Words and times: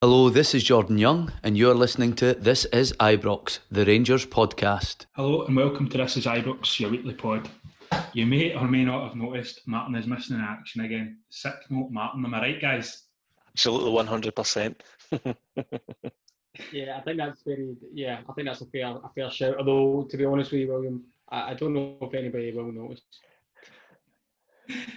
Hello, 0.00 0.30
this 0.30 0.54
is 0.54 0.62
Jordan 0.62 0.96
Young, 0.96 1.32
and 1.42 1.58
you're 1.58 1.74
listening 1.74 2.14
to 2.14 2.32
This 2.34 2.66
is 2.66 2.92
Ibrox, 3.00 3.58
the 3.68 3.84
Rangers 3.84 4.24
podcast. 4.24 5.06
Hello, 5.16 5.42
and 5.42 5.56
welcome 5.56 5.88
to 5.88 5.98
This 5.98 6.16
is 6.16 6.24
Ibrox, 6.24 6.78
your 6.78 6.90
weekly 6.90 7.14
pod. 7.14 7.50
You 8.12 8.24
may 8.24 8.54
or 8.54 8.68
may 8.68 8.84
not 8.84 9.08
have 9.08 9.16
noticed 9.16 9.62
Martin 9.66 9.96
is 9.96 10.06
missing 10.06 10.36
in 10.36 10.42
action 10.42 10.82
again. 10.82 11.18
Sick 11.30 11.56
note, 11.68 11.90
Martin. 11.90 12.24
Am 12.24 12.32
I 12.32 12.40
right, 12.40 12.60
guys? 12.60 13.06
Absolutely, 13.48 13.90
one 13.90 14.06
hundred 14.06 14.36
percent. 14.36 14.84
Yeah, 16.72 16.96
I 16.96 17.00
think 17.00 17.16
that's 17.16 17.42
very. 17.42 17.74
Yeah, 17.92 18.20
I 18.28 18.32
think 18.34 18.46
that's 18.46 18.60
a 18.60 18.66
fair 18.66 18.86
a 18.86 19.10
fair 19.16 19.30
shout. 19.32 19.56
Although, 19.58 20.06
to 20.10 20.16
be 20.16 20.24
honest 20.24 20.52
with 20.52 20.60
you, 20.60 20.72
William, 20.72 21.02
I, 21.28 21.50
I 21.50 21.54
don't 21.54 21.74
know 21.74 21.96
if 22.02 22.14
anybody 22.14 22.52
will 22.52 22.70
notice. 22.70 23.00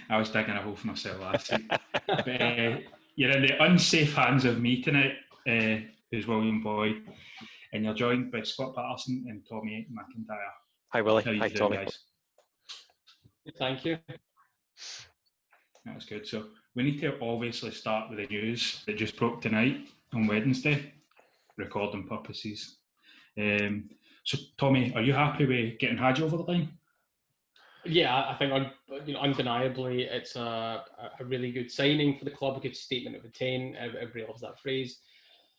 I 0.08 0.16
was 0.16 0.30
digging 0.30 0.54
a 0.54 0.62
hole 0.62 0.76
for 0.76 0.86
myself 0.86 1.20
last 1.20 1.50
week. 1.50 1.68
but, 2.06 2.40
uh, 2.40 2.76
you're 3.16 3.30
in 3.30 3.42
the 3.42 3.62
unsafe 3.62 4.14
hands 4.14 4.44
of 4.44 4.60
me 4.60 4.82
tonight, 4.82 5.14
uh, 5.48 5.76
who's 6.10 6.26
William 6.26 6.62
Boyd, 6.62 7.02
and 7.72 7.84
you're 7.84 7.94
joined 7.94 8.32
by 8.32 8.42
Scott 8.42 8.74
Patterson 8.74 9.24
and 9.28 9.42
Tommy 9.48 9.86
McIntyre. 9.92 10.36
Hi, 10.92 11.00
Willie. 11.00 11.22
How 11.22 11.30
you 11.30 11.40
Hi, 11.40 11.48
doing, 11.48 11.58
Tommy. 11.58 11.76
guys? 11.76 11.98
Thank 13.58 13.84
you. 13.84 13.98
That's 15.84 16.06
good. 16.06 16.26
So 16.26 16.46
we 16.74 16.84
need 16.84 17.00
to 17.00 17.18
obviously 17.20 17.72
start 17.72 18.10
with 18.10 18.18
the 18.18 18.26
news 18.26 18.82
that 18.86 18.96
just 18.96 19.16
broke 19.16 19.40
tonight 19.40 19.88
on 20.14 20.26
Wednesday, 20.26 20.92
recording 21.56 22.06
purposes. 22.06 22.78
Um, 23.38 23.88
so 24.24 24.38
Tommy, 24.58 24.92
are 24.94 25.02
you 25.02 25.12
happy 25.12 25.46
with 25.46 25.78
getting 25.80 25.98
Hagi 25.98 26.22
over 26.22 26.36
the 26.36 26.44
line? 26.44 26.68
Yeah, 27.84 28.14
I- 28.28 28.36
think 28.36 28.52
you 29.06 29.14
know, 29.14 29.20
undeniably 29.20 30.02
it's 30.04 30.36
a, 30.36 30.84
a 31.18 31.24
really 31.24 31.50
good 31.50 31.70
signing 31.70 32.16
for 32.18 32.24
the 32.24 32.30
club, 32.30 32.56
a 32.56 32.60
good 32.60 32.76
statement 32.76 33.16
of 33.16 33.24
intent. 33.24 33.76
Ev- 33.76 33.96
Everybody 33.96 34.26
loves 34.26 34.42
that 34.42 34.60
phrase. 34.60 34.98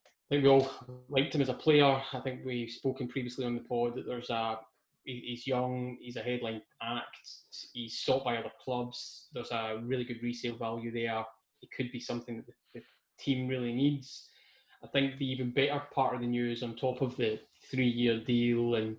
I 0.05 0.35
think 0.35 0.43
we 0.43 0.49
all 0.49 0.69
liked 1.09 1.35
him 1.35 1.41
as 1.41 1.49
a 1.49 1.53
player. 1.53 2.01
I 2.13 2.19
think 2.21 2.45
we've 2.45 2.71
spoken 2.71 3.07
previously 3.07 3.45
on 3.45 3.55
the 3.55 3.61
pod 3.61 3.95
that 3.95 4.05
there's 4.05 4.29
a 4.29 4.59
he's 5.05 5.45
young, 5.45 5.97
he's 5.99 6.15
a 6.15 6.21
headline 6.21 6.61
act, 6.81 7.29
he's 7.73 7.99
sought 7.99 8.23
by 8.23 8.37
other 8.37 8.51
clubs. 8.63 9.27
There's 9.33 9.51
a 9.51 9.81
really 9.83 10.05
good 10.05 10.23
resale 10.23 10.55
value 10.55 10.93
there. 10.93 11.25
It 11.61 11.69
could 11.75 11.91
be 11.91 11.99
something 11.99 12.37
that 12.37 12.45
the, 12.47 12.53
the 12.79 12.85
team 13.19 13.49
really 13.49 13.73
needs. 13.73 14.29
I 14.81 14.87
think 14.87 15.17
the 15.17 15.29
even 15.29 15.51
better 15.51 15.81
part 15.93 16.15
of 16.15 16.21
the 16.21 16.27
news, 16.27 16.63
on 16.63 16.75
top 16.75 17.01
of 17.01 17.17
the 17.17 17.39
three-year 17.69 18.21
deal 18.25 18.75
and 18.75 18.95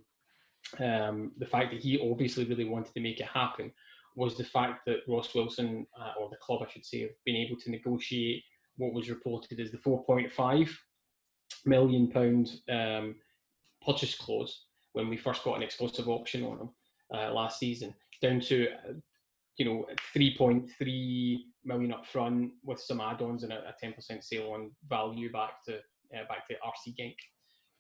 um, 0.79 1.33
the 1.39 1.47
fact 1.47 1.73
that 1.73 1.81
he 1.81 2.01
obviously 2.11 2.45
really 2.45 2.65
wanted 2.65 2.95
to 2.95 3.01
make 3.01 3.21
it 3.21 3.27
happen, 3.27 3.73
was 4.17 4.37
the 4.37 4.45
fact 4.45 4.87
that 4.87 5.01
Ross 5.09 5.35
Wilson, 5.35 5.87
uh, 6.01 6.13
or 6.21 6.31
the 6.31 6.37
club 6.37 6.63
I 6.63 6.71
should 6.71 6.87
say, 6.87 7.01
have 7.01 7.11
been 7.25 7.37
able 7.37 7.57
to 7.57 7.71
negotiate 7.71 8.43
what 8.77 8.93
was 8.93 9.11
reported 9.11 9.61
as 9.61 9.71
the 9.71 9.79
4.5 9.79 10.71
million 11.65 12.11
pound 12.11 12.61
um, 12.69 13.17
purchase 13.85 14.15
clause 14.15 14.67
when 14.93 15.09
we 15.09 15.17
first 15.17 15.45
got 15.45 15.57
an 15.57 15.63
exclusive 15.63 16.09
option 16.09 16.45
on 16.45 16.59
him 16.59 16.71
uh, 17.13 17.33
last 17.33 17.59
season, 17.59 17.95
down 18.23 18.41
to 18.41 18.69
uh, 18.69 18.93
you 19.57 19.65
know 19.65 19.87
3.3 20.17 21.39
million 21.65 21.93
up 21.93 22.07
front 22.07 22.53
with 22.63 22.81
some 22.81 23.01
add-ons 23.01 23.43
and 23.43 23.53
a, 23.53 23.57
a 23.69 23.75
10% 23.85 24.23
sale 24.23 24.53
on 24.53 24.71
value 24.89 25.31
back 25.33 25.65
to 25.65 25.77
uh, 25.77 26.25
back 26.29 26.47
to 26.47 26.55
RC 26.55 26.95
Genk. 26.99 27.17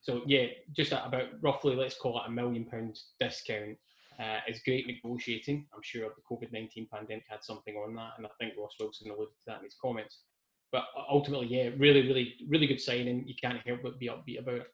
So 0.05 0.21
yeah, 0.27 0.49
just 0.77 0.93
about 0.93 1.29
roughly 1.41 1.75
let's 1.75 1.97
call 1.97 2.19
it 2.19 2.29
a 2.29 2.31
million 2.31 2.67
pound 2.67 2.99
discount. 3.19 3.79
Uh, 4.21 4.39
is 4.47 4.61
great 4.65 4.87
negotiating. 4.87 5.67
I'm 5.75 5.83
sure 5.83 6.09
the 6.09 6.23
COVID 6.31 6.53
19 6.53 6.87
pandemic 6.93 7.25
had 7.29 7.43
something 7.43 7.75
on 7.75 7.97
that, 7.97 8.13
and 8.17 8.27
I 8.27 8.31
think 8.39 8.53
Ross 8.57 8.77
Wilson 8.79 9.11
alluded 9.11 9.35
to 9.35 9.43
that 9.47 9.59
in 9.59 9.65
his 9.65 9.77
comments. 9.81 10.21
But 10.71 10.85
ultimately, 11.11 11.49
yeah, 11.49 11.71
really, 11.79 12.03
really, 12.03 12.35
really 12.47 12.69
good 12.69 12.81
signing. 12.81 13.27
You 13.27 13.35
can't 13.43 13.67
help 13.67 13.81
but 13.83 13.99
be 13.99 14.09
upbeat 14.09 14.39
about 14.39 14.55
it. 14.55 14.67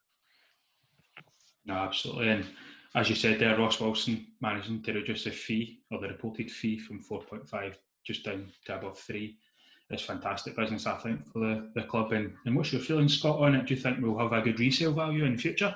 No, 1.65 1.75
absolutely. 1.75 2.29
And 2.29 2.47
as 2.95 3.09
you 3.09 3.15
said 3.15 3.39
there, 3.39 3.57
Ross 3.57 3.81
Wilson 3.81 4.27
managing 4.41 4.83
to 4.83 4.93
reduce 4.93 5.25
the 5.25 5.31
fee 5.31 5.79
or 5.91 6.01
the 6.01 6.09
reported 6.09 6.51
fee 6.51 6.79
from 6.79 7.03
4.5 7.03 7.77
just 8.05 8.25
down 8.25 8.51
to 8.67 8.77
above 8.77 8.99
three. 8.99 9.39
It's 9.91 10.03
fantastic 10.03 10.57
business, 10.57 10.87
I 10.87 10.97
think, 10.97 11.27
for 11.33 11.41
the, 11.41 11.71
the 11.75 11.83
club. 11.83 12.13
And, 12.13 12.33
and 12.47 12.57
what's 12.57 12.73
your 12.73 12.81
feeling, 12.81 13.09
Scott, 13.09 13.41
on 13.41 13.57
it? 13.57 13.67
Do 13.67 13.75
you 13.75 13.81
think 13.81 13.99
we'll 14.01 14.19
have 14.19 14.33
a 14.33 14.41
good 14.41 14.61
resale 14.61 14.93
value 14.93 15.25
in 15.25 15.35
the 15.35 15.43
future? 15.43 15.75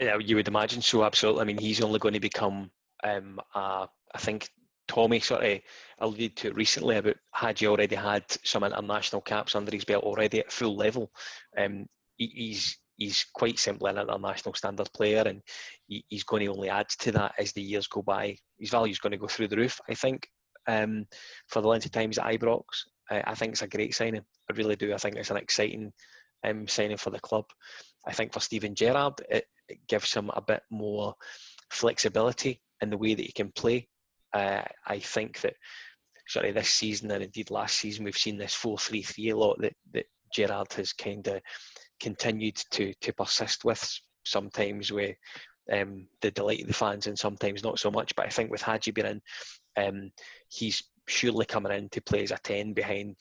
Yeah, 0.00 0.16
you 0.18 0.36
would 0.36 0.48
imagine 0.48 0.80
so. 0.80 1.04
Absolutely. 1.04 1.42
I 1.42 1.44
mean, 1.44 1.58
he's 1.58 1.82
only 1.82 1.98
going 1.98 2.14
to 2.14 2.20
become. 2.20 2.70
Um, 3.04 3.40
uh, 3.54 3.86
I 4.14 4.18
think 4.18 4.48
Tommy 4.86 5.20
sort 5.20 5.44
of 5.44 5.60
alluded 5.98 6.36
to 6.36 6.48
it 6.48 6.56
recently 6.56 6.96
about 6.96 7.16
had 7.32 7.60
you 7.60 7.68
already 7.68 7.94
had 7.94 8.24
some 8.42 8.64
international 8.64 9.20
caps 9.20 9.54
under 9.54 9.70
his 9.70 9.84
belt 9.84 10.04
already 10.04 10.40
at 10.40 10.50
full 10.50 10.76
level. 10.76 11.10
Um, 11.56 11.86
he, 12.16 12.26
he's 12.26 12.78
he's 12.96 13.26
quite 13.34 13.58
simply 13.58 13.90
an 13.90 13.98
international 13.98 14.54
standard 14.54 14.90
player, 14.94 15.24
and 15.26 15.42
he, 15.86 16.04
he's 16.08 16.24
going 16.24 16.44
to 16.44 16.52
only 16.52 16.70
add 16.70 16.88
to 17.00 17.12
that 17.12 17.34
as 17.38 17.52
the 17.52 17.62
years 17.62 17.86
go 17.86 18.02
by. 18.02 18.36
His 18.58 18.70
value 18.70 18.92
is 18.92 18.98
going 18.98 19.12
to 19.12 19.18
go 19.18 19.28
through 19.28 19.48
the 19.48 19.56
roof. 19.56 19.78
I 19.88 19.94
think 19.94 20.26
um, 20.68 21.06
for 21.48 21.60
the 21.60 21.68
length 21.68 21.86
of 21.86 21.92
time 21.92 22.10
he's 22.10 22.18
at 22.18 22.26
Ibrox. 22.26 22.62
I, 23.10 23.22
I 23.26 23.34
think 23.34 23.52
it's 23.52 23.62
a 23.62 23.66
great 23.66 23.94
signing. 23.94 24.22
I 24.50 24.54
really 24.54 24.76
do. 24.76 24.94
I 24.94 24.98
think 24.98 25.16
it's 25.16 25.30
an 25.30 25.36
exciting 25.36 25.92
um, 26.44 26.68
signing 26.68 26.96
for 26.96 27.10
the 27.10 27.20
club. 27.20 27.46
I 28.06 28.12
think 28.12 28.32
for 28.32 28.40
Steven 28.40 28.74
Gerrard, 28.74 29.14
it, 29.28 29.46
it 29.68 29.78
gives 29.88 30.14
him 30.14 30.30
a 30.34 30.42
bit 30.42 30.62
more 30.70 31.14
flexibility 31.70 32.62
in 32.80 32.90
the 32.90 32.98
way 32.98 33.14
that 33.14 33.26
he 33.26 33.32
can 33.32 33.50
play. 33.52 33.88
Uh, 34.32 34.62
I 34.86 34.98
think 34.98 35.40
that 35.40 35.54
sorry 36.28 36.52
this 36.52 36.68
season 36.68 37.10
and 37.10 37.24
indeed 37.24 37.50
last 37.50 37.78
season 37.78 38.04
we've 38.04 38.16
seen 38.16 38.36
this 38.36 38.54
4-3-3 38.54 39.32
a 39.32 39.36
lot 39.36 39.58
that, 39.62 39.72
that 39.94 40.04
Gerrard 40.34 40.70
has 40.74 40.92
kind 40.92 41.26
of 41.26 41.40
continued 42.00 42.56
to 42.72 42.92
to 43.00 43.12
persist 43.14 43.64
with 43.64 43.98
sometimes 44.24 44.92
with 44.92 45.16
um, 45.72 46.06
the 46.20 46.30
delight 46.30 46.62
of 46.62 46.68
the 46.68 46.74
fans 46.74 47.06
and 47.06 47.18
sometimes 47.18 47.62
not 47.62 47.78
so 47.78 47.90
much. 47.90 48.14
But 48.14 48.26
I 48.26 48.30
think 48.30 48.50
with 48.50 48.62
Hagi 48.62 48.90
being 48.90 49.06
in, 49.06 49.20
um, 49.78 50.10
he's 50.48 50.82
surely 51.06 51.46
coming 51.46 51.72
in 51.72 51.88
to 51.90 52.00
play 52.00 52.22
as 52.22 52.30
a 52.30 52.38
10 52.42 52.72
behind 52.72 53.16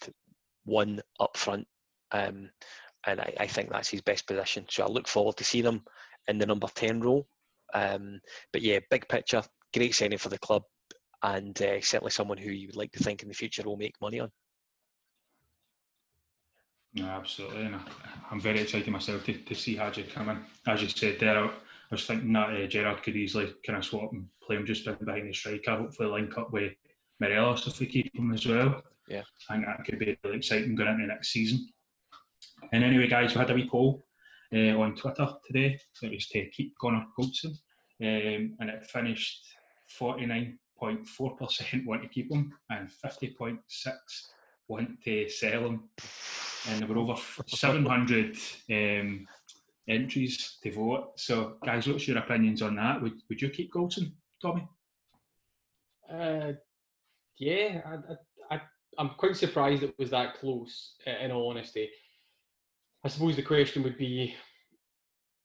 one 0.65 0.99
up 1.19 1.37
front. 1.37 1.65
Um, 2.11 2.49
and 3.05 3.21
I, 3.21 3.33
I 3.39 3.47
think 3.47 3.69
that's 3.69 3.89
his 3.89 4.01
best 4.01 4.27
position. 4.27 4.65
So 4.69 4.83
I 4.83 4.87
look 4.87 5.07
forward 5.07 5.37
to 5.37 5.43
seeing 5.43 5.65
him 5.65 5.81
in 6.27 6.37
the 6.37 6.45
number 6.45 6.67
10 6.73 7.01
role. 7.01 7.27
Um, 7.73 8.19
but 8.51 8.61
yeah, 8.61 8.79
big 8.89 9.07
picture, 9.07 9.41
great 9.73 9.95
signing 9.95 10.17
for 10.17 10.29
the 10.29 10.39
club, 10.39 10.63
and 11.23 11.59
uh, 11.61 11.81
certainly 11.81 12.11
someone 12.11 12.37
who 12.37 12.51
you 12.51 12.67
would 12.67 12.75
like 12.75 12.91
to 12.93 13.03
think 13.03 13.23
in 13.23 13.29
the 13.29 13.33
future 13.33 13.63
will 13.63 13.77
make 13.77 13.95
money 14.01 14.19
on. 14.19 14.31
No, 16.93 17.05
absolutely. 17.05 17.65
And 17.65 17.75
I, 17.75 17.79
I'm 18.31 18.39
very 18.39 18.61
excited 18.61 18.87
myself 18.87 19.25
to, 19.25 19.33
to 19.33 19.55
see 19.55 19.75
Hagi 19.75 20.03
come 20.03 20.29
in. 20.29 20.39
As 20.65 20.81
you 20.81 20.89
said 20.89 21.19
there, 21.19 21.49
I 21.89 21.95
was 21.95 22.05
thinking 22.05 22.33
that 22.33 22.49
uh, 22.49 22.67
Gerrard 22.67 23.01
could 23.01 23.15
easily 23.15 23.53
kind 23.65 23.77
of 23.77 23.85
swap 23.85 24.11
and 24.11 24.27
play 24.43 24.57
him 24.57 24.65
just 24.65 24.85
behind 24.85 25.27
the 25.27 25.33
striker, 25.33 25.77
hopefully 25.77 26.09
link 26.09 26.37
up 26.37 26.51
with 26.51 26.73
Morelos 27.19 27.65
if 27.65 27.79
we 27.79 27.85
keep 27.85 28.13
him 28.13 28.33
as 28.33 28.45
well. 28.45 28.83
Yeah. 29.07 29.23
I 29.49 29.53
think 29.53 29.65
that 29.65 29.85
could 29.85 29.99
be 29.99 30.17
really 30.23 30.37
exciting 30.37 30.75
going 30.75 30.89
into 30.89 31.07
next 31.07 31.29
season. 31.29 31.67
And 32.73 32.83
anyway, 32.83 33.07
guys, 33.07 33.33
we 33.33 33.39
had 33.39 33.49
a 33.51 33.53
wee 33.53 33.69
poll 33.69 34.05
uh, 34.53 34.77
on 34.77 34.95
Twitter 34.95 35.29
today. 35.45 35.79
It 36.01 36.11
was 36.11 36.27
to 36.27 36.49
keep 36.49 36.77
Connor 36.77 37.05
Goldson, 37.17 37.57
um, 38.01 38.55
and 38.59 38.69
it 38.69 38.85
finished 38.85 39.45
49.4% 39.99 41.85
want 41.85 42.01
to 42.01 42.09
keep 42.09 42.31
him 42.31 42.53
and 42.69 42.89
50.6 42.89 43.59
want 44.67 45.01
to 45.03 45.29
sell 45.29 45.67
him. 45.67 45.83
And 46.69 46.81
there 46.81 46.87
were 46.89 46.97
over 46.97 47.15
700 47.47 48.35
um, 48.69 49.25
entries 49.87 50.57
to 50.63 50.71
vote. 50.71 51.13
So, 51.15 51.57
guys, 51.65 51.87
what's 51.87 52.07
your 52.07 52.17
opinions 52.17 52.61
on 52.61 52.75
that? 52.75 53.01
Would, 53.01 53.21
would 53.29 53.41
you 53.41 53.49
keep 53.49 53.73
Goldson, 53.73 54.11
Tommy? 54.41 54.67
Uh, 56.11 56.53
yeah, 57.37 57.81
I, 57.85 57.93
I, 57.93 58.55
I, 58.55 58.61
I'm 58.97 59.09
quite 59.17 59.35
surprised 59.35 59.83
it 59.83 59.95
was 59.97 60.09
that 60.11 60.35
close. 60.35 60.95
In 61.05 61.31
all 61.31 61.49
honesty, 61.49 61.89
I 63.03 63.09
suppose 63.09 63.35
the 63.35 63.43
question 63.43 63.83
would 63.83 63.97
be, 63.97 64.33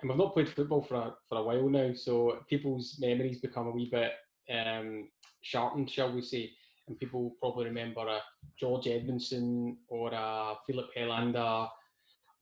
and 0.01 0.09
we've 0.09 0.19
not 0.19 0.35
played 0.35 0.49
football 0.49 0.83
for 0.83 0.97
a 0.97 1.15
for 1.29 1.39
a 1.39 1.43
while 1.43 1.69
now, 1.69 1.93
so 1.95 2.39
people's 2.49 2.97
memories 3.01 3.41
become 3.41 3.69
a 3.69 3.71
wee 3.71 3.91
bit 3.91 4.13
um, 4.53 5.09
sharpened, 5.43 5.91
shall 5.91 6.13
we 6.13 6.23
say? 6.23 6.51
And 6.89 6.99
people 6.99 7.37
probably 7.39 7.67
remember 7.67 8.01
a 8.01 8.19
George 8.59 8.87
Edmundson 8.87 9.77
or 9.89 10.11
a 10.13 10.55
Filip 10.67 10.89
Helander 10.97 11.69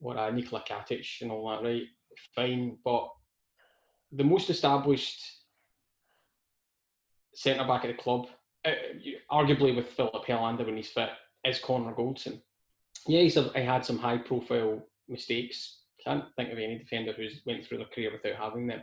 or 0.00 0.16
a 0.16 0.32
Nikola 0.32 0.64
Katic 0.68 1.06
and 1.20 1.30
all 1.30 1.48
that, 1.50 1.62
right? 1.62 1.82
Fine, 2.34 2.78
but 2.84 3.08
the 4.12 4.24
most 4.24 4.50
established 4.50 5.22
centre 7.34 7.66
back 7.66 7.84
at 7.84 7.88
the 7.96 8.02
club, 8.02 8.26
uh, 8.64 8.72
arguably 9.30 9.74
with 9.74 9.88
Filip 9.88 10.26
Helander 10.26 10.66
when 10.66 10.76
he's 10.76 10.90
fit, 10.90 11.10
is 11.44 11.58
Connor 11.60 11.94
Goldson. 11.94 12.40
Yeah, 13.06 13.20
he's 13.20 13.34
he 13.34 13.62
had 13.62 13.84
some 13.84 13.98
high 13.98 14.18
profile 14.18 14.82
mistakes. 15.08 15.78
Can't 16.04 16.24
think 16.36 16.52
of 16.52 16.58
any 16.58 16.78
defender 16.78 17.12
who's 17.12 17.40
went 17.46 17.64
through 17.64 17.78
their 17.78 17.86
career 17.86 18.12
without 18.12 18.42
having 18.42 18.66
them. 18.66 18.80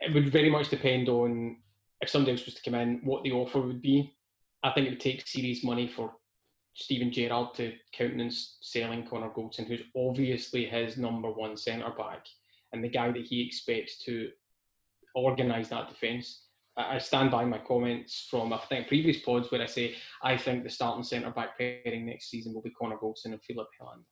It 0.00 0.14
would 0.14 0.32
very 0.32 0.50
much 0.50 0.70
depend 0.70 1.08
on 1.08 1.58
if 2.00 2.10
somebody 2.10 2.32
else 2.32 2.44
was 2.44 2.54
to 2.54 2.62
come 2.62 2.74
in, 2.74 3.00
what 3.04 3.22
the 3.22 3.32
offer 3.32 3.60
would 3.60 3.82
be. 3.82 4.14
I 4.62 4.70
think 4.72 4.86
it 4.86 4.90
would 4.90 5.00
take 5.00 5.26
serious 5.26 5.62
money 5.62 5.88
for 5.88 6.12
Steven 6.74 7.12
Gerrard 7.12 7.54
to 7.54 7.72
countenance 7.92 8.58
selling 8.60 9.06
Connor 9.06 9.30
Goldson, 9.30 9.66
who's 9.66 9.82
obviously 9.96 10.66
his 10.66 10.96
number 10.96 11.30
one 11.30 11.56
centre 11.56 11.92
back 11.96 12.26
and 12.72 12.82
the 12.82 12.88
guy 12.88 13.10
that 13.12 13.24
he 13.24 13.46
expects 13.46 13.98
to 14.04 14.30
organise 15.14 15.68
that 15.68 15.88
defence. 15.88 16.42
I 16.76 16.98
stand 16.98 17.30
by 17.30 17.44
my 17.44 17.58
comments 17.58 18.26
from 18.28 18.52
I 18.52 18.58
think 18.68 18.88
previous 18.88 19.20
pods 19.20 19.50
where 19.52 19.62
I 19.62 19.66
say 19.66 19.94
I 20.24 20.36
think 20.36 20.64
the 20.64 20.70
starting 20.70 21.04
centre 21.04 21.30
back 21.30 21.56
pairing 21.56 22.06
next 22.06 22.30
season 22.30 22.52
will 22.52 22.62
be 22.62 22.70
Connor 22.70 22.96
Goldson 22.96 23.26
and 23.26 23.42
Filip 23.42 23.68
Helander. 23.80 24.02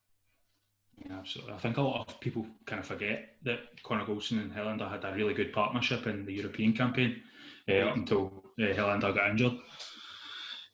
Yeah, 1.04 1.18
absolutely. 1.18 1.54
I 1.54 1.58
think 1.58 1.78
a 1.78 1.82
lot 1.82 2.08
of 2.08 2.20
people 2.20 2.46
kind 2.66 2.78
of 2.78 2.86
forget 2.86 3.30
that 3.42 3.82
Connor 3.82 4.04
Goldson 4.04 4.40
and 4.40 4.52
Helander 4.52 4.88
had 4.88 5.04
a 5.04 5.12
really 5.12 5.34
good 5.34 5.52
partnership 5.52 6.06
in 6.06 6.24
the 6.24 6.32
European 6.32 6.72
campaign 6.72 7.20
uh, 7.68 7.78
up 7.78 7.96
until 7.96 8.44
uh, 8.60 8.66
Helander 8.66 9.12
got 9.12 9.30
injured. 9.30 9.54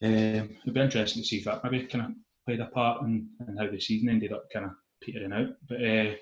Um, 0.02 0.56
it'd 0.62 0.74
be 0.74 0.80
interesting 0.80 1.22
to 1.22 1.28
see 1.28 1.38
if 1.38 1.44
that 1.44 1.64
maybe 1.64 1.86
kind 1.86 2.04
of 2.04 2.10
played 2.46 2.60
a 2.60 2.66
part 2.66 3.02
in, 3.02 3.28
in 3.46 3.56
how 3.56 3.68
the 3.70 3.80
season 3.80 4.08
ended 4.08 4.32
up 4.32 4.44
kind 4.52 4.66
of 4.66 4.72
petering 5.02 5.32
out. 5.32 5.48
But 5.68 5.76
uh, 5.76 6.14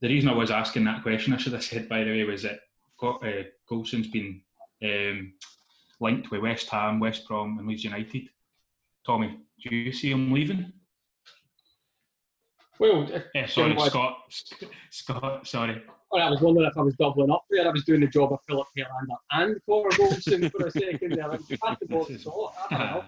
the 0.00 0.08
reason 0.08 0.30
I 0.30 0.34
was 0.34 0.50
asking 0.50 0.84
that 0.84 1.02
question, 1.02 1.32
I 1.32 1.36
should 1.36 1.52
have 1.52 1.62
said 1.62 1.88
by 1.88 2.04
the 2.04 2.10
way, 2.10 2.24
was 2.24 2.42
that 2.42 2.60
got, 2.98 3.24
uh, 3.24 3.44
Goldson's 3.68 4.08
been 4.08 4.42
um, 4.84 5.32
linked 6.00 6.30
with 6.30 6.42
West 6.42 6.68
Ham, 6.70 7.00
West 7.00 7.26
Brom, 7.28 7.58
and 7.58 7.68
Leeds 7.68 7.84
United. 7.84 8.28
Tommy, 9.06 9.38
do 9.62 9.74
you 9.74 9.92
see 9.92 10.10
him 10.10 10.32
leaving? 10.32 10.72
Well, 12.78 13.06
yeah, 13.34 13.46
sorry, 13.46 13.78
Scott. 13.78 14.18
Scott, 14.90 15.46
sorry. 15.46 15.82
I 16.18 16.30
was 16.30 16.40
wondering 16.40 16.66
if 16.66 16.76
I 16.76 16.82
was 16.82 16.94
doubling 16.96 17.30
up 17.30 17.44
there. 17.50 17.66
I 17.66 17.70
was 17.70 17.84
doing 17.84 18.00
the 18.00 18.08
job 18.08 18.32
of 18.32 18.40
Filip 18.46 18.66
Helander 18.76 19.16
and 19.30 19.60
Connor 19.64 19.90
Goldson 19.90 20.50
for 20.50 20.66
a 20.66 20.70
second 20.70 21.12
there. 21.12 21.30
I 21.30 23.02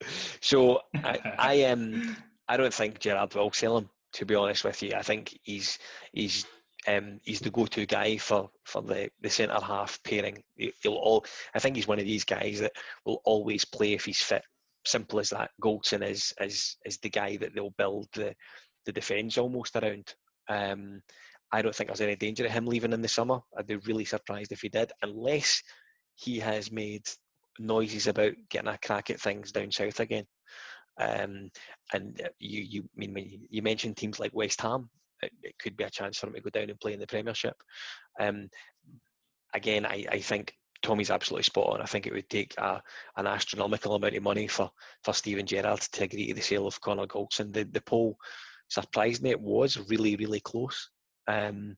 so 0.40 0.80
I, 0.94 1.18
I 1.38 1.64
um 1.64 2.16
I 2.48 2.56
don't 2.56 2.74
think 2.74 2.98
Gerrard 2.98 3.34
will 3.34 3.52
sell 3.52 3.78
him. 3.78 3.88
To 4.14 4.24
be 4.24 4.34
honest 4.34 4.64
with 4.64 4.82
you, 4.82 4.94
I 4.94 5.02
think 5.02 5.38
he's 5.42 5.78
he's 6.12 6.46
um, 6.86 7.20
he's 7.22 7.40
the 7.40 7.50
go-to 7.50 7.84
guy 7.86 8.16
for, 8.16 8.50
for 8.64 8.80
the, 8.82 9.10
the 9.20 9.28
centre 9.28 9.60
half 9.60 10.02
pairing. 10.04 10.42
He'll 10.56 10.94
all, 10.94 11.26
I 11.54 11.58
think 11.58 11.76
he's 11.76 11.88
one 11.88 11.98
of 11.98 12.06
these 12.06 12.24
guys 12.24 12.60
that 12.60 12.72
will 13.04 13.20
always 13.24 13.64
play 13.64 13.92
if 13.92 14.06
he's 14.06 14.22
fit. 14.22 14.42
Simple 14.86 15.20
as 15.20 15.30
that. 15.30 15.50
Goldson 15.60 16.08
is 16.08 16.32
is 16.40 16.76
is 16.86 16.98
the 16.98 17.10
guy 17.10 17.36
that 17.38 17.54
they'll 17.54 17.74
build 17.76 18.08
the 18.14 18.34
the 18.86 18.92
defence 18.92 19.36
almost 19.36 19.76
around. 19.76 20.14
Um, 20.48 21.02
I 21.52 21.62
don't 21.62 21.74
think 21.74 21.88
there's 21.88 22.00
any 22.00 22.16
danger 22.16 22.44
of 22.44 22.52
him 22.52 22.66
leaving 22.66 22.92
in 22.92 23.02
the 23.02 23.08
summer. 23.08 23.40
I'd 23.56 23.66
be 23.66 23.76
really 23.76 24.04
surprised 24.04 24.52
if 24.52 24.60
he 24.60 24.68
did, 24.68 24.92
unless 25.02 25.62
he 26.14 26.38
has 26.40 26.70
made 26.70 27.06
noises 27.58 28.06
about 28.06 28.34
getting 28.50 28.68
a 28.68 28.78
crack 28.78 29.10
at 29.10 29.20
things 29.20 29.52
down 29.52 29.70
south 29.70 30.00
again. 30.00 30.24
Um, 31.00 31.50
and 31.92 32.20
you, 32.38 32.60
you 32.60 32.82
I 33.00 33.06
mean 33.06 33.46
you 33.48 33.62
mentioned 33.62 33.96
teams 33.96 34.18
like 34.18 34.34
West 34.34 34.60
Ham. 34.60 34.90
It, 35.22 35.32
it, 35.42 35.54
could 35.58 35.76
be 35.76 35.84
a 35.84 35.90
chance 35.90 36.18
for 36.18 36.26
him 36.26 36.34
to 36.34 36.40
go 36.40 36.50
down 36.50 36.70
and 36.70 36.78
play 36.78 36.92
in 36.92 37.00
the 37.00 37.06
Premiership. 37.06 37.56
Um, 38.20 38.48
again, 39.54 39.84
I, 39.86 40.04
I 40.10 40.20
think 40.20 40.54
Tommy's 40.82 41.10
absolutely 41.10 41.44
spot 41.44 41.74
on. 41.74 41.82
I 41.82 41.86
think 41.86 42.06
it 42.06 42.12
would 42.12 42.28
take 42.28 42.54
a, 42.58 42.80
an 43.16 43.26
astronomical 43.26 43.94
amount 43.94 44.16
of 44.16 44.22
money 44.22 44.46
for, 44.46 44.70
for 45.02 45.12
Steven 45.12 45.46
Gerrard 45.46 45.80
to 45.80 46.04
agree 46.04 46.28
to 46.28 46.34
the 46.34 46.40
sale 46.40 46.66
of 46.66 46.80
Connor 46.80 47.06
Goldson. 47.06 47.52
The, 47.52 47.64
the 47.64 47.80
poll 47.80 48.16
surprised 48.68 49.22
me. 49.22 49.30
It 49.30 49.40
was 49.40 49.88
really, 49.88 50.14
really 50.16 50.40
close. 50.40 50.88
Um, 51.28 51.76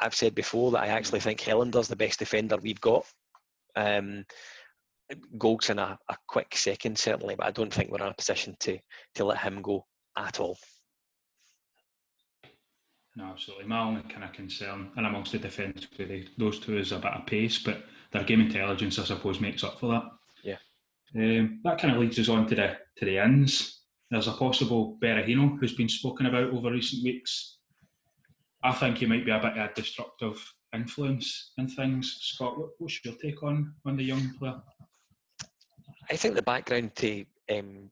I've 0.00 0.14
said 0.14 0.34
before 0.34 0.72
that 0.72 0.82
I 0.82 0.88
actually 0.88 1.20
think 1.20 1.40
Helander's 1.40 1.88
the 1.88 1.96
best 1.96 2.18
defender 2.18 2.56
we've 2.56 2.80
got. 2.80 3.06
Um, 3.76 4.24
Goldson 5.38 5.78
a, 5.78 5.96
a 6.08 6.16
quick 6.26 6.56
second 6.56 6.98
certainly, 6.98 7.36
but 7.36 7.46
I 7.46 7.52
don't 7.52 7.72
think 7.72 7.90
we're 7.90 8.04
in 8.04 8.10
a 8.10 8.14
position 8.14 8.56
to 8.60 8.78
to 9.14 9.24
let 9.24 9.38
him 9.38 9.62
go 9.62 9.86
at 10.18 10.40
all. 10.40 10.58
No, 13.14 13.24
absolutely. 13.26 13.66
My 13.66 13.80
only 13.80 14.02
kind 14.02 14.24
of 14.24 14.32
concern, 14.32 14.90
and 14.96 15.06
amongst 15.06 15.32
the 15.32 15.38
defence, 15.38 15.86
those 16.36 16.60
two 16.60 16.76
is 16.76 16.92
a 16.92 16.98
bit 16.98 17.12
of 17.12 17.24
pace, 17.24 17.58
but 17.58 17.84
their 18.12 18.24
game 18.24 18.42
intelligence, 18.42 18.98
I 18.98 19.04
suppose, 19.04 19.40
makes 19.40 19.64
up 19.64 19.80
for 19.80 19.90
that. 19.90 20.02
Yeah. 20.44 20.58
Um, 21.14 21.60
that 21.64 21.80
kind 21.80 21.94
of 21.94 22.00
leads 22.00 22.18
us 22.18 22.28
on 22.28 22.46
to 22.48 22.54
the 22.54 22.76
to 22.98 23.04
the 23.04 23.18
ends. 23.18 23.84
There's 24.10 24.28
a 24.28 24.32
possible 24.32 24.98
Berahino 25.02 25.58
who's 25.58 25.74
been 25.74 25.88
spoken 25.88 26.26
about 26.26 26.50
over 26.50 26.70
recent 26.70 27.04
weeks. 27.04 27.55
I 28.62 28.72
think 28.72 28.98
he 28.98 29.06
might 29.06 29.24
be 29.24 29.30
a 29.30 29.38
bit 29.38 29.56
of 29.56 29.70
a 29.70 29.74
destructive 29.74 30.54
influence 30.74 31.52
in 31.58 31.68
things. 31.68 32.18
Scott, 32.20 32.56
what's 32.78 33.04
your 33.04 33.14
take 33.14 33.42
on 33.42 33.74
on 33.84 33.96
the 33.96 34.04
young 34.04 34.34
player? 34.38 34.60
I 36.10 36.16
think 36.16 36.34
the 36.34 36.42
background 36.42 36.94
to 36.96 37.24
um, 37.52 37.90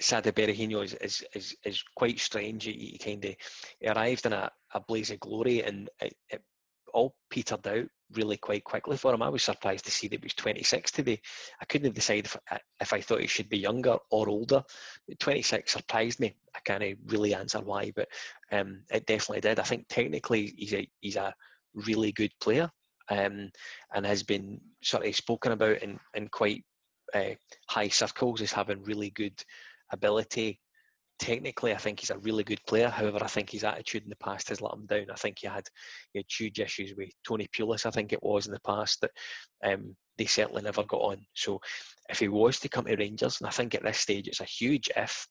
Saido 0.00 0.32
Berahino 0.32 0.82
is, 0.82 0.94
is, 0.94 1.24
is, 1.34 1.56
is, 1.64 1.82
quite 1.94 2.18
strange. 2.18 2.64
He, 2.64 2.72
he 2.72 2.98
kind 2.98 3.24
of 3.24 3.96
arrived 3.96 4.26
in 4.26 4.32
a, 4.32 4.50
a 4.74 4.80
blaze 4.80 5.10
of 5.10 5.20
glory 5.20 5.62
and 5.62 5.90
it, 6.00 6.16
it, 6.30 6.42
all 6.92 7.14
petered 7.30 7.66
out 7.66 7.86
really 8.12 8.36
quite 8.36 8.64
quickly 8.64 8.96
for 8.96 9.14
him. 9.14 9.22
I 9.22 9.28
was 9.28 9.42
surprised 9.42 9.84
to 9.84 9.90
see 9.90 10.08
that 10.08 10.20
he 10.20 10.24
was 10.24 10.34
26 10.34 10.90
today. 10.90 11.20
I 11.60 11.64
couldn't 11.64 11.94
decide 11.94 12.24
if, 12.24 12.36
if 12.80 12.92
I 12.92 13.00
thought 13.00 13.20
he 13.20 13.26
should 13.26 13.48
be 13.48 13.58
younger 13.58 13.96
or 14.10 14.28
older. 14.28 14.62
26 15.18 15.70
surprised 15.70 16.20
me. 16.20 16.34
I 16.54 16.60
can't 16.64 16.98
really 17.06 17.34
answer 17.34 17.60
why, 17.60 17.92
but 17.94 18.08
um, 18.52 18.82
it 18.90 19.06
definitely 19.06 19.42
did. 19.42 19.60
I 19.60 19.64
think 19.64 19.86
technically 19.88 20.54
he's 20.56 20.74
a, 20.74 20.88
he's 21.00 21.16
a 21.16 21.34
really 21.74 22.12
good 22.12 22.32
player 22.40 22.70
um, 23.10 23.50
and 23.94 24.06
has 24.06 24.22
been 24.22 24.60
sort 24.82 25.06
of 25.06 25.14
spoken 25.14 25.52
about 25.52 25.82
in, 25.82 25.98
in 26.14 26.28
quite 26.28 26.64
uh, 27.14 27.34
high 27.68 27.88
circles 27.88 28.40
as 28.40 28.52
having 28.52 28.82
really 28.82 29.10
good 29.10 29.42
ability. 29.92 30.60
Technically, 31.20 31.74
I 31.74 31.76
think 31.76 32.00
he's 32.00 32.10
a 32.10 32.18
really 32.18 32.42
good 32.42 32.64
player. 32.66 32.88
However, 32.88 33.18
I 33.22 33.26
think 33.26 33.50
his 33.50 33.62
attitude 33.62 34.04
in 34.04 34.08
the 34.08 34.16
past 34.16 34.48
has 34.48 34.62
let 34.62 34.72
him 34.72 34.86
down. 34.86 35.06
I 35.12 35.16
think 35.16 35.38
he 35.40 35.46
had 35.46 35.68
he 36.12 36.18
had 36.20 36.26
huge 36.26 36.60
issues 36.60 36.94
with 36.96 37.10
Tony 37.28 37.46
Pulis. 37.54 37.84
I 37.84 37.90
think 37.90 38.12
it 38.12 38.22
was 38.22 38.46
in 38.46 38.54
the 38.54 38.60
past 38.60 39.02
that 39.02 39.10
um, 39.62 39.94
they 40.16 40.24
certainly 40.24 40.62
never 40.62 40.82
got 40.84 41.02
on. 41.02 41.18
So, 41.34 41.60
if 42.08 42.20
he 42.20 42.28
was 42.28 42.58
to 42.60 42.70
come 42.70 42.86
to 42.86 42.96
Rangers, 42.96 43.38
and 43.38 43.48
I 43.48 43.50
think 43.50 43.74
at 43.74 43.82
this 43.82 43.98
stage 43.98 44.28
it's 44.28 44.40
a 44.40 44.44
huge 44.44 44.88
if, 44.96 45.28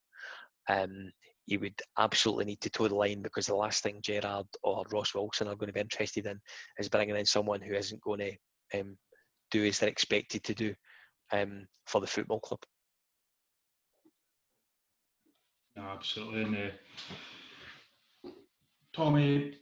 um, 0.69 1.12
he 1.47 1.57
would 1.57 1.81
absolutely 1.97 2.45
need 2.45 2.62
to 2.62 2.69
toe 2.69 2.88
the 2.88 2.94
line 2.94 3.24
because 3.24 3.47
the 3.47 3.56
last 3.56 3.81
thing 3.81 4.00
Gerrard 4.03 4.45
or 4.62 4.85
Ross 4.92 5.15
Wilson 5.15 5.47
are 5.47 5.56
going 5.56 5.68
to 5.68 5.74
be 5.74 5.80
interested 5.80 6.27
in 6.27 6.39
is 6.77 6.88
bringing 6.88 7.15
in 7.15 7.25
someone 7.25 7.62
who 7.62 7.74
isn't 7.74 8.01
going 8.01 8.19
to 8.19 8.80
um, 8.80 8.95
do 9.50 9.65
as 9.65 9.80
they're 9.80 9.89
expected 9.89 10.44
to 10.44 10.53
do 10.53 10.75
um, 11.31 11.65
for 11.88 12.00
the 12.00 12.06
football 12.07 12.39
club. 12.39 12.59
Absolutely. 15.79 16.41
And 16.41 16.57
uh, 16.57 18.29
Tommy, 18.93 19.57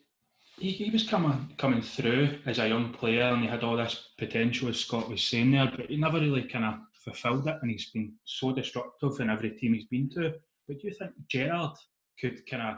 he, 0.58 0.72
he 0.72 0.90
was 0.90 1.08
coming 1.08 1.54
coming 1.58 1.82
through 1.82 2.40
as 2.46 2.60
a 2.60 2.68
young 2.68 2.94
player, 2.94 3.24
and 3.24 3.44
he 3.44 3.48
had 3.48 3.64
all 3.64 3.78
this 3.78 4.10
potential, 4.18 4.70
as 4.70 4.80
Scott 4.80 5.10
was 5.10 5.24
saying 5.24 5.52
there, 5.52 5.72
but 5.76 5.90
he 5.90 5.98
never 5.98 6.20
really 6.20 6.44
kind 6.44 6.66
of 6.66 6.76
fulfilled 6.94 7.48
it, 7.48 7.58
and 7.62 7.72
he's 7.72 7.92
been 7.92 8.14
so 8.26 8.52
destructive 8.52 9.20
in 9.20 9.30
every 9.30 9.52
team 9.52 9.74
he's 9.74 9.86
been 9.86 10.10
to. 10.12 10.34
But 10.68 10.80
do 10.80 10.88
you 10.88 10.94
think 10.94 11.12
Gerrard 11.30 11.78
could 12.20 12.50
kind 12.50 12.64
of 12.64 12.78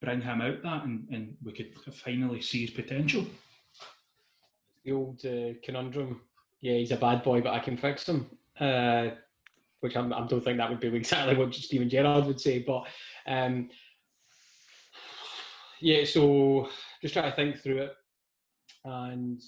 bring 0.00 0.20
him 0.20 0.40
out 0.40 0.62
that, 0.62 0.84
and, 0.84 1.06
and 1.10 1.36
we 1.44 1.52
could 1.52 1.74
finally 1.94 2.40
see 2.40 2.62
his 2.62 2.70
potential? 2.70 3.26
The 4.84 4.92
old 4.92 5.24
uh, 5.24 5.54
conundrum 5.64 6.20
yeah, 6.60 6.74
he's 6.74 6.90
a 6.92 6.96
bad 6.96 7.22
boy, 7.22 7.40
but 7.40 7.52
I 7.52 7.60
can 7.60 7.76
fix 7.76 8.08
him. 8.08 8.26
Uh, 8.58 9.10
which 9.80 9.96
I'm, 9.96 10.12
I 10.12 10.26
don't 10.26 10.42
think 10.42 10.58
that 10.58 10.70
would 10.70 10.80
be 10.80 10.88
exactly 10.96 11.36
what 11.36 11.54
Steven 11.54 11.88
Gerrard 11.88 12.26
would 12.26 12.40
say. 12.40 12.60
But 12.60 12.86
um, 13.26 13.70
yeah, 15.80 16.04
so 16.04 16.68
just 17.02 17.14
try 17.14 17.28
to 17.28 17.36
think 17.36 17.58
through 17.58 17.82
it. 17.82 17.94
And 18.84 19.40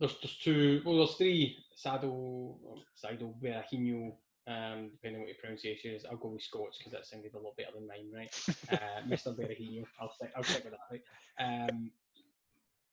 there's, 0.00 0.16
there's 0.22 0.38
two, 0.42 0.82
well, 0.84 0.98
there's 0.98 1.14
three 1.14 1.56
Sado, 1.74 2.56
Sado 2.94 3.34
Berahino, 3.42 4.14
um, 4.48 4.90
depending 4.90 5.16
on 5.16 5.20
what 5.20 5.28
your 5.28 5.36
pronunciation 5.40 5.92
is. 5.92 6.04
I'll 6.04 6.16
go 6.16 6.28
with 6.28 6.42
Scots 6.42 6.78
because 6.78 6.92
that 6.92 7.06
sounded 7.06 7.34
a 7.34 7.38
lot 7.38 7.56
better 7.56 7.72
than 7.74 7.86
mine, 7.86 8.10
right? 8.14 8.30
Uh, 8.72 9.02
Mr. 9.08 9.36
Berahino, 9.36 9.84
I'll 10.00 10.12
I'll 10.36 10.42
stick 10.42 10.64
with 10.64 10.72
that, 10.72 10.80
right? 10.90 11.68
Um, 11.70 11.90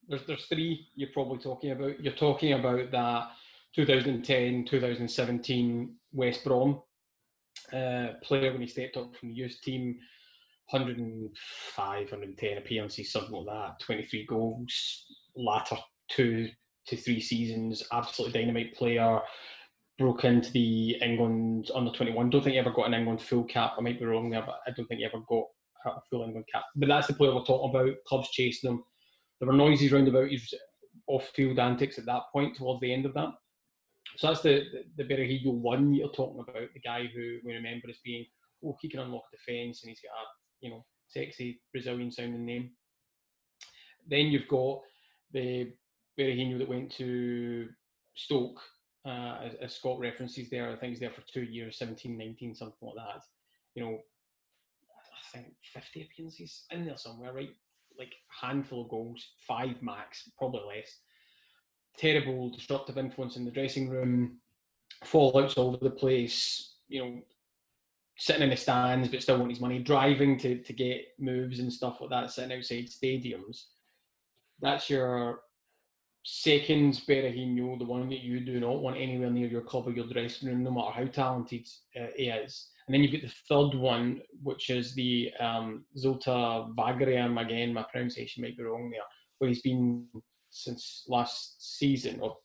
there's 0.07 0.25
there's 0.25 0.45
three 0.45 0.87
you're 0.95 1.09
probably 1.13 1.37
talking 1.37 1.71
about. 1.71 2.03
You're 2.03 2.13
talking 2.13 2.53
about 2.53 2.91
that 2.91 3.31
2010 3.75 4.65
2017 4.65 5.95
West 6.11 6.43
Brom 6.43 6.81
uh, 7.71 8.07
player 8.23 8.51
when 8.51 8.61
he 8.61 8.67
stepped 8.67 8.97
up 8.97 9.15
from 9.15 9.29
the 9.29 9.35
youth 9.35 9.57
team. 9.63 9.97
105, 10.69 11.97
110 11.99 12.57
appearances, 12.57 13.11
something 13.11 13.33
like 13.33 13.45
that. 13.45 13.79
23 13.85 14.25
goals, 14.27 15.05
latter 15.35 15.75
two 16.09 16.47
to 16.87 16.95
three 16.97 17.19
seasons. 17.19 17.83
Absolutely 17.91 18.39
dynamite 18.39 18.73
player. 18.73 19.19
Broke 19.99 20.23
into 20.23 20.51
the 20.51 20.97
England 21.01 21.69
under 21.75 21.91
21. 21.91 22.29
Don't 22.29 22.41
think 22.41 22.53
he 22.53 22.59
ever 22.59 22.71
got 22.71 22.87
an 22.87 22.93
England 22.93 23.21
full 23.21 23.43
cap. 23.43 23.73
I 23.77 23.81
might 23.81 23.99
be 23.99 24.05
wrong 24.05 24.29
there, 24.29 24.43
but 24.45 24.59
I 24.65 24.71
don't 24.71 24.85
think 24.87 24.99
he 24.99 25.05
ever 25.05 25.21
got 25.27 25.45
a 25.85 26.01
full 26.09 26.23
England 26.23 26.45
cap. 26.51 26.63
But 26.75 26.87
that's 26.87 27.07
the 27.07 27.13
player 27.13 27.35
we're 27.35 27.43
talking 27.43 27.69
about. 27.69 27.95
Clubs 28.07 28.29
chasing 28.31 28.71
him 28.71 28.83
there 29.43 29.51
were 29.51 29.57
noises 29.57 29.91
round 29.91 30.07
about 30.07 30.29
his 30.29 30.53
off-field 31.07 31.59
antics 31.59 31.97
at 31.99 32.05
that 32.05 32.21
point 32.31 32.55
towards 32.55 32.79
the 32.79 32.93
end 32.93 33.05
of 33.05 33.13
that. 33.13 33.27
So 34.17 34.27
that's 34.27 34.41
the 34.41 34.63
the, 34.97 35.03
the 35.03 35.13
Berahino 35.13 35.53
one 35.53 35.93
you're 35.93 36.09
talking 36.09 36.41
about, 36.41 36.73
the 36.73 36.79
guy 36.79 37.09
who 37.13 37.39
we 37.43 37.53
remember 37.53 37.89
as 37.89 37.97
being, 38.03 38.25
oh, 38.65 38.77
he 38.81 38.89
can 38.89 38.99
unlock 38.99 39.23
defence 39.31 39.83
and 39.83 39.89
he's 39.89 40.01
got 40.01 40.11
a 40.11 40.25
you 40.61 40.69
know 40.71 40.85
sexy 41.07 41.61
Brazilian 41.71 42.11
sounding 42.11 42.45
name. 42.45 42.71
Then 44.07 44.27
you've 44.27 44.47
got 44.47 44.81
the 45.31 45.71
Berahino 46.19 46.57
that 46.59 46.69
went 46.69 46.91
to 46.97 47.67
Stoke, 48.15 48.59
uh, 49.05 49.37
as, 49.43 49.53
as, 49.61 49.75
Scott 49.75 49.99
references 49.99 50.49
there. 50.49 50.71
I 50.71 50.75
think 50.75 50.91
he's 50.91 50.99
there 50.99 51.11
for 51.11 51.21
two 51.21 51.43
years, 51.43 51.77
17, 51.77 52.17
19, 52.17 52.55
something 52.55 52.75
like 52.81 52.95
that. 52.95 53.21
You 53.75 53.83
know, 53.83 53.97
I 53.97 55.37
think 55.37 55.47
50 55.73 56.03
appearances 56.03 56.65
in 56.71 56.85
there 56.85 56.97
somewhere, 56.97 57.33
right? 57.33 57.49
Like 57.97 58.13
handful 58.41 58.83
of 58.83 58.89
goals, 58.89 59.25
five 59.47 59.81
max, 59.81 60.29
probably 60.37 60.61
less. 60.77 60.99
Terrible 61.97 62.49
disruptive 62.49 62.97
influence 62.97 63.35
in 63.37 63.45
the 63.45 63.51
dressing 63.51 63.89
room, 63.89 64.37
fallouts 65.05 65.57
all 65.57 65.69
over 65.69 65.83
the 65.83 65.89
place. 65.89 66.75
You 66.87 67.03
know, 67.03 67.21
sitting 68.17 68.43
in 68.43 68.49
the 68.49 68.57
stands 68.57 69.09
but 69.09 69.21
still 69.21 69.37
want 69.37 69.51
his 69.51 69.61
money, 69.61 69.79
driving 69.79 70.37
to 70.39 70.61
to 70.61 70.73
get 70.73 71.05
moves 71.19 71.59
and 71.59 71.71
stuff 71.71 71.99
like 72.01 72.09
that, 72.09 72.31
sitting 72.31 72.57
outside 72.57 72.87
stadiums. 72.87 73.65
That's 74.59 74.89
your 74.89 75.41
second 76.25 77.01
Berahino, 77.07 77.77
the 77.77 77.85
one 77.85 78.09
that 78.09 78.21
you 78.21 78.39
do 78.39 78.59
not 78.59 78.81
want 78.81 78.97
anywhere 78.97 79.29
near 79.29 79.47
your 79.47 79.61
club 79.61 79.87
or 79.87 79.91
your 79.91 80.07
dressing 80.07 80.47
room, 80.47 80.63
no 80.63 80.71
matter 80.71 80.91
how 80.91 81.05
talented 81.05 81.67
uh, 81.99 82.07
he 82.15 82.29
is. 82.29 82.69
And 82.87 82.93
then 82.93 83.01
you've 83.01 83.11
got 83.11 83.21
the 83.21 83.33
third 83.49 83.77
one, 83.77 84.21
which 84.41 84.69
is 84.69 84.93
the 84.93 85.31
um, 85.39 85.85
Zulte 85.97 86.75
Waregem. 86.75 87.41
Again, 87.41 87.73
my 87.73 87.83
pronunciation 87.83 88.43
might 88.43 88.57
be 88.57 88.63
wrong 88.63 88.89
there, 88.89 89.01
where 89.37 89.49
he's 89.49 89.61
been 89.61 90.05
since 90.53 91.05
last 91.07 91.77
season, 91.77 92.19
or 92.21 92.37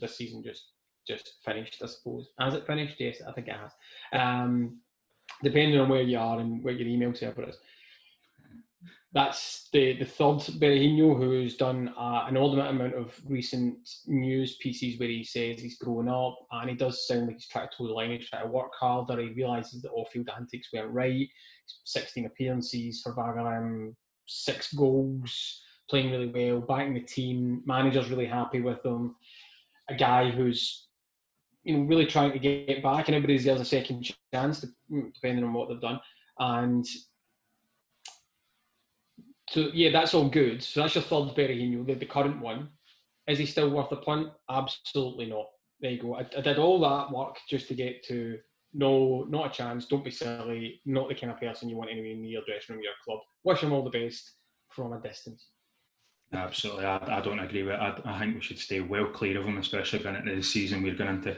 this 0.00 0.16
season 0.16 0.42
just 0.42 0.70
just 1.06 1.34
finished, 1.44 1.82
I 1.82 1.86
suppose. 1.86 2.30
Has 2.38 2.54
it 2.54 2.66
finished? 2.66 2.96
Yes, 2.98 3.18
I 3.26 3.32
think 3.32 3.48
it 3.48 3.56
has. 3.56 3.72
Um, 4.12 4.80
depending 5.42 5.78
on 5.78 5.88
where 5.88 6.02
you 6.02 6.18
are 6.18 6.38
and 6.40 6.62
where 6.64 6.74
your 6.74 6.88
email 6.88 7.14
server 7.14 7.48
is 7.48 7.58
that's 9.14 9.68
the, 9.72 9.96
the 9.96 10.04
third 10.04 10.40
Berahino 10.58 11.16
who's 11.16 11.56
done 11.56 11.94
uh, 11.96 12.24
an 12.26 12.36
inordinate 12.36 12.70
amount 12.70 12.94
of 12.94 13.16
recent 13.28 13.88
news 14.06 14.56
pieces 14.56 14.98
where 14.98 15.08
he 15.08 15.22
says 15.22 15.60
he's 15.60 15.78
grown 15.78 16.08
up 16.08 16.36
and 16.50 16.68
he 16.68 16.74
does 16.74 17.06
sound 17.06 17.28
like 17.28 17.36
he's 17.36 17.46
trying 17.46 17.68
to 17.68 17.76
toe 17.76 17.86
the 17.86 17.92
line, 17.92 18.10
he's 18.10 18.28
trying 18.28 18.42
to 18.42 18.50
work 18.50 18.72
harder, 18.78 19.20
he 19.20 19.28
realises 19.28 19.82
that 19.82 19.92
off-field 19.92 20.28
antics 20.36 20.68
weren't 20.72 20.90
right, 20.90 21.28
16 21.84 22.26
appearances 22.26 23.02
for 23.02 23.14
Waregem, 23.14 23.94
six 24.26 24.72
goals, 24.74 25.62
playing 25.94 26.10
really 26.10 26.50
well, 26.50 26.60
backing 26.60 26.94
the 26.94 27.00
team, 27.00 27.62
manager's 27.66 28.10
really 28.10 28.26
happy 28.26 28.60
with 28.60 28.84
him, 28.84 29.14
a 29.88 29.94
guy 29.94 30.28
who's 30.28 30.88
you 31.62 31.76
know 31.76 31.84
really 31.84 32.04
trying 32.04 32.32
to 32.32 32.38
get 32.38 32.82
back 32.82 33.06
and 33.06 33.14
everybody 33.14 33.38
deserves 33.38 33.60
a 33.60 33.64
second 33.64 34.10
chance 34.34 34.66
depending 35.14 35.44
on 35.44 35.52
what 35.52 35.68
they've 35.68 35.80
done 35.80 35.98
and 36.40 36.86
so 39.50 39.70
yeah, 39.72 39.90
that's 39.92 40.14
all 40.14 40.28
good. 40.28 40.64
So 40.64 40.80
that's 40.80 40.96
your 40.96 41.04
third 41.04 41.36
Berahino, 41.36 41.86
the, 41.86 41.94
the 41.94 42.06
current 42.06 42.40
one. 42.40 42.70
Is 43.28 43.38
he 43.38 43.46
still 43.46 43.70
worth 43.70 43.92
a 43.92 43.96
punt? 43.96 44.32
Absolutely 44.50 45.26
not. 45.26 45.46
There 45.80 45.92
you 45.92 46.02
go. 46.02 46.16
I, 46.16 46.26
I, 46.36 46.40
did 46.40 46.58
all 46.58 46.80
that 46.80 47.14
work 47.14 47.36
just 47.48 47.68
to 47.68 47.74
get 47.74 48.04
to 48.08 48.38
no, 48.72 49.26
not 49.28 49.46
a 49.46 49.54
chance. 49.54 49.86
Don't 49.86 50.04
be 50.04 50.10
silly. 50.10 50.80
Not 50.84 51.08
the 51.08 51.14
kind 51.14 51.32
of 51.32 51.38
person 51.38 51.68
you 51.68 51.76
want 51.76 51.90
anywhere 51.90 52.10
in 52.10 52.24
your 52.24 52.42
dressing 52.46 52.74
room, 52.74 52.82
your 52.82 52.94
club. 53.04 53.20
Wish 53.44 53.60
him 53.60 53.72
all 53.72 53.84
the 53.84 53.90
best 53.90 54.32
from 54.70 54.92
a 54.92 55.00
distance. 55.00 55.46
Absolutely, 56.32 56.84
I, 56.84 57.18
I 57.18 57.20
don't 57.20 57.38
agree 57.38 57.62
with. 57.62 57.74
It. 57.74 57.80
I, 57.80 58.00
I 58.04 58.18
think 58.18 58.34
we 58.34 58.40
should 58.40 58.58
stay 58.58 58.80
well 58.80 59.06
clear 59.06 59.38
of 59.38 59.44
them, 59.44 59.58
especially 59.58 60.00
going 60.00 60.16
into 60.16 60.34
the 60.34 60.42
season 60.42 60.82
we're 60.82 60.94
going 60.94 61.16
into. 61.16 61.36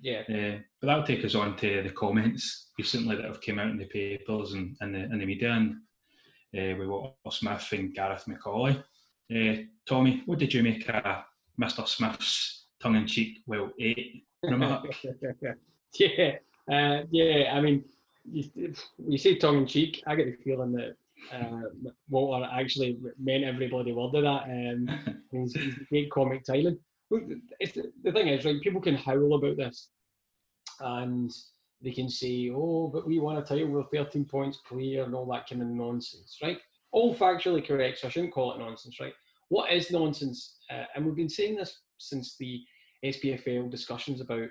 Yeah. 0.00 0.22
Uh, 0.28 0.58
but 0.80 0.86
that'll 0.86 1.04
take 1.04 1.24
us 1.24 1.34
on 1.34 1.56
to 1.56 1.82
the 1.82 1.90
comments 1.90 2.70
recently 2.78 3.16
that 3.16 3.24
have 3.24 3.40
come 3.40 3.58
out 3.58 3.70
in 3.70 3.78
the 3.78 3.86
papers 3.86 4.52
and 4.52 4.76
in 4.80 4.92
the 4.92 4.98
in 5.04 5.18
the 5.18 5.26
media, 5.26 5.52
and 5.52 5.76
uh, 6.56 6.78
with 6.78 6.88
Walter 6.88 7.14
Smith 7.30 7.68
and 7.72 7.94
Gareth 7.94 8.24
McAuley. 8.28 8.82
Uh, 9.34 9.62
Tommy, 9.86 10.22
what 10.26 10.38
did 10.38 10.54
you 10.54 10.62
make 10.62 10.88
of 10.88 11.24
Mr. 11.60 11.86
Smith's 11.86 12.66
tongue-in-cheek, 12.80 13.38
well, 13.46 13.70
eight 13.80 14.24
remark? 14.42 14.86
yeah, 15.98 16.32
uh, 16.70 17.02
yeah. 17.10 17.52
I 17.52 17.60
mean, 17.60 17.84
you, 18.24 18.74
you 18.98 19.18
say 19.18 19.36
tongue-in-cheek, 19.36 20.04
I 20.06 20.14
get 20.14 20.26
the 20.26 20.44
feeling 20.44 20.72
that 20.72 20.96
uh, 21.32 21.62
Walter 22.08 22.48
actually 22.52 22.98
meant 23.18 23.44
everybody 23.44 23.92
will 23.92 24.10
do 24.10 24.22
that. 24.22 24.44
Um, 24.44 25.22
he's, 25.30 25.52
he's 25.54 25.74
great 25.88 26.10
comic 26.10 26.44
timing. 26.44 26.78
It's, 27.60 27.78
the 28.02 28.12
thing 28.12 28.28
is, 28.28 28.44
right? 28.44 28.60
People 28.60 28.80
can 28.80 28.96
howl 28.96 29.34
about 29.34 29.56
this, 29.56 29.88
and 30.80 31.32
they 31.82 31.92
can 31.92 32.08
say, 32.08 32.50
oh, 32.54 32.88
but 32.88 33.06
we 33.06 33.18
won 33.18 33.36
a 33.36 33.42
title, 33.42 33.68
we're 33.68 33.84
13 33.84 34.24
points 34.24 34.58
clear, 34.66 35.04
and 35.04 35.14
all 35.14 35.26
that 35.26 35.48
kind 35.48 35.62
of 35.62 35.68
nonsense, 35.68 36.38
right? 36.42 36.58
All 36.92 37.14
factually 37.14 37.66
correct, 37.66 37.98
so 37.98 38.08
I 38.08 38.10
shouldn't 38.10 38.32
call 38.34 38.54
it 38.54 38.58
nonsense, 38.58 38.98
right? 39.00 39.12
What 39.48 39.72
is 39.72 39.90
nonsense? 39.90 40.58
Uh, 40.70 40.84
and 40.94 41.04
we've 41.04 41.14
been 41.14 41.28
saying 41.28 41.56
this 41.56 41.80
since 41.98 42.36
the 42.38 42.60
SPFL 43.04 43.70
discussions 43.70 44.20
about 44.20 44.48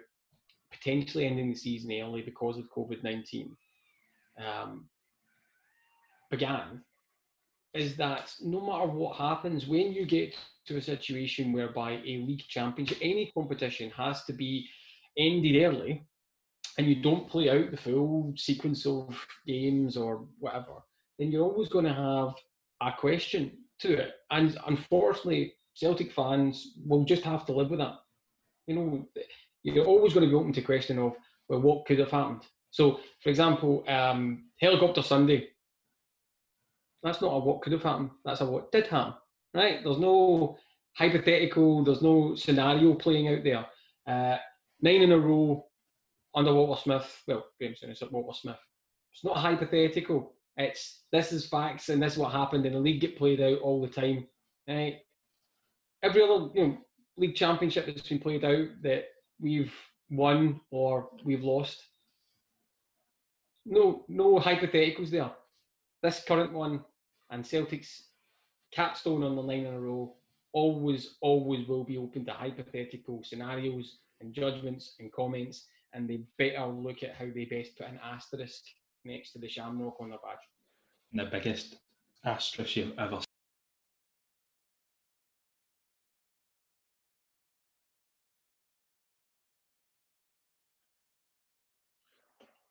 potentially 0.72 1.26
ending 1.26 1.50
the 1.50 1.56
season 1.56 1.92
early 2.02 2.22
because 2.22 2.58
of 2.58 2.70
COVID 2.76 3.04
19 3.04 3.56
um, 4.38 4.86
began, 6.36 6.82
is 7.74 7.96
that 7.98 8.34
no 8.42 8.62
matter 8.62 8.88
what 8.88 9.18
happens, 9.18 9.68
when 9.68 9.92
you 9.92 10.06
get 10.06 10.34
to 10.68 10.78
a 10.78 10.82
situation 10.82 11.52
whereby 11.52 11.92
a 11.92 12.24
league 12.28 12.44
championship, 12.48 12.98
any 13.02 13.32
competition 13.38 13.92
has 13.92 14.24
to 14.26 14.34
be 14.34 14.68
ended 15.18 15.62
early 15.62 16.06
and 16.78 16.88
you 16.88 17.02
don't 17.02 17.30
play 17.30 17.50
out 17.50 17.72
the 17.72 17.78
full 17.78 18.34
sequence 18.36 18.86
of 18.86 19.16
games 19.46 19.96
or 19.98 20.26
whatever, 20.40 20.76
then 21.20 21.32
you're 21.32 21.44
always 21.44 21.70
going 21.70 21.86
to 21.86 21.94
have 21.94 22.34
a 22.82 22.98
question 22.98 23.52
to 23.80 23.94
it. 23.94 24.14
And 24.32 24.58
unfortunately, 24.68 25.54
Celtic 25.76 26.12
fans 26.12 26.74
will 26.86 27.04
just 27.04 27.24
have 27.24 27.46
to 27.46 27.54
live 27.54 27.70
with 27.70 27.80
that. 27.80 27.96
You 28.68 28.76
know, 28.76 29.08
you're 29.64 29.86
always 29.86 30.14
going 30.14 30.26
to 30.26 30.30
be 30.30 30.36
open 30.36 30.54
to 30.54 30.62
question 30.62 30.98
of, 31.00 31.14
well, 31.50 31.62
what 31.62 31.86
could 31.86 32.00
have 32.00 32.12
happened? 32.12 32.42
So, 32.72 33.00
for 33.22 33.30
example, 33.30 33.84
um, 33.88 34.46
Helicopter 34.60 35.02
Sunday, 35.02 35.50
that's 37.06 37.22
not 37.22 37.34
a 37.34 37.40
what 37.40 37.62
could 37.62 37.72
have 37.72 37.84
happened, 37.84 38.10
that's 38.26 38.42
a 38.42 38.46
what 38.46 38.72
did 38.72 38.88
happen, 38.88 39.14
right? 39.54 39.84
There's 39.84 40.00
no 40.00 40.58
hypothetical, 40.94 41.84
there's 41.84 42.02
no 42.02 42.36
scenario 42.36 42.96
playing 42.96 43.28
out 43.28 43.44
there. 43.44 43.66
Uh, 44.08 44.38
nine 44.82 45.04
in 45.04 45.12
a 45.12 45.18
row 45.18 45.66
under 46.34 46.54
Walter 46.54 46.82
Smith, 46.82 47.24
well, 47.28 47.46
Grahamson 47.62 47.92
is 47.92 48.02
Walter 48.10 48.38
Smith. 48.38 48.58
It's 49.14 49.24
not 49.24 49.38
hypothetical. 49.38 50.34
It's 50.58 51.04
this 51.12 51.32
is 51.32 51.48
facts 51.48 51.90
and 51.90 52.02
this 52.02 52.14
is 52.14 52.20
what 52.20 52.32
happened, 52.32 52.66
and 52.66 52.76
the 52.76 52.80
league 52.80 53.02
get 53.02 53.18
played 53.18 53.40
out 53.40 53.60
all 53.60 53.82
the 53.82 53.88
time. 53.88 54.26
Right? 54.68 54.98
Every 56.02 56.24
other 56.24 56.50
you 56.56 56.68
know 56.68 56.78
league 57.18 57.36
championship 57.36 57.86
that's 57.86 58.08
been 58.10 58.20
played 58.20 58.44
out 58.44 58.68
that 58.82 59.06
we've 59.40 59.74
won 60.10 60.60
or 60.72 61.10
we've 61.24 61.44
lost. 61.44 61.84
No, 63.66 64.06
no 64.08 64.40
hypotheticals 64.40 65.12
there. 65.12 65.32
This 66.02 66.24
current 66.28 66.54
one 66.54 66.84
and 67.32 67.46
Celtic's 67.46 68.10
capstone 68.72 69.24
on 69.24 69.36
the 69.36 69.42
line 69.42 69.66
in 69.66 69.74
a 69.74 69.80
row 69.80 70.16
always, 70.54 71.16
always 71.22 71.68
will 71.68 71.84
be 71.84 71.98
open 71.98 72.26
to 72.26 72.32
hypothetical 72.32 73.24
scenarios 73.24 74.00
and 74.22 74.34
judgments 74.34 74.96
and 75.00 75.12
comments 75.12 75.68
and 75.94 76.10
they 76.10 76.22
better 76.38 76.66
look 76.66 77.04
at 77.04 77.16
how 77.16 77.26
they 77.34 77.46
best 77.46 77.78
put 77.78 77.88
an 77.88 78.00
asterisk 78.04 78.64
next 79.06 79.32
to 79.32 79.40
the 79.40 79.48
shamrock 79.48 79.96
on 80.00 80.10
their 80.10 80.20
badge. 80.20 80.38
The 81.14 81.26
biggest 81.26 81.78
asterisk 82.24 82.76
you've 82.76 83.00
ever 83.00 83.25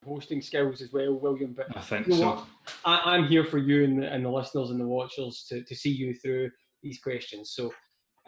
hosting 0.05 0.43
skills 0.43 0.83
as 0.83 0.93
well, 0.93 1.15
William. 1.15 1.55
But 1.57 1.77
I 1.77 1.81
think 1.81 2.07
you 2.07 2.15
know 2.15 2.45
so. 2.67 2.73
I, 2.85 3.17
am 3.17 3.27
here 3.27 3.45
for 3.45 3.59
you 3.59 3.85
and 3.85 4.03
the, 4.03 4.13
and 4.13 4.25
the, 4.25 4.31
listeners 4.31 4.71
and 4.71 4.81
the 4.81 4.87
watchers 4.87 5.47
to, 5.49 5.63
to 5.63 5.75
see 5.75 5.91
you 5.91 6.15
through 6.15 6.51
these 6.83 7.01
questions. 7.01 7.53
So 7.55 7.73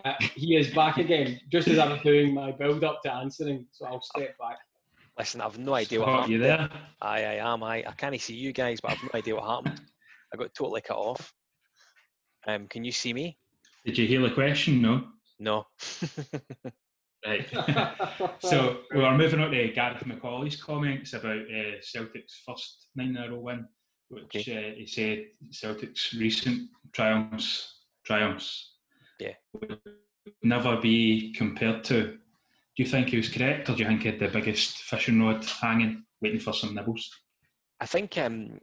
uh, 0.04 0.14
he 0.34 0.56
is 0.56 0.72
back 0.74 0.98
again, 0.98 1.40
just 1.50 1.68
as 1.68 1.78
I 1.78 1.90
was 1.90 2.00
doing 2.02 2.34
my 2.34 2.52
build 2.52 2.84
up 2.84 3.02
to 3.04 3.12
answering. 3.12 3.66
So 3.72 3.86
I'll 3.86 4.02
step 4.02 4.36
back. 4.38 4.58
Listen, 5.18 5.40
I've 5.40 5.58
no 5.58 5.74
idea 5.74 6.00
what 6.00 6.08
happened. 6.08 6.32
You 6.32 6.38
there? 6.38 6.68
I, 7.00 7.24
I 7.24 7.52
am. 7.52 7.62
I, 7.62 7.84
I 7.86 7.92
can't 7.96 8.20
see 8.20 8.34
you 8.34 8.52
guys, 8.52 8.80
but 8.80 8.92
I've 8.92 9.02
no 9.02 9.10
idea 9.14 9.34
what 9.34 9.44
happened. 9.44 9.80
I 10.32 10.36
got 10.36 10.54
totally 10.54 10.82
cut 10.82 10.98
off. 10.98 11.32
Um, 12.46 12.66
can 12.68 12.84
you 12.84 12.92
see 12.92 13.12
me? 13.12 13.38
Did 13.84 13.96
you 13.98 14.06
hear 14.06 14.20
the 14.20 14.30
question? 14.30 14.82
No. 14.82 15.04
No. 15.38 15.66
right. 17.26 18.30
so 18.40 18.78
we 18.94 19.02
are 19.02 19.16
moving 19.16 19.40
on 19.40 19.50
to 19.50 19.68
Gareth 19.68 20.04
McAuley's 20.04 20.60
comments 20.60 21.12
about 21.12 21.38
uh, 21.38 21.80
Celtic's 21.80 22.42
first 22.46 22.88
nine 22.94 23.10
in 23.10 23.16
a 23.16 23.30
row 23.30 23.40
win, 23.40 23.66
which 24.08 24.24
okay. 24.36 24.72
uh, 24.72 24.74
he 24.76 24.86
said 24.86 25.24
Celtic's 25.50 26.14
recent 26.14 26.68
triumphs 26.92 27.72
triumphs 28.04 28.74
yeah 29.18 29.32
would 29.52 29.80
never 30.42 30.80
be 30.80 31.32
compared 31.36 31.82
to 31.84 32.18
Do 32.76 32.82
you 32.82 32.86
think 32.86 33.08
he 33.08 33.16
was 33.16 33.28
correct, 33.28 33.68
or 33.68 33.74
do 33.74 33.82
you 33.82 33.88
think 33.88 34.02
he 34.02 34.08
had 34.08 34.18
the 34.18 34.28
biggest 34.28 34.78
fishing 34.78 35.22
rod 35.22 35.44
hanging, 35.44 36.04
waiting 36.20 36.40
for 36.40 36.52
some 36.52 36.74
nibbles? 36.74 37.10
I 37.80 37.86
think 37.86 38.18
um, 38.18 38.60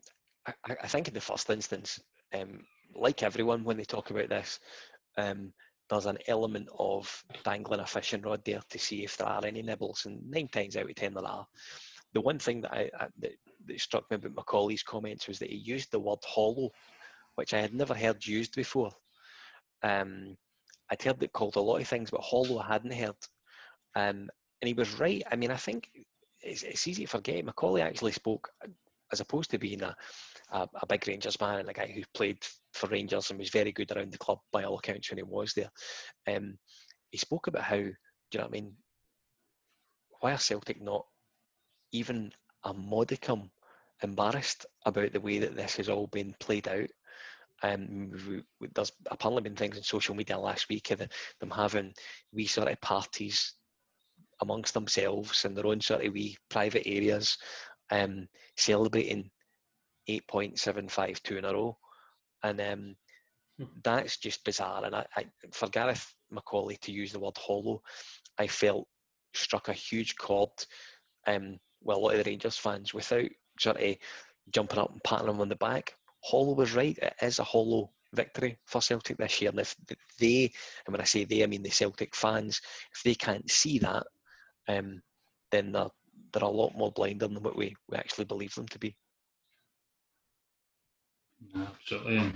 I, 0.47 0.53
I, 0.83 0.87
think 0.87 1.07
in 1.07 1.13
the 1.13 1.21
first 1.21 1.49
instance, 1.49 1.99
um, 2.33 2.63
like 2.95 3.23
everyone 3.23 3.63
when 3.63 3.77
they 3.77 3.83
talk 3.83 4.11
about 4.11 4.29
this, 4.29 4.59
um, 5.17 5.53
there's 5.93 6.05
an 6.05 6.17
element 6.27 6.67
of 6.77 7.23
dangling 7.43 7.79
a 7.79 7.85
fishing 7.85 8.21
rod 8.21 8.41
there 8.45 8.61
to 8.69 8.79
see 8.79 9.03
if 9.03 9.17
there 9.17 9.27
are 9.27 9.45
any 9.45 9.61
nibbles, 9.61 10.05
and 10.05 10.29
nine 10.29 10.47
times 10.47 10.75
out 10.75 10.89
of 10.89 10.95
ten 10.95 11.13
there 11.13 11.25
are. 11.25 11.45
The 12.13 12.21
one 12.21 12.39
thing 12.39 12.61
that 12.61 12.73
I, 12.73 12.89
I 12.99 13.07
that, 13.19 13.31
that 13.67 13.79
struck 13.79 14.09
me 14.09 14.15
about 14.15 14.35
McAuley's 14.35 14.83
comments 14.83 15.27
was 15.27 15.39
that 15.39 15.49
he 15.49 15.57
used 15.57 15.91
the 15.91 15.99
word 15.99 16.19
hollow, 16.23 16.69
which 17.35 17.53
I 17.53 17.61
had 17.61 17.73
never 17.73 17.95
heard 17.95 18.25
used 18.25 18.55
before. 18.55 18.91
Um, 19.81 20.37
I'd 20.89 21.01
heard 21.01 21.23
it 21.23 21.33
called 21.33 21.55
a 21.55 21.61
lot 21.61 21.81
of 21.81 21.87
things, 21.87 22.11
but 22.11 22.21
hollow 22.21 22.59
I 22.59 22.67
hadn't 22.67 22.93
heard. 22.93 23.15
Um, 23.95 24.29
and 24.61 24.67
he 24.67 24.73
was 24.73 24.99
right. 24.99 25.23
I 25.31 25.35
mean, 25.35 25.51
I 25.51 25.57
think 25.57 25.89
it's, 26.41 26.63
it's 26.63 26.87
easy 26.87 27.05
to 27.05 27.09
forget. 27.09 27.45
McAuley 27.45 27.81
actually 27.81 28.11
spoke, 28.11 28.49
as 29.11 29.19
opposed 29.19 29.51
to 29.51 29.57
being 29.57 29.81
a, 29.81 29.95
a, 30.51 30.67
a, 30.81 30.85
big 30.85 31.07
Rangers 31.07 31.39
man 31.39 31.59
and 31.59 31.69
a 31.69 31.73
guy 31.73 31.87
who 31.87 32.01
played 32.13 32.45
for 32.73 32.87
Rangers 32.87 33.29
and 33.29 33.39
was 33.39 33.49
very 33.49 33.71
good 33.71 33.91
around 33.91 34.11
the 34.11 34.17
club 34.17 34.39
by 34.51 34.63
all 34.63 34.77
accounts 34.77 35.09
when 35.09 35.17
he 35.17 35.23
was 35.23 35.53
there. 35.53 35.69
Um, 36.27 36.57
he 37.11 37.17
spoke 37.17 37.47
about 37.47 37.63
how, 37.63 37.77
do 37.77 37.83
you 37.83 38.39
know 38.39 38.45
what 38.45 38.47
I 38.47 38.51
mean? 38.51 38.73
Why 40.19 40.31
are 40.33 40.37
Celtic 40.37 40.81
not 40.81 41.05
even 41.91 42.31
a 42.63 42.73
modicum 42.73 43.51
embarrassed 44.01 44.65
about 44.85 45.13
the 45.13 45.21
way 45.21 45.39
that 45.39 45.55
this 45.55 45.75
has 45.77 45.89
all 45.89 46.07
been 46.07 46.35
played 46.39 46.67
out? 46.67 46.89
Um, 47.61 48.11
we, 48.27 48.43
we, 48.59 48.67
there's 48.73 48.91
apparently 49.09 49.43
been 49.43 49.55
things 49.55 49.77
on 49.77 49.83
social 49.83 50.15
media 50.15 50.37
last 50.37 50.67
week 50.69 50.91
of 50.91 50.99
them 50.99 51.51
having 51.51 51.93
wee 52.33 52.47
sort 52.47 52.67
of 52.67 52.81
parties 52.81 53.53
amongst 54.41 54.73
themselves 54.73 55.45
in 55.45 55.53
their 55.53 55.67
own 55.67 55.79
sort 55.79 56.05
of 56.05 56.13
wee 56.13 56.35
private 56.49 56.85
areas, 56.85 57.37
um, 57.91 58.27
celebrating 58.57 59.29
8.752 60.09 61.37
in 61.37 61.45
a 61.45 61.53
row. 61.53 61.77
And 62.43 62.61
um, 62.61 62.95
hmm. 63.57 63.65
that's 63.83 64.17
just 64.17 64.43
bizarre. 64.43 64.85
And 64.85 64.95
I, 64.95 65.05
I, 65.15 65.25
for 65.51 65.69
Gareth 65.69 66.13
McAuley 66.33 66.79
to 66.81 66.91
use 66.91 67.11
the 67.11 67.19
word 67.19 67.37
hollow, 67.37 67.81
I 68.37 68.47
felt 68.47 68.87
struck 69.33 69.69
a 69.69 69.73
huge 69.73 70.15
chord 70.15 70.49
um, 71.27 71.57
with 71.81 71.97
a 71.97 71.99
lot 71.99 72.15
of 72.15 72.23
the 72.23 72.29
Rangers 72.29 72.57
fans 72.57 72.93
without 72.93 73.29
sort 73.59 73.81
of 73.81 73.95
jumping 74.51 74.79
up 74.79 74.91
and 74.91 75.03
patting 75.03 75.27
them 75.27 75.41
on 75.41 75.49
the 75.49 75.55
back. 75.55 75.95
Hollow 76.23 76.53
was 76.53 76.73
right. 76.73 76.97
It 76.97 77.13
is 77.21 77.39
a 77.39 77.43
hollow 77.43 77.91
victory 78.13 78.57
for 78.65 78.81
Celtic 78.81 79.17
this 79.17 79.41
year. 79.41 79.51
And 79.51 79.59
if 79.59 79.75
they, 80.19 80.51
and 80.85 80.93
when 80.93 81.01
I 81.01 81.05
say 81.05 81.25
they, 81.25 81.43
I 81.43 81.47
mean 81.47 81.63
the 81.63 81.69
Celtic 81.69 82.15
fans, 82.15 82.61
if 82.95 83.03
they 83.03 83.15
can't 83.15 83.49
see 83.49 83.79
that, 83.79 84.03
um, 84.67 85.01
then 85.51 85.71
they're, 85.71 85.89
they're 86.31 86.43
a 86.43 86.47
lot 86.47 86.75
more 86.75 86.91
blinder 86.91 87.27
than 87.27 87.41
what 87.43 87.57
we, 87.57 87.75
we 87.89 87.97
actually 87.97 88.25
believe 88.25 88.53
them 88.55 88.67
to 88.67 88.79
be. 88.79 88.95
Absolutely. 91.55 92.17
And 92.17 92.33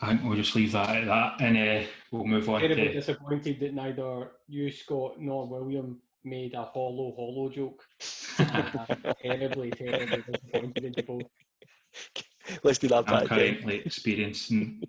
I 0.00 0.08
think 0.08 0.24
we'll 0.24 0.36
just 0.36 0.54
leave 0.54 0.72
that 0.72 0.96
at 0.96 1.06
that 1.06 1.40
and 1.40 1.56
uh, 1.56 1.86
we'll 2.10 2.24
move 2.24 2.48
on. 2.48 2.60
Terribly 2.60 2.88
to... 2.88 2.92
disappointed 2.92 3.60
that 3.60 3.74
neither 3.74 4.30
you, 4.48 4.70
Scott, 4.70 5.18
nor 5.18 5.46
William 5.46 6.00
made 6.24 6.54
a 6.54 6.64
hollow, 6.64 7.14
hollow 7.16 7.48
joke. 7.48 7.82
terribly, 9.22 9.70
terribly 9.70 10.22
disappointed 10.22 10.84
in 10.84 11.04
both. 11.06 11.22
Let's 12.62 12.78
do 12.78 12.88
that 12.88 13.04
I'm 13.08 13.20
back 13.20 13.28
currently 13.28 13.82
experiencing 13.84 14.82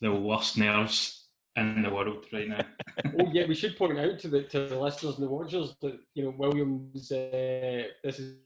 the 0.00 0.12
worst 0.12 0.58
nerves 0.58 1.28
in 1.56 1.82
the 1.82 1.90
world 1.90 2.26
right 2.32 2.48
now. 2.48 2.64
oh 3.20 3.30
yeah, 3.32 3.46
we 3.46 3.54
should 3.54 3.76
point 3.76 3.98
out 3.98 4.18
to 4.20 4.28
the 4.28 4.42
to 4.44 4.66
the 4.66 4.78
listeners 4.78 5.16
and 5.16 5.24
the 5.24 5.30
watchers 5.30 5.74
that 5.80 5.98
you 6.14 6.24
know 6.24 6.34
Williams. 6.36 7.10
Uh, 7.10 7.84
this 8.02 8.18
is 8.18 8.36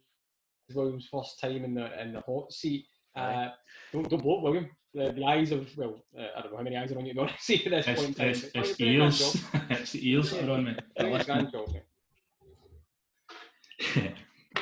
Williams' 0.74 1.08
first 1.10 1.40
time 1.40 1.64
in 1.64 1.74
the 1.74 2.00
in 2.00 2.12
the 2.12 2.20
hot 2.20 2.52
seat. 2.52 2.86
Uh, 3.18 3.48
don't 3.92 4.08
don't 4.08 4.22
blow 4.22 4.40
William. 4.40 4.70
The, 4.94 5.12
the 5.12 5.24
eyes 5.24 5.52
of 5.52 5.68
well, 5.76 6.02
uh, 6.18 6.26
I 6.36 6.42
don't 6.42 6.52
know 6.52 6.58
how 6.58 6.62
many 6.62 6.76
eyes 6.76 6.92
are 6.92 6.98
on 6.98 7.06
you. 7.06 7.14
Not 7.14 7.32
see 7.38 7.64
at 7.64 7.70
this 7.70 7.88
it's, 7.88 8.00
point 8.00 8.08
in 8.08 8.14
time. 8.14 8.28
It's, 8.28 8.44
it's 8.54 8.80
ears. 8.80 9.44
it's 9.70 9.92
the 9.92 10.08
ears 10.10 10.30
that 10.30 10.48
are 10.48 10.52
on 10.52 10.64
me. 10.64 10.76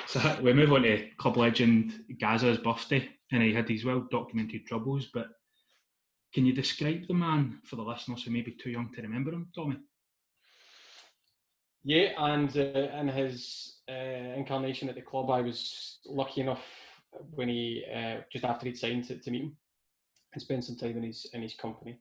so 0.06 0.38
we 0.42 0.52
move 0.52 0.72
on 0.72 0.82
to 0.82 1.08
club 1.16 1.36
legend 1.36 2.04
Gazza's 2.20 2.58
birthday, 2.58 3.08
and 3.32 3.42
he 3.42 3.54
had 3.54 3.66
these 3.66 3.84
well 3.84 4.06
documented 4.10 4.66
troubles, 4.66 5.08
but 5.14 5.28
can 6.34 6.44
you 6.44 6.52
describe 6.52 7.06
the 7.08 7.14
man 7.14 7.60
for 7.64 7.76
the 7.76 7.82
listeners 7.82 8.24
who 8.24 8.30
may 8.30 8.42
be 8.42 8.52
too 8.52 8.70
young 8.70 8.92
to 8.94 9.02
remember 9.02 9.32
him, 9.32 9.48
Tommy? 9.54 9.76
Yeah, 11.82 12.10
and 12.18 12.54
uh, 12.56 12.98
in 13.00 13.08
his 13.08 13.76
uh, 13.88 14.34
incarnation 14.36 14.88
at 14.88 14.96
the 14.96 15.02
club, 15.02 15.30
I 15.30 15.40
was 15.40 15.98
lucky 16.04 16.40
enough 16.40 16.64
when 17.34 17.48
he 17.48 17.84
uh, 17.94 18.18
just 18.32 18.44
after 18.44 18.66
he'd 18.66 18.78
signed 18.78 19.04
to, 19.04 19.16
to 19.16 19.30
meet 19.30 19.42
him 19.42 19.56
and 20.32 20.42
spend 20.42 20.64
some 20.64 20.76
time 20.76 20.96
in 20.96 21.02
his 21.02 21.26
in 21.32 21.42
his 21.42 21.54
company. 21.54 21.98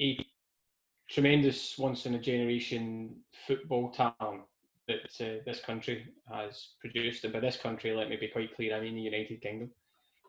A 0.00 0.24
tremendous, 1.08 1.76
once 1.78 2.06
in 2.06 2.14
a 2.14 2.18
generation 2.18 3.16
football 3.46 3.90
talent 3.90 4.42
that 4.86 5.10
uh, 5.20 5.42
this 5.44 5.60
country 5.60 6.06
has 6.30 6.68
produced, 6.80 7.24
and 7.24 7.32
by 7.32 7.40
this 7.40 7.56
country, 7.56 7.94
let 7.94 8.08
me 8.08 8.16
be 8.16 8.28
quite 8.28 8.54
clear, 8.54 8.76
I 8.76 8.80
mean 8.80 8.94
the 8.94 9.02
United 9.02 9.40
Kingdom. 9.40 9.70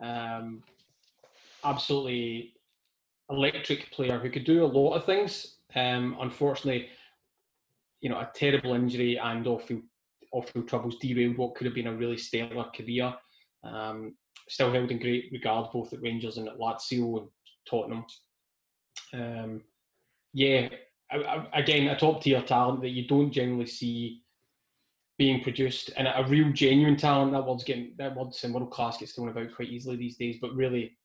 Um, 0.01 0.63
absolutely 1.63 2.55
electric 3.29 3.91
player 3.91 4.17
who 4.19 4.29
could 4.29 4.45
do 4.45 4.63
a 4.63 4.65
lot 4.65 4.95
of 4.95 5.05
things. 5.05 5.57
Um, 5.75 6.17
unfortunately, 6.19 6.89
you 8.01 8.09
know, 8.09 8.17
a 8.17 8.29
terrible 8.33 8.73
injury 8.73 9.17
and 9.17 9.45
off-field, 9.45 9.83
off-field 10.31 10.67
troubles 10.67 10.97
derailed 11.01 11.37
what 11.37 11.55
could 11.55 11.65
have 11.65 11.75
been 11.75 11.87
a 11.87 11.95
really 11.95 12.17
stellar 12.17 12.65
career. 12.75 13.13
Um, 13.63 14.15
still 14.47 14.71
held 14.71 14.91
in 14.91 14.99
great 14.99 15.29
regard 15.31 15.71
both 15.71 15.93
at 15.93 16.01
Rangers 16.01 16.37
and 16.37 16.47
at 16.47 16.57
Lazio 16.57 17.19
and 17.19 17.27
Tottenham. 17.69 18.05
Um, 19.13 19.61
yeah, 20.33 20.69
I, 21.11 21.17
I, 21.17 21.59
again, 21.59 21.87
a 21.87 21.97
top-tier 21.97 22.41
talent 22.41 22.81
that 22.81 22.89
you 22.89 23.07
don't 23.07 23.31
generally 23.31 23.67
see 23.67 24.23
being 25.17 25.43
produced, 25.43 25.91
and 25.97 26.07
a 26.07 26.25
real 26.29 26.51
genuine 26.53 26.95
talent. 26.95 27.33
That 27.33 27.45
word's 27.45 27.65
getting 27.65 27.93
that 27.97 28.15
word's 28.15 28.41
in 28.43 28.53
world 28.53 28.71
class 28.71 28.97
gets 28.97 29.11
thrown 29.11 29.27
about 29.27 29.53
quite 29.53 29.67
easily 29.69 29.97
these 29.97 30.15
days, 30.15 30.37
but 30.41 30.55
really 30.55 30.97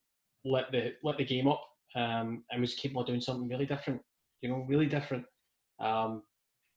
let 0.45 0.71
the 0.71 0.93
let 1.03 1.19
the 1.19 1.25
game 1.25 1.49
up 1.49 1.61
um, 1.97 2.45
and 2.51 2.61
was 2.61 2.75
capable 2.75 3.01
of 3.01 3.09
doing 3.09 3.21
something 3.21 3.49
really 3.49 3.67
different. 3.67 4.01
You 4.41 4.51
know, 4.51 4.65
really 4.69 4.87
different. 4.87 5.25
Um, 5.81 6.23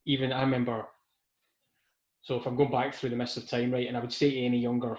even 0.06 0.34
I 0.34 0.42
remember. 0.42 0.86
So 2.28 2.36
if 2.36 2.46
I'm 2.46 2.58
going 2.58 2.72
back 2.72 2.94
through 2.94 3.12
the 3.12 3.16
mist 3.16 3.38
of 3.38 3.48
time, 3.48 3.72
right, 3.72 3.88
and 3.88 3.96
I 3.96 4.02
would 4.02 4.12
say 4.12 4.30
to 4.32 4.38
any 4.38 4.58
younger, 4.58 4.98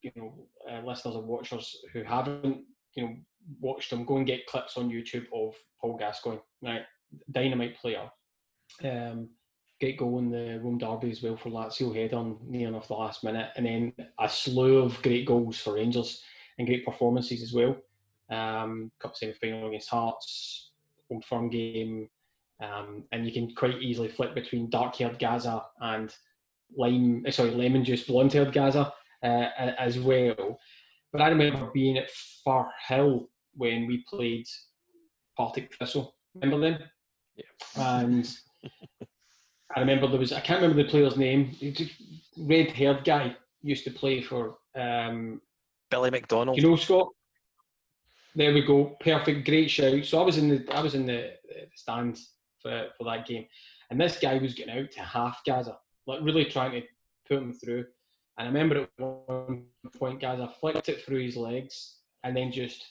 you 0.00 0.10
know, 0.16 0.32
uh, 0.66 0.80
listeners 0.82 1.14
and 1.14 1.26
watchers 1.26 1.76
who 1.92 2.02
haven't, 2.02 2.62
you 2.94 3.02
know, 3.02 3.16
watched 3.60 3.90
them, 3.90 4.06
go 4.06 4.16
and 4.16 4.26
get 4.26 4.46
clips 4.46 4.78
on 4.78 4.88
YouTube 4.88 5.26
of 5.34 5.54
Paul 5.78 5.98
Gascoigne, 5.98 6.40
right, 6.62 6.86
dynamite 7.32 7.76
player. 7.76 8.10
Um, 8.82 9.28
get 9.78 9.98
goal 9.98 10.20
in 10.20 10.30
the 10.30 10.58
Rome 10.64 10.78
Derby 10.78 11.10
as 11.10 11.22
well 11.22 11.36
for 11.36 11.50
Lazio 11.50 11.94
head 11.94 12.14
on 12.14 12.38
near 12.48 12.68
enough 12.68 12.88
the 12.88 12.94
last 12.94 13.24
minute, 13.24 13.50
and 13.56 13.66
then 13.66 13.92
a 14.18 14.26
slew 14.26 14.78
of 14.78 15.02
great 15.02 15.26
goals 15.26 15.58
for 15.58 15.74
Rangers 15.74 16.22
and 16.56 16.66
great 16.66 16.86
performances 16.86 17.42
as 17.42 17.52
well. 17.52 17.76
Um, 18.30 18.90
cup 18.98 19.14
semi 19.18 19.34
final 19.34 19.68
against 19.68 19.90
Hearts, 19.90 20.70
Old 21.10 21.26
Firm 21.26 21.50
game, 21.50 22.08
um, 22.62 23.04
and 23.12 23.26
you 23.26 23.32
can 23.34 23.54
quite 23.54 23.82
easily 23.82 24.08
flip 24.08 24.34
between 24.34 24.70
dark 24.70 24.96
haired 24.96 25.18
Gazza 25.18 25.62
and 25.82 26.14
lime, 26.76 27.24
eh, 27.26 27.30
sorry, 27.30 27.50
lemon 27.50 27.84
juice 27.84 28.04
blonde 28.04 28.32
haired 28.32 28.52
Gazza 28.52 28.92
uh, 29.22 29.26
as 29.26 29.98
well. 29.98 30.58
But 31.12 31.22
I 31.22 31.28
remember 31.28 31.70
being 31.72 31.98
at 31.98 32.10
Far 32.44 32.70
Hill 32.88 33.28
when 33.54 33.86
we 33.86 34.04
played 34.08 34.46
Partick 35.36 35.74
Thistle. 35.76 36.14
Remember 36.34 36.70
them? 36.70 36.82
Yeah. 37.36 38.00
And 38.02 38.30
I 39.76 39.80
remember 39.80 40.06
there 40.06 40.18
was 40.18 40.32
I 40.32 40.40
can't 40.40 40.60
remember 40.60 40.82
the 40.82 40.88
player's 40.88 41.16
name. 41.16 41.56
Red 42.38 42.70
haired 42.70 43.04
guy 43.04 43.36
used 43.62 43.84
to 43.84 43.90
play 43.90 44.22
for 44.22 44.58
um, 44.76 45.40
Billy 45.90 46.10
McDonald. 46.10 46.56
You 46.56 46.62
know 46.62 46.76
Scott? 46.76 47.08
There 48.34 48.54
we 48.54 48.64
go. 48.64 48.96
Perfect. 49.00 49.46
Great 49.46 49.70
shout. 49.70 50.04
So 50.04 50.20
I 50.20 50.24
was 50.24 50.38
in 50.38 50.48
the 50.48 50.64
I 50.74 50.80
was 50.80 50.94
in 50.94 51.06
the, 51.06 51.32
the 51.48 51.66
stands 51.74 52.34
for, 52.62 52.86
for 52.96 53.04
that 53.04 53.26
game, 53.26 53.46
and 53.90 54.00
this 54.00 54.18
guy 54.18 54.38
was 54.38 54.54
getting 54.54 54.78
out 54.78 54.90
to 54.92 55.00
half 55.00 55.42
Gazza, 55.44 55.78
like 56.10 56.22
really 56.22 56.44
trying 56.44 56.72
to 56.72 56.82
put 57.28 57.42
him 57.42 57.52
through. 57.52 57.84
And 58.38 58.46
I 58.48 58.52
remember 58.52 58.82
at 58.82 58.88
one 58.98 59.64
point, 59.98 60.20
Gazza 60.20 60.52
flicked 60.60 60.88
it 60.88 61.04
through 61.04 61.22
his 61.22 61.36
legs 61.36 61.98
and 62.24 62.36
then 62.36 62.52
just 62.52 62.84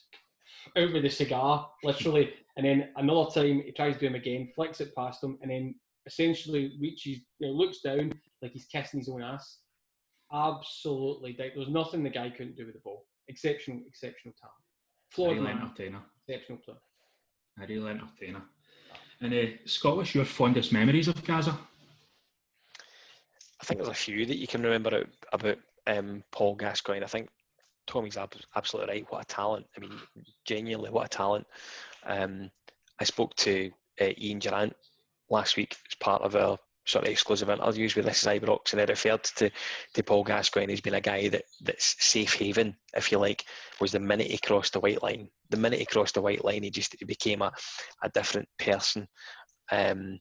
out 0.77 0.93
with 0.93 1.03
the 1.03 1.09
cigar, 1.09 1.69
literally. 1.83 2.33
And 2.57 2.65
then 2.65 2.89
another 2.97 3.29
time 3.31 3.61
he 3.65 3.71
tries 3.71 3.95
to 3.95 3.99
do 3.99 4.07
him 4.07 4.15
again, 4.15 4.49
flicks 4.55 4.81
it 4.81 4.95
past 4.95 5.23
him, 5.23 5.37
and 5.41 5.49
then 5.49 5.75
essentially 6.05 6.77
reaches, 6.79 7.19
you 7.39 7.47
know, 7.47 7.53
looks 7.53 7.79
down 7.81 8.11
like 8.41 8.51
he's 8.51 8.65
kissing 8.65 8.99
his 8.99 9.09
own 9.09 9.23
ass. 9.23 9.59
Absolutely, 10.31 11.35
there 11.37 11.51
was 11.55 11.69
nothing 11.69 12.03
the 12.03 12.09
guy 12.09 12.29
couldn't 12.29 12.55
do 12.55 12.65
with 12.65 12.75
the 12.75 12.81
ball. 12.81 13.05
Exceptional, 13.27 13.81
exceptional 13.87 14.33
talent. 14.39 14.55
Flawed 15.11 15.37
man. 15.37 15.61
entertainer. 15.61 16.01
Exceptional 16.27 16.59
player. 16.59 16.77
A 17.61 17.67
real 17.67 17.87
entertainer. 17.87 18.41
And 19.21 19.33
uh, 19.33 19.57
Scott, 19.65 19.97
what's 19.97 20.15
your 20.15 20.25
fondest 20.25 20.71
memories 20.71 21.07
of 21.07 21.23
Gazza? 21.23 21.57
Think 23.65 23.79
there's 23.79 23.89
a 23.89 23.93
few 23.93 24.25
that 24.25 24.37
you 24.37 24.47
can 24.47 24.63
remember 24.63 25.03
about 25.31 25.57
um, 25.87 26.23
Paul 26.31 26.55
Gascoigne. 26.55 27.03
I 27.03 27.07
think 27.07 27.29
Tommy's 27.87 28.17
ab- 28.17 28.33
absolutely 28.55 28.93
right. 28.93 29.05
What 29.09 29.23
a 29.23 29.25
talent! 29.25 29.65
I 29.75 29.79
mean, 29.79 29.91
genuinely, 30.45 30.91
what 30.91 31.05
a 31.05 31.09
talent. 31.09 31.45
Um, 32.05 32.49
I 32.99 33.03
spoke 33.03 33.35
to 33.37 33.71
uh, 34.01 34.09
Ian 34.17 34.39
Durrant 34.39 34.75
last 35.29 35.57
week 35.57 35.75
as 35.89 35.95
part 35.95 36.21
of 36.21 36.35
our 36.35 36.57
sort 36.85 37.05
of 37.05 37.11
exclusive 37.11 37.49
interviews 37.49 37.95
with 37.95 38.05
this 38.05 38.21
is 38.23 38.27
Ibrox, 38.27 38.71
and 38.71 38.81
I 38.81 38.85
referred 38.85 39.23
to, 39.23 39.51
to 39.93 40.03
Paul 40.03 40.23
Gascoigne 40.23 40.73
as 40.73 40.81
being 40.81 40.95
a 40.95 41.01
guy 41.01 41.27
that, 41.29 41.43
that's 41.61 41.95
safe 41.99 42.33
haven, 42.33 42.75
if 42.95 43.11
you 43.11 43.19
like, 43.19 43.45
was 43.79 43.91
the 43.91 43.99
minute 43.99 44.27
he 44.27 44.37
crossed 44.39 44.73
the 44.73 44.79
white 44.79 45.03
line. 45.03 45.29
The 45.49 45.57
minute 45.57 45.79
he 45.79 45.85
crossed 45.85 46.15
the 46.15 46.21
white 46.21 46.43
line, 46.43 46.63
he 46.63 46.71
just 46.71 46.95
he 46.97 47.05
became 47.05 47.41
a, 47.41 47.51
a 48.03 48.09
different 48.09 48.49
person. 48.57 49.07
Um, 49.71 50.19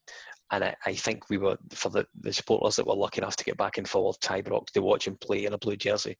and 0.51 0.65
I, 0.65 0.77
I, 0.87 0.95
think 0.95 1.29
we 1.29 1.39
were 1.39 1.59
for 1.71 1.91
the, 1.91 2.07
the 2.21 2.33
supporters 2.33 2.77
that 2.77 2.87
were 2.87 2.95
lucky 2.95 3.21
enough 3.21 3.37
to 3.37 3.45
get 3.45 3.57
back 3.57 3.79
and 3.79 3.89
forward 3.89 4.17
Ibrox 4.23 4.67
to 4.73 4.83
watch 4.83 5.07
him 5.07 5.17
play 5.17 5.45
in 5.45 5.53
a 5.53 5.59
blue 5.59 5.77
jersey. 5.77 6.17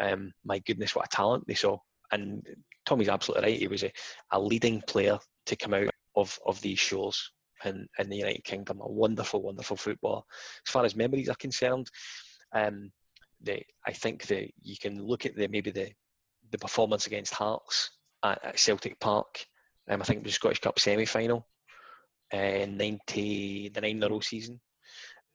Um, 0.00 0.32
my 0.44 0.58
goodness, 0.60 0.94
what 0.94 1.06
a 1.06 1.08
talent 1.08 1.46
they 1.46 1.54
saw! 1.54 1.78
And 2.12 2.46
Tommy's 2.84 3.08
absolutely 3.08 3.50
right. 3.50 3.58
He 3.58 3.68
was 3.68 3.84
a, 3.84 3.92
a 4.32 4.40
leading 4.40 4.82
player 4.82 5.18
to 5.46 5.56
come 5.56 5.74
out 5.74 5.90
of 6.16 6.38
of 6.46 6.60
these 6.60 6.78
shows 6.78 7.30
in, 7.64 7.86
in 7.98 8.10
the 8.10 8.16
United 8.16 8.44
Kingdom. 8.44 8.80
A 8.80 8.90
wonderful, 8.90 9.42
wonderful 9.42 9.76
football. 9.76 10.26
As 10.66 10.72
far 10.72 10.84
as 10.84 10.96
memories 10.96 11.28
are 11.28 11.36
concerned, 11.36 11.88
um, 12.52 12.90
the, 13.42 13.62
I 13.86 13.92
think 13.92 14.26
that 14.26 14.50
you 14.62 14.76
can 14.80 15.02
look 15.02 15.24
at 15.24 15.36
the 15.36 15.48
maybe 15.48 15.70
the 15.70 15.90
the 16.50 16.58
performance 16.58 17.06
against 17.06 17.32
Hearts 17.32 17.90
at, 18.24 18.44
at 18.44 18.58
Celtic 18.58 18.98
Park. 19.00 19.46
Um, 19.88 20.02
I 20.02 20.04
think 20.04 20.24
was 20.24 20.34
Scottish 20.34 20.60
Cup 20.60 20.78
semi 20.78 21.06
final 21.06 21.46
in 22.32 22.76
90, 22.76 23.70
the 23.70 23.80
nine 23.80 23.96
in 23.96 24.02
a 24.02 24.08
row 24.08 24.20
season. 24.20 24.60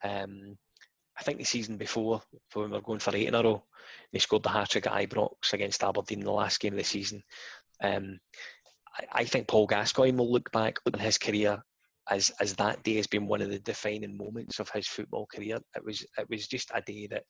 Um, 0.03 0.57
I 1.17 1.23
think 1.23 1.37
the 1.37 1.45
season 1.45 1.77
before, 1.77 2.21
when 2.53 2.69
we 2.69 2.71
were 2.71 2.81
going 2.81 2.99
for 2.99 3.15
eight 3.15 3.27
in 3.27 3.35
a 3.35 3.43
row, 3.43 3.63
they 4.11 4.19
scored 4.19 4.43
the 4.43 4.49
hat 4.49 4.69
trick 4.69 4.87
at 4.87 4.93
Ibrox 4.93 5.53
against 5.53 5.83
Aberdeen 5.83 6.19
in 6.19 6.25
the 6.25 6.31
last 6.31 6.59
game 6.59 6.73
of 6.73 6.77
the 6.77 6.83
season. 6.83 7.23
Um, 7.81 8.19
I, 8.97 9.21
I, 9.21 9.23
think 9.25 9.47
Paul 9.47 9.67
Gascoigne 9.67 10.17
will 10.17 10.31
look 10.31 10.51
back 10.51 10.77
on 10.85 10.99
his 10.99 11.17
career 11.17 11.61
as 12.09 12.31
as 12.39 12.53
that 12.55 12.83
day 12.83 12.95
has 12.95 13.07
been 13.07 13.27
one 13.27 13.41
of 13.41 13.49
the 13.49 13.59
defining 13.59 14.17
moments 14.17 14.59
of 14.59 14.69
his 14.69 14.87
football 14.87 15.27
career. 15.33 15.57
It 15.75 15.83
was 15.83 16.05
it 16.17 16.29
was 16.29 16.47
just 16.47 16.71
a 16.73 16.81
day 16.81 17.07
that 17.07 17.23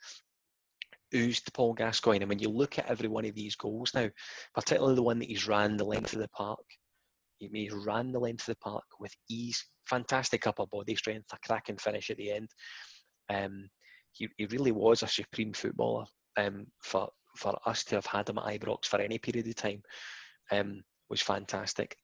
oozed 1.13 1.53
Paul 1.53 1.73
Gascoigne. 1.73 2.21
And 2.21 2.29
when 2.29 2.39
you 2.39 2.49
look 2.49 2.77
at 2.77 2.87
every 2.87 3.07
one 3.07 3.25
of 3.25 3.35
these 3.35 3.55
goals 3.55 3.93
now, 3.93 4.09
particularly 4.53 4.95
the 4.95 5.03
one 5.03 5.19
that 5.19 5.29
he's 5.29 5.47
ran 5.47 5.77
the 5.77 5.85
length 5.85 6.13
of 6.13 6.19
the 6.19 6.27
park, 6.29 6.65
he 7.39 7.69
ran 7.85 8.11
the 8.11 8.19
length 8.19 8.47
of 8.47 8.55
the 8.55 8.69
park 8.69 8.83
with 8.99 9.13
ease, 9.29 9.63
fantastic 9.89 10.47
upper 10.47 10.65
body 10.65 10.95
strength, 10.95 11.27
a 11.33 11.37
cracking 11.45 11.77
finish 11.77 12.09
at 12.09 12.17
the 12.17 12.31
end. 12.31 12.49
Um, 13.29 13.69
he, 14.11 14.29
he 14.37 14.45
really 14.45 14.71
was 14.71 15.03
a 15.03 15.07
supreme 15.07 15.53
footballer 15.53 16.05
um, 16.37 16.67
for 16.81 17.09
for 17.35 17.59
us 17.65 17.83
to 17.83 17.95
have 17.95 18.05
had 18.05 18.29
him 18.29 18.37
at 18.37 18.45
Ibrox 18.45 18.85
for 18.85 19.01
any 19.01 19.17
period 19.17 19.45
of 19.45 19.55
time 19.55 19.81
um, 20.51 20.81
was 21.09 21.21
fantastic 21.21 21.97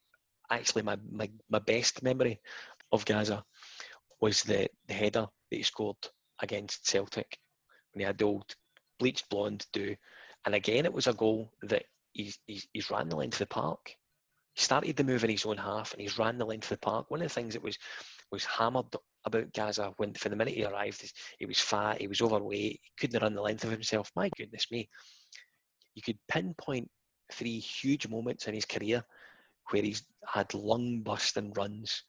actually 0.52 0.84
my, 0.84 0.98
my, 1.10 1.30
my 1.50 1.60
best 1.60 2.04
memory 2.04 2.39
of 2.91 3.06
Gazza 3.06 3.44
was 4.20 4.44
the, 4.44 4.67
the 4.88 4.94
header 4.94 5.26
that 5.50 5.58
he 5.58 5.63
scored 5.63 5.96
against 6.41 6.88
Celtic 6.88 7.38
when 7.94 8.02
he 8.02 8.06
had 8.06 8.17
the 8.17 8.26
old 8.26 8.54
bleached 9.00 9.30
blonde 9.30 9.65
do. 9.74 9.96
And 10.46 10.54
again, 10.54 10.86
it 10.86 10.94
was 10.94 11.08
a 11.08 11.13
goal 11.13 11.52
that 11.63 11.84
he's, 12.13 12.38
he's, 12.46 12.67
he's 12.74 12.91
ran 12.91 13.10
the 13.10 13.15
length 13.15 13.36
of 13.36 13.48
the 13.50 13.54
park. 13.54 13.96
He 14.53 14.61
started 14.61 14.95
the 14.95 15.03
move 15.03 15.23
in 15.23 15.29
his 15.29 15.45
own 15.45 15.57
half 15.57 15.93
and 15.93 16.01
he's 16.01 16.17
ran 16.17 16.37
the 16.37 16.45
length 16.45 16.71
of 16.71 16.79
the 16.79 16.85
park. 16.85 17.09
One 17.09 17.21
of 17.21 17.27
the 17.27 17.33
things 17.33 17.53
that 17.53 17.63
was 17.63 17.77
was 18.31 18.45
hammered 18.45 18.85
about 19.25 19.51
Gazza 19.53 19.93
when 19.97 20.13
from 20.13 20.31
the 20.31 20.35
minute 20.35 20.55
he 20.55 20.65
arrived 20.65 21.11
he 21.37 21.45
was 21.45 21.59
fat, 21.59 22.01
he 22.01 22.07
was 22.07 22.21
overweight, 22.21 22.79
he 22.81 22.91
couldn't 22.99 23.21
run 23.21 23.33
the 23.33 23.41
length 23.41 23.63
of 23.63 23.71
himself. 23.71 24.11
My 24.15 24.29
goodness 24.29 24.71
me. 24.71 24.89
You 25.95 26.01
could 26.01 26.19
pinpoint 26.27 26.89
three 27.31 27.59
huge 27.59 28.07
moments 28.07 28.47
in 28.47 28.53
his 28.53 28.65
career 28.65 29.03
where 29.69 29.83
he's 29.83 30.03
had 30.27 30.53
lung 30.53 31.01
busting 31.01 31.53
runs, 31.53 32.03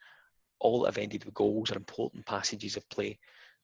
all 0.58 0.82
that 0.82 0.88
have 0.88 0.98
ended 0.98 1.24
with 1.24 1.34
goals 1.34 1.70
or 1.70 1.76
important 1.76 2.26
passages 2.26 2.76
of 2.76 2.88
play. 2.88 3.18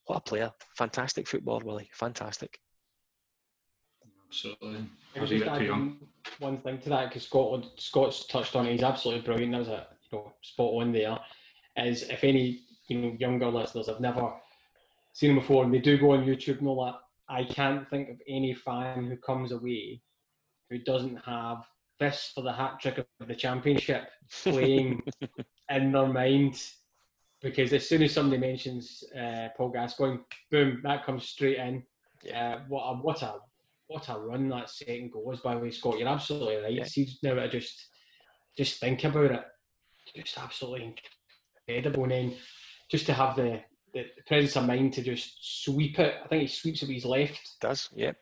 What 0.05 0.17
a 0.17 0.21
player. 0.21 0.51
Fantastic 0.77 1.27
footballer, 1.27 1.63
Willie. 1.63 1.89
Fantastic. 1.93 2.59
Absolutely. 4.29 4.85
I 5.15 5.21
was 5.21 5.29
just 5.31 5.45
adding 5.45 5.97
one 6.37 6.59
thing 6.59 6.77
to 6.79 6.89
that 6.89 7.09
because 7.09 7.23
Scotland 7.23 7.65
Scott's 7.77 8.27
touched 8.27 8.55
on 8.55 8.67
it. 8.67 8.73
He's 8.73 8.83
absolutely 8.83 9.23
brilliant. 9.23 9.51
That 9.53 9.59
was 9.59 9.67
a 9.69 9.87
you 10.11 10.17
know 10.19 10.33
spot 10.41 10.73
on 10.73 10.91
there. 10.91 11.17
Is 11.77 12.03
if 12.03 12.23
any 12.23 12.61
you 12.87 12.99
know 12.99 13.17
younger 13.19 13.47
listeners 13.47 13.87
have 13.87 13.99
never 13.99 14.31
seen 15.13 15.31
him 15.31 15.37
before 15.37 15.63
and 15.63 15.73
they 15.73 15.79
do 15.79 15.97
go 15.97 16.11
on 16.11 16.25
YouTube 16.25 16.59
and 16.59 16.67
all 16.67 16.85
that, 16.85 16.99
I 17.27 17.43
can't 17.43 17.89
think 17.89 18.09
of 18.09 18.21
any 18.27 18.53
fan 18.53 19.07
who 19.07 19.17
comes 19.17 19.51
away 19.51 20.01
who 20.69 20.77
doesn't 20.77 21.17
have 21.17 21.65
this 21.99 22.31
for 22.33 22.41
the 22.41 22.53
hat 22.53 22.79
trick 22.79 22.99
of 22.99 23.27
the 23.27 23.35
championship 23.35 24.09
playing 24.43 25.01
in 25.69 25.91
their 25.91 26.07
mind. 26.07 26.61
Because 27.41 27.73
as 27.73 27.87
soon 27.87 28.03
as 28.03 28.13
somebody 28.13 28.39
mentions 28.39 29.03
uh, 29.17 29.47
Paul 29.57 29.69
Gascoigne, 29.69 30.19
boom, 30.51 30.81
that 30.83 31.05
comes 31.05 31.23
straight 31.27 31.57
in. 31.57 31.83
Uh, 32.35 32.59
what 32.67 32.83
a 32.83 32.95
what 32.97 33.23
a 33.23 33.35
what 33.89 34.07
a 34.07 34.17
run 34.17 34.47
that 34.49 34.69
second 34.69 35.11
goal 35.11 35.25
was 35.25 35.39
by 35.41 35.55
the 35.55 35.61
way, 35.61 35.71
Scott. 35.71 35.99
You're 35.99 36.07
absolutely 36.07 36.55
right. 36.57 36.73
Yeah. 36.73 36.85
See 36.85 37.09
now 37.21 37.41
I 37.41 37.47
just 37.47 37.89
just 38.57 38.79
think 38.79 39.03
about 39.03 39.31
it. 39.31 39.43
Just 40.15 40.37
absolutely 40.37 40.95
incredible. 41.67 42.03
And 42.03 42.11
then 42.11 42.35
just 42.89 43.05
to 43.07 43.13
have 43.13 43.35
the, 43.35 43.61
the, 43.93 44.05
presence 44.27 44.55
of 44.55 44.65
mind 44.65 44.93
to 44.93 45.01
just 45.01 45.63
sweep 45.63 45.99
it. 45.99 46.15
I 46.23 46.27
think 46.27 46.41
he 46.43 46.47
sweeps 46.47 46.81
it 46.81 46.87
with 46.87 46.95
his 46.95 47.05
left. 47.05 47.39
Does, 47.61 47.89
yeah. 47.95 48.13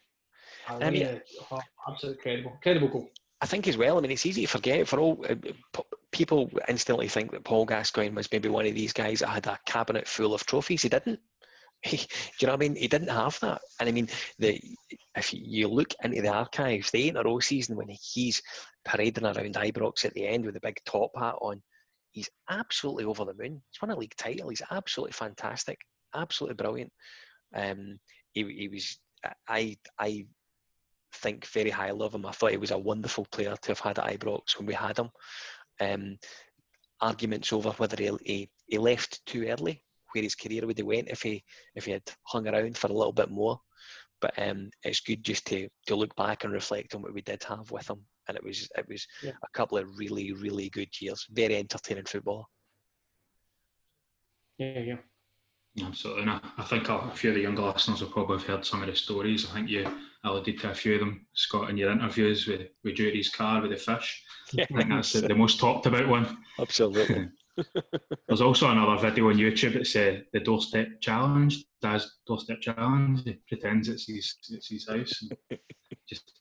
I, 0.68 0.86
I 0.86 0.90
mean, 0.90 1.22
oh, 1.52 1.60
absolutely 1.90 2.18
incredible. 2.18 2.52
Incredible 2.56 2.88
goal. 2.90 3.10
I 3.42 3.46
think 3.46 3.68
as 3.68 3.78
well. 3.78 3.98
I 3.98 4.02
mean, 4.02 4.12
it's 4.12 4.26
easy 4.26 4.46
to 4.46 4.52
forget. 4.52 4.88
For 4.88 5.00
all 5.00 5.24
uh, 5.30 5.36
people, 6.12 6.50
instantly 6.68 7.08
think 7.08 7.32
that 7.32 7.44
Paul 7.44 7.66
Gascoigne 7.66 8.16
was 8.16 8.32
maybe 8.32 8.50
one 8.50 8.66
of 8.66 8.74
these 8.74 8.94
guys 8.94 9.20
that 9.20 9.30
had 9.30 9.48
a 9.48 9.60
cabinet 9.66 10.08
full 10.08 10.34
of 10.34 10.46
trophies. 10.46 10.82
He 10.82 10.90
didn't. 10.90 11.20
Do 11.92 11.98
you 12.42 12.48
know 12.48 12.54
what 12.54 12.64
I 12.64 12.68
mean? 12.68 12.76
He 12.76 12.88
didn't 12.88 13.10
have 13.10 13.40
that. 13.42 13.62
And 13.80 13.90
I 13.90 13.92
mean, 13.92 14.10
the 14.40 14.60
if 15.16 15.34
you 15.34 15.68
look 15.68 15.94
into 16.04 16.22
the 16.22 16.34
archives, 16.34 16.92
the 16.92 17.04
eight 17.04 17.10
in 17.10 17.18
a 17.18 17.24
row 17.24 17.40
season 17.40 17.76
when 17.76 17.90
he's 17.90 18.42
parading 18.86 19.26
around 19.26 19.56
Ibrox 19.56 20.06
at 20.06 20.14
the 20.14 20.28
end 20.28 20.46
with 20.46 20.56
a 20.56 20.62
big 20.62 20.78
top 20.86 21.12
hat 21.18 21.36
on, 21.42 21.62
he's 22.12 22.30
absolutely 22.50 23.06
over 23.06 23.26
the 23.26 23.34
moon. 23.34 23.62
He's 23.70 23.82
won 23.82 23.92
a 23.92 23.96
league 23.96 24.16
title. 24.18 24.50
He's 24.50 24.62
absolutely 24.72 25.14
fantastic, 25.14 25.78
absolutely 26.16 26.56
brilliant. 26.56 26.92
Um, 27.56 28.00
he, 28.34 28.44
he 28.44 28.68
was. 28.68 28.98
I 29.48 29.78
I 30.00 30.26
think 31.14 31.46
very 31.48 31.70
highly 31.70 32.06
of 32.06 32.14
him. 32.14 32.26
I 32.26 32.32
thought 32.32 32.52
he 32.52 32.58
was 32.58 32.72
a 32.72 32.78
wonderful 32.78 33.26
player 33.32 33.56
to 33.56 33.72
have 33.72 33.80
had 33.80 34.00
at 34.00 34.20
Ibrox 34.20 34.58
when 34.58 34.68
we 34.68 34.74
had 34.74 35.00
him. 35.00 35.10
Um, 35.80 36.18
arguments 37.00 37.54
over 37.54 37.72
whether 37.72 37.98
he, 38.02 38.12
he, 38.26 38.50
he 38.66 38.78
left 38.78 39.26
too 39.26 39.46
early, 39.48 39.84
where 40.14 40.24
his 40.24 40.36
career 40.36 40.66
would 40.66 40.78
have 40.78 40.88
went 40.88 41.10
if 41.10 41.22
he 41.22 41.44
if 41.76 41.86
he 41.86 41.92
had 41.92 42.04
hung 42.24 42.48
around 42.48 42.78
for 42.78 42.88
a 42.88 42.94
little 42.94 43.14
bit 43.14 43.30
more. 43.30 43.60
But 44.20 44.34
um, 44.40 44.72
it's 44.84 45.02
good 45.02 45.24
just 45.24 45.46
to 45.48 45.68
to 45.88 45.96
look 45.96 46.16
back 46.16 46.44
and 46.44 46.54
reflect 46.54 46.96
on 46.96 47.02
what 47.02 47.14
we 47.14 47.22
did 47.22 47.44
have 47.44 47.70
with 47.72 47.90
him, 47.90 48.02
and 48.28 48.38
it 48.38 48.44
was 48.44 48.68
it 48.78 48.88
was 48.88 49.06
yeah. 49.22 49.32
a 49.44 49.48
couple 49.54 49.78
of 49.78 49.98
really 49.98 50.34
really 50.34 50.70
good 50.70 50.90
years, 51.00 51.26
very 51.32 51.56
entertaining 51.56 52.06
football. 52.06 52.50
Yeah, 54.58 54.80
yeah. 54.80 54.98
Absolutely. 55.84 56.24
And 56.24 56.32
I, 56.32 56.40
I 56.58 56.64
think 56.64 56.90
a 56.90 57.12
few 57.12 57.30
of 57.30 57.36
the 57.36 57.42
younger 57.42 57.62
listeners 57.62 58.02
will 58.02 58.10
probably 58.10 58.38
have 58.38 58.48
heard 58.48 58.66
some 58.66 58.82
of 58.82 58.90
the 58.90 58.96
stories. 58.96 59.48
I 59.48 59.54
think 59.54 59.70
you 59.70 59.88
alluded 60.24 60.60
to 60.60 60.72
a 60.72 60.74
few 60.74 60.96
of 60.96 61.00
them, 61.02 61.28
Scott, 61.34 61.70
in 61.70 61.78
your 61.78 61.92
interviews 61.92 62.48
with, 62.48 62.68
with 62.84 62.96
Jury's 62.96 63.30
car 63.30 63.62
with 63.62 63.72
the 63.72 63.78
fish. 63.78 64.24
Yeah. 64.54 64.66
I 64.72 64.78
think 64.78 64.90
that's 64.90 65.14
the, 65.14 65.22
the 65.22 65.36
most 65.36 65.60
talked 65.60 65.86
about 65.86 66.08
one. 66.08 66.38
Absolutely. 66.60 67.30
There's 68.28 68.42
also 68.42 68.70
another 68.70 68.98
video 68.98 69.30
on 69.30 69.38
YouTube 69.38 69.76
It's 69.76 69.96
uh, 69.96 70.20
the 70.34 70.40
doorstep 70.40 71.02
challenge. 71.02 71.66
Does 71.82 72.18
doorstep 72.28 72.62
challenge? 72.62 73.22
He 73.26 73.38
pretends 73.48 73.90
it's 73.90 74.08
his 74.08 74.36
it's 74.50 74.70
his 74.70 74.88
house. 74.88 75.22
And 75.22 75.60
just 76.10 76.32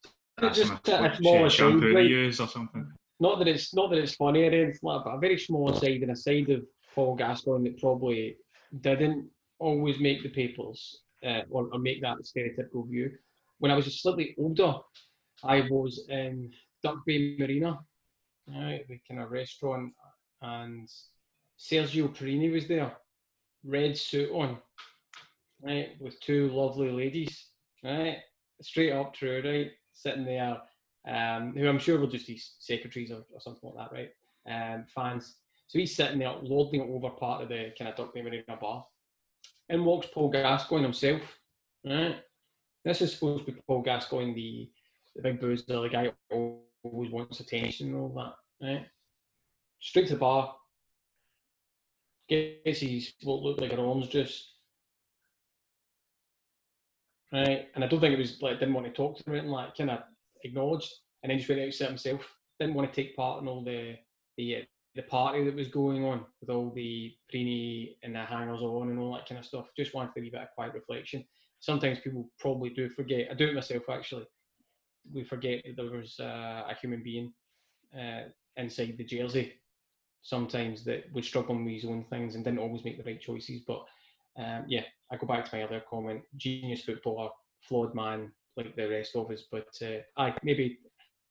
just 0.42 0.88
a, 0.88 1.04
a 1.04 1.16
small 1.16 1.48
shampoo 1.48 1.92
to 1.92 2.02
use 2.02 2.40
or 2.40 2.48
something. 2.48 2.92
Not 3.18 3.38
that 3.38 3.48
it's 3.48 3.74
not 3.74 3.90
that 3.90 3.98
it's 3.98 4.14
funny 4.14 4.42
or 4.42 4.46
anything 4.46 4.78
like 4.82 5.04
but 5.04 5.14
a 5.14 5.18
very 5.18 5.38
small 5.38 5.72
side 5.72 6.02
and 6.02 6.10
a 6.10 6.16
side 6.16 6.50
of 6.50 6.64
Paul 6.94 7.16
Gascoigne 7.16 7.64
that 7.64 7.80
probably 7.80 8.36
didn't 8.80 9.28
always 9.58 9.98
make 9.98 10.22
the 10.22 10.28
papers 10.28 11.02
uh, 11.24 11.42
or, 11.50 11.68
or, 11.72 11.78
make 11.78 12.02
that 12.02 12.18
stereotypical 12.18 12.88
view. 12.88 13.10
When 13.58 13.70
I 13.70 13.76
was 13.76 14.00
slightly 14.00 14.34
older, 14.38 14.74
I 15.42 15.66
was 15.70 16.06
in 16.10 16.52
Duck 16.82 16.98
Bay 17.06 17.36
Marina, 17.38 17.78
right, 18.48 18.86
the 18.86 19.00
kind 19.08 19.20
of 19.20 19.30
restaurant, 19.30 19.92
and 20.42 20.88
Sergio 21.58 22.14
Porrini 22.14 22.52
was 22.52 22.66
there, 22.66 22.92
red 23.64 23.96
suit 23.96 24.30
on, 24.32 24.58
right, 25.62 25.90
with 26.00 26.20
two 26.20 26.48
lovely 26.48 26.90
ladies, 26.90 27.46
right, 27.82 28.18
straight 28.62 28.92
up 28.92 29.14
true, 29.14 29.42
right, 29.44 29.70
sitting 29.92 30.24
there, 30.24 30.58
um, 31.08 31.54
who 31.56 31.68
I'm 31.68 31.78
sure 31.78 31.98
were 31.98 32.06
just 32.06 32.26
these 32.26 32.56
secretaries 32.58 33.10
or, 33.10 33.24
or 33.32 33.40
something 33.40 33.70
like 33.74 33.90
that, 33.90 33.96
right, 33.96 34.74
um, 34.74 34.84
fans 34.94 35.36
so 35.68 35.78
he's 35.80 35.96
sitting 35.96 36.20
there 36.20 36.34
lording 36.42 36.82
over 36.82 37.10
part 37.10 37.42
of 37.42 37.48
the 37.48 37.72
kind 37.76 37.90
of 37.90 37.96
Duck 37.96 38.14
Marina 38.14 38.56
bar. 38.60 38.86
In 39.68 39.84
walks 39.84 40.06
Paul 40.06 40.30
Gascoigne 40.30 40.84
himself, 40.84 41.22
Right. 41.84 42.16
This 42.84 43.00
is 43.00 43.12
supposed 43.12 43.46
to 43.46 43.52
be 43.52 43.60
Paul 43.66 43.82
Gascoigne, 43.82 44.34
the, 44.34 44.68
the 45.14 45.22
big 45.22 45.40
boozer, 45.40 45.64
the 45.80 45.88
guy 45.88 46.12
who 46.30 46.58
always 46.82 47.10
wants 47.10 47.40
attention 47.40 47.88
and 47.88 47.96
all 47.96 48.08
that. 48.60 48.66
Right. 48.66 48.86
Straight 49.86 50.08
to 50.08 50.14
the 50.14 50.18
bar. 50.18 50.52
Gets 52.28 52.80
his 52.80 53.12
what 53.22 53.42
looked 53.42 53.60
like 53.60 53.72
an 53.72 53.78
orange 53.78 54.10
juice. 54.10 54.54
Right. 57.32 57.68
And 57.72 57.84
I 57.84 57.86
don't 57.86 58.00
think 58.00 58.12
it 58.12 58.18
was 58.18 58.42
like 58.42 58.58
didn't 58.58 58.74
want 58.74 58.88
to 58.88 58.92
talk 58.92 59.16
to 59.16 59.22
him 59.24 59.34
anything, 59.34 59.52
like 59.52 59.76
kind 59.76 59.90
of 59.90 60.00
acknowledged 60.42 60.92
and 61.22 61.30
then 61.30 61.38
just 61.38 61.48
went 61.48 61.60
out 61.60 61.72
to 61.72 61.86
himself. 61.86 62.20
Didn't 62.58 62.74
want 62.74 62.92
to 62.92 63.00
take 63.00 63.14
part 63.14 63.40
in 63.40 63.46
all 63.46 63.62
the 63.62 63.94
the 64.36 64.56
uh, 64.56 64.60
the 64.96 65.02
party 65.02 65.44
that 65.44 65.54
was 65.54 65.68
going 65.68 66.04
on 66.04 66.24
with 66.40 66.50
all 66.50 66.72
the 66.74 67.14
preenie 67.32 67.94
and 68.02 68.16
the 68.16 68.24
hangers 68.24 68.62
on 68.62 68.90
and 68.90 68.98
all 68.98 69.14
that 69.14 69.28
kind 69.28 69.38
of 69.38 69.44
stuff. 69.44 69.66
Just 69.76 69.94
wanted 69.94 70.10
a 70.16 70.20
bit 70.20 70.34
of 70.34 70.48
quiet 70.56 70.74
reflection. 70.74 71.24
Sometimes 71.60 72.00
people 72.00 72.28
probably 72.40 72.70
do 72.70 72.88
forget. 72.88 73.28
I 73.30 73.34
do 73.34 73.46
it 73.46 73.54
myself 73.54 73.84
actually. 73.88 74.24
We 75.12 75.22
forget 75.22 75.62
that 75.64 75.76
there 75.76 75.96
was 75.96 76.18
uh, 76.18 76.64
a 76.68 76.74
human 76.80 77.04
being 77.04 77.32
uh, 77.96 78.22
inside 78.56 78.96
the 78.98 79.04
jersey. 79.04 79.52
Sometimes 80.26 80.82
that 80.82 81.04
would 81.12 81.24
struggle 81.24 81.56
with 81.56 81.72
his 81.72 81.84
own 81.84 82.04
things 82.10 82.34
and 82.34 82.44
didn't 82.44 82.58
always 82.58 82.84
make 82.84 82.98
the 82.98 83.04
right 83.04 83.20
choices. 83.20 83.60
But 83.64 83.84
um, 84.36 84.64
yeah, 84.66 84.82
I 85.12 85.16
go 85.16 85.24
back 85.24 85.48
to 85.48 85.56
my 85.56 85.62
other 85.62 85.84
comment. 85.88 86.22
Genius 86.36 86.82
footballer, 86.82 87.30
flawed 87.60 87.94
man 87.94 88.32
like 88.56 88.74
the 88.74 88.88
rest 88.88 89.14
of 89.14 89.30
us. 89.30 89.44
But 89.52 89.68
uh, 89.82 90.00
I 90.20 90.34
maybe 90.42 90.78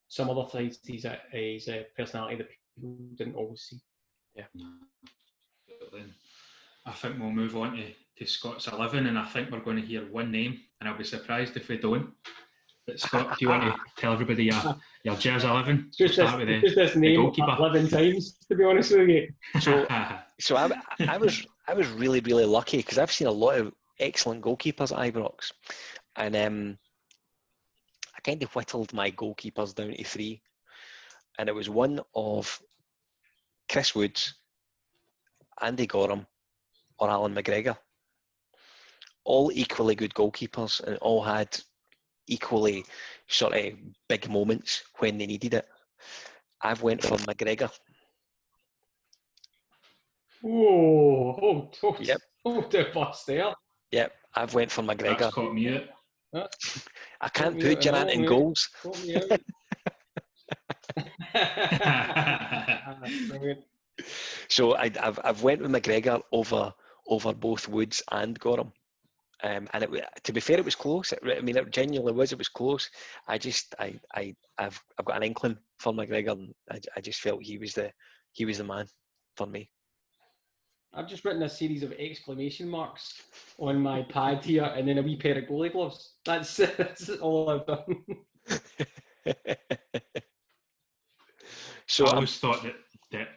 some 0.08 0.30
other 0.30 0.50
sides 0.50 0.78
to 0.78 0.94
his, 0.94 1.06
his 1.34 1.68
uh, 1.68 1.84
personality 1.98 2.38
that 2.38 2.48
people 2.50 2.96
didn't 3.16 3.36
always 3.36 3.64
see. 3.64 3.82
Yeah. 4.34 4.46
Then 5.92 6.14
I 6.86 6.92
think 6.94 7.20
we'll 7.20 7.32
move 7.32 7.58
on 7.58 7.76
to, 7.76 7.84
to 8.20 8.26
Scott's 8.26 8.68
11, 8.68 9.08
and 9.08 9.20
I 9.20 9.26
think 9.26 9.52
we're 9.52 9.60
going 9.60 9.82
to 9.82 9.86
hear 9.86 10.10
one 10.10 10.32
name, 10.32 10.62
and 10.80 10.88
I'll 10.88 10.98
be 10.98 11.04
surprised 11.04 11.58
if 11.58 11.68
we 11.68 11.78
don't. 11.78 12.12
But 12.88 13.00
Scott, 13.00 13.38
do 13.40 13.46
you 13.46 13.50
want 13.50 13.64
to 13.64 13.76
tell 13.98 14.14
everybody 14.14 14.46
your, 14.46 14.78
your 15.04 15.16
Jazz 15.16 15.44
11? 15.44 15.86
It's 15.88 15.98
just, 15.98 16.18
this, 16.18 16.32
the, 16.32 16.60
just 16.62 16.76
this 16.76 16.96
name 16.96 17.22
goalkeeper. 17.22 17.56
11 17.58 17.90
times, 17.90 18.38
to 18.48 18.56
be 18.56 18.64
honest 18.64 18.96
with 18.96 19.10
you. 19.10 19.28
So, 19.60 19.88
so 20.40 20.56
I, 20.56 20.70
I, 21.08 21.18
was, 21.18 21.46
I 21.68 21.74
was 21.74 21.88
really, 21.90 22.20
really 22.20 22.46
lucky 22.46 22.78
because 22.78 23.00
I've 23.00 23.12
seen 23.12 23.28
a 23.28 23.32
lot 23.32 23.58
of 23.58 23.74
excellent 24.00 24.44
goalkeepers 24.44 24.92
at 24.92 25.14
Ibrox. 25.14 25.52
And 26.16 26.36
um, 26.36 26.78
I 28.16 28.20
kind 28.22 28.44
of 28.44 28.56
whittled 28.56 28.94
my 28.94 29.10
goalkeepers 29.10 29.74
down 29.74 29.92
to 29.92 30.04
three 30.04 30.42
and 31.38 31.50
it 31.50 31.56
was 31.56 31.70
one 31.70 32.00
of 32.14 32.62
Chris 33.70 33.96
Woods, 33.96 34.36
Andy 35.62 35.88
Goram, 35.88 36.26
or 36.98 37.10
Allan 37.10 37.36
McGregor. 37.36 37.78
All 39.24 39.52
equally 39.54 39.96
good 39.96 40.14
goalkeepers 40.14 40.82
and 40.82 40.98
all 40.98 41.24
had 41.24 41.60
equally 42.28 42.86
sort 43.28 43.54
of 43.54 43.74
big 44.08 44.30
moments 44.30 44.84
when 45.00 45.18
they 45.18 45.26
needed 45.26 45.56
it. 45.56 45.68
I've 46.62 46.82
went 46.82 47.04
for 47.04 47.18
McGregor. 47.18 47.70
Whoa! 50.42 51.40
Oh, 51.42 51.72
oh, 51.84 51.98
yep. 52.00 52.22
Oh, 52.44 52.62
the 52.70 52.88
bus 52.94 53.24
there. 53.24 53.54
Yep, 53.92 54.14
I've 54.36 54.54
went 54.54 54.72
for 54.72 54.84
McGregor. 54.84 55.20
That's 55.20 55.36
caught 55.36 55.54
me 55.54 55.70
out. 55.70 55.84
I 57.22 57.30
can't 57.30 57.58
put 57.60 57.82
Durrant 57.82 58.12
in 58.12 58.26
goals. 58.26 58.70
so 64.50 64.76
I, 64.76 64.92
have 64.96 65.20
I've 65.24 65.44
went 65.44 65.62
with 65.62 65.72
McGregor 65.72 66.22
over 66.32 66.74
over 67.08 67.34
both 67.34 67.68
Woods 67.68 68.02
and 68.12 68.40
Goram. 68.40 68.72
Um, 69.46 69.68
and 69.74 69.84
it, 69.84 70.06
to 70.24 70.34
be 70.34 70.40
fair, 70.40 70.58
it 70.58 70.66
was 70.66 70.74
close. 70.74 71.12
It, 71.12 71.20
I 71.24 71.40
mean, 71.42 71.56
it 71.56 71.72
genuinely 71.72 72.14
was. 72.14 72.32
It 72.32 72.40
was 72.40 72.50
close. 72.50 72.90
I 73.28 73.38
just, 73.38 73.76
I, 73.78 73.94
I, 74.16 74.36
I've, 74.58 74.82
I've 74.98 75.06
got 75.06 75.18
an 75.18 75.24
inkling 75.24 75.58
for 75.78 75.94
McGregor, 75.94 76.32
and 76.32 76.54
I, 76.72 76.80
I 76.98 77.02
just 77.02 77.22
felt 77.22 77.44
he 77.44 77.60
was 77.60 77.74
the, 77.74 77.92
he 78.32 78.46
was 78.46 78.58
the 78.58 78.64
man 78.64 78.88
for 79.38 79.46
me. 79.46 79.70
I've 80.96 81.08
just 81.08 81.26
written 81.26 81.44
a 81.44 81.50
series 81.50 81.84
of 81.84 81.94
exclamation 81.94 82.68
marks 82.68 83.22
on 83.60 83.80
my 83.80 84.02
pad 84.04 84.44
here, 84.44 84.64
and 84.64 84.88
then 84.88 84.98
a 84.98 85.04
wee 85.04 85.18
pair 85.18 85.38
of 85.38 85.44
goalie 85.46 85.72
gloves. 85.72 86.14
That's, 86.26 86.56
that's 86.78 87.10
all 87.10 87.50
I've 87.50 87.68
done. 87.68 88.04
So 91.88 92.08
I 92.08 92.16
always 92.16 92.38
thought 92.38 92.64
that 92.64 92.76
that 93.12 93.28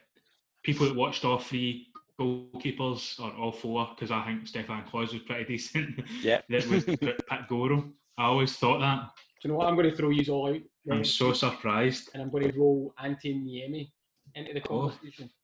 people 0.63 0.87
that 0.87 0.97
watched 0.97 1.25
all 1.25 1.39
three 1.39 1.88
goalkeepers 2.19 3.21
or 3.21 3.33
all 3.33 3.53
four, 3.53 3.89
because 3.95 4.11
I 4.11 4.25
think 4.25 4.47
Stefan 4.47 4.85
Klos 4.85 5.13
was 5.13 5.23
pretty 5.23 5.45
decent. 5.57 6.01
Yeah, 6.21 6.41
that 6.49 6.67
would 6.69 7.27
Pat 7.27 7.49
Goram. 7.49 7.95
I 8.17 8.25
always 8.25 8.57
thought 8.57 8.81
that. 8.81 9.11
Do 9.41 9.49
you 9.49 9.53
know 9.53 9.59
what? 9.59 9.69
I'm 9.69 9.77
going 9.77 9.89
to 9.89 9.97
throw 9.97 10.11
you 10.11 10.33
all 10.33 10.53
out. 10.53 10.61
I'm 10.91 11.05
so 11.05 11.33
surprised. 11.33 12.11
And 12.13 12.23
I'm 12.23 12.31
going 12.31 12.51
to 12.51 12.59
roll 12.59 12.93
Antti 13.01 13.35
Niemi 13.35 13.91
into 14.35 14.55
the 14.55 14.63
oh. 14.69 14.89
conversation. 14.89 15.31
Oh. 15.33 15.35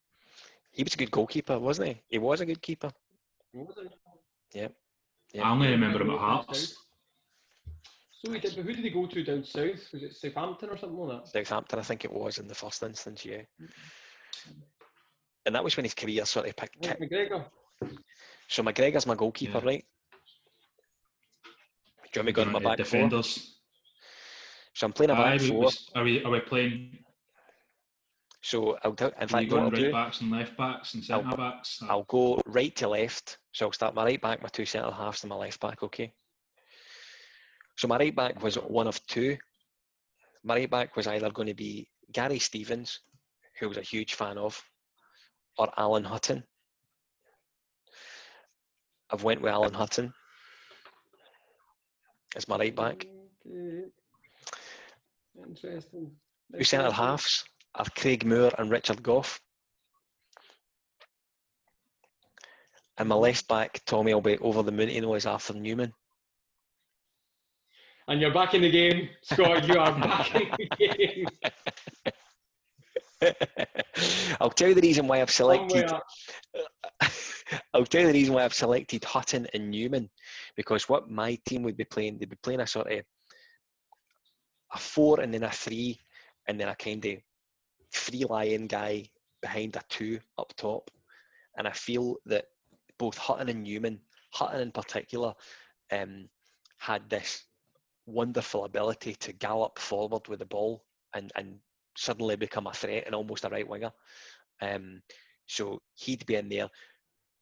He 0.72 0.82
was 0.82 0.94
a 0.94 0.96
good 0.96 1.12
goalkeeper, 1.12 1.58
wasn't 1.58 1.88
he? 1.88 2.02
He 2.08 2.18
was 2.18 2.40
a 2.40 2.46
good 2.46 2.60
keeper. 2.60 2.90
Was 3.52 3.76
he? 3.80 4.58
Yeah. 4.58 4.68
yeah. 5.32 5.42
I 5.42 5.50
only 5.50 5.68
remember 5.68 6.02
him 6.02 6.10
at 6.10 6.18
Hearts. 6.18 6.76
So 8.10 8.32
he 8.32 8.40
did, 8.40 8.56
but 8.56 8.64
who 8.64 8.72
did 8.72 8.84
he 8.84 8.90
go 8.90 9.06
to 9.06 9.22
down 9.22 9.44
south? 9.44 9.92
Was 9.92 10.02
it 10.02 10.16
Southampton 10.16 10.70
or 10.70 10.76
something 10.76 10.98
like 10.98 11.24
that? 11.24 11.30
Southampton, 11.30 11.78
I 11.78 11.82
think 11.82 12.04
it 12.04 12.12
was 12.12 12.38
in 12.38 12.48
the 12.48 12.54
first 12.54 12.82
instance, 12.82 13.24
yeah. 13.24 13.42
Mm-hmm. 13.62 14.52
And 15.46 15.54
that 15.54 15.62
was 15.62 15.76
when 15.76 15.84
his 15.84 15.94
career 15.94 16.24
sort 16.24 16.48
of 16.48 16.56
picked. 16.56 16.80
Kick. 16.80 17.00
McGregor. 17.00 17.44
So 18.48 18.62
McGregor's 18.62 19.06
my 19.06 19.14
goalkeeper, 19.14 19.58
yeah. 19.58 19.66
right? 19.66 19.84
Do 22.12 22.20
you 22.20 22.20
want 22.20 22.26
me 22.26 22.32
going 22.32 22.48
to 22.48 22.52
my 22.52 22.60
back 22.60 22.78
defenders? 22.78 23.36
Four? 23.36 23.44
So 24.74 24.86
I'm 24.86 24.92
playing 24.92 25.10
a 25.10 25.14
back 25.14 25.40
four. 25.40 25.70
Are 25.94 26.04
we, 26.04 26.24
are 26.24 26.30
we 26.30 26.40
playing? 26.40 26.98
So 28.42 28.78
I'll 28.84 28.92
tell. 28.92 29.10
In 29.20 29.28
fact, 29.28 29.48
going 29.48 29.70
right 29.70 29.74
do, 29.74 29.90
backs 29.90 30.20
and 30.20 30.30
left 30.30 30.56
backs 30.56 30.94
and 30.94 31.02
centre 31.02 31.26
I'll, 31.26 31.36
backs. 31.36 31.82
I'll 31.88 32.02
go 32.04 32.42
right 32.46 32.74
to 32.76 32.88
left. 32.88 33.38
So 33.52 33.66
I'll 33.66 33.72
start 33.72 33.94
my 33.94 34.04
right 34.04 34.20
back, 34.20 34.42
my 34.42 34.48
two 34.48 34.66
centre 34.66 34.90
halves, 34.90 35.22
and 35.22 35.30
my 35.30 35.36
left 35.36 35.60
back. 35.60 35.82
Okay. 35.82 36.12
So 37.76 37.88
my 37.88 37.96
right 37.96 38.14
back 38.14 38.42
was 38.42 38.56
one 38.56 38.86
of 38.86 39.04
two. 39.06 39.36
My 40.44 40.56
right 40.56 40.70
back 40.70 40.94
was 40.94 41.06
either 41.06 41.30
going 41.30 41.48
to 41.48 41.54
be 41.54 41.88
Gary 42.12 42.38
Stevens, 42.38 43.00
who 43.58 43.66
I 43.66 43.68
was 43.68 43.78
a 43.78 43.82
huge 43.82 44.14
fan 44.14 44.36
of, 44.36 44.62
or 45.58 45.70
Alan 45.76 46.04
Hutton. 46.04 46.44
I've 49.10 49.22
went 49.22 49.40
with 49.42 49.52
Alan 49.52 49.74
Hutton 49.74 50.12
as 52.36 52.48
my 52.48 52.56
right 52.56 52.74
back. 52.74 53.06
Interesting. 55.36 56.10
Two 56.56 56.64
centre 56.64 56.90
halves 56.90 57.44
are 57.74 57.86
Craig 57.96 58.24
Moore 58.24 58.52
and 58.58 58.70
Richard 58.70 59.02
Gough. 59.02 59.40
And 62.96 63.08
my 63.08 63.16
left 63.16 63.48
back, 63.48 63.80
Tommy 63.86 64.14
will 64.14 64.20
be 64.20 64.38
over 64.38 64.62
the 64.62 64.70
moon, 64.72 64.88
you 64.88 65.00
know, 65.00 65.14
is 65.14 65.26
Arthur 65.26 65.54
Numan. 65.54 65.92
and 68.06 68.20
you're 68.20 68.32
back 68.34 68.54
in 68.54 68.62
the 68.62 68.70
game, 68.70 69.08
Scott. 69.22 69.66
You 69.66 69.78
are 69.78 69.92
back 69.98 70.34
in 70.34 70.48
the 70.58 70.76
game. 70.96 71.26
I'll 74.40 74.50
tell 74.50 74.68
you 74.68 74.74
the 74.74 74.80
reason 74.80 75.06
why 75.06 75.20
I've 75.20 75.30
selected. 75.30 75.90
I'll 77.74 77.86
tell 77.86 78.02
you 78.02 78.06
the 78.08 78.12
reason 78.12 78.34
why 78.34 78.44
I've 78.44 78.54
selected 78.54 79.04
Hutton 79.04 79.46
and 79.54 79.72
Numan, 79.72 80.08
because 80.56 80.88
what 80.88 81.10
my 81.10 81.38
team 81.46 81.62
would 81.62 81.76
be 81.76 81.84
playing, 81.84 82.18
they'd 82.18 82.28
be 82.28 82.36
playing 82.42 82.60
a 82.60 82.66
sort 82.66 82.90
of 82.92 83.00
a 84.72 84.78
four 84.78 85.20
and 85.20 85.32
then 85.32 85.44
a 85.44 85.50
three, 85.50 85.98
and 86.48 86.58
then 86.58 86.68
a 86.68 86.74
kind 86.74 87.04
of 87.04 87.18
free 87.90 88.24
lion 88.24 88.66
guy 88.66 89.08
behind 89.40 89.76
a 89.76 89.82
two 89.88 90.18
up 90.38 90.52
top. 90.56 90.90
And 91.56 91.68
I 91.68 91.72
feel 91.72 92.16
that 92.26 92.46
both 92.98 93.16
Hutton 93.16 93.48
and 93.48 93.66
Numan, 93.66 93.98
Hutton 94.32 94.60
in 94.60 94.72
particular, 94.72 95.34
um, 95.92 96.28
had 96.78 97.08
this 97.08 97.44
wonderful 98.06 98.64
ability 98.64 99.14
to 99.14 99.32
gallop 99.32 99.78
forward 99.78 100.28
with 100.28 100.40
the 100.40 100.44
ball 100.46 100.84
and, 101.14 101.32
and 101.36 101.58
suddenly 101.96 102.36
become 102.36 102.66
a 102.66 102.72
threat 102.72 103.04
and 103.06 103.14
almost 103.14 103.44
a 103.44 103.48
right 103.48 103.68
winger. 103.68 103.92
Um, 104.60 105.02
so 105.46 105.80
he'd 105.94 106.26
be 106.26 106.36
in 106.36 106.48
there. 106.48 106.68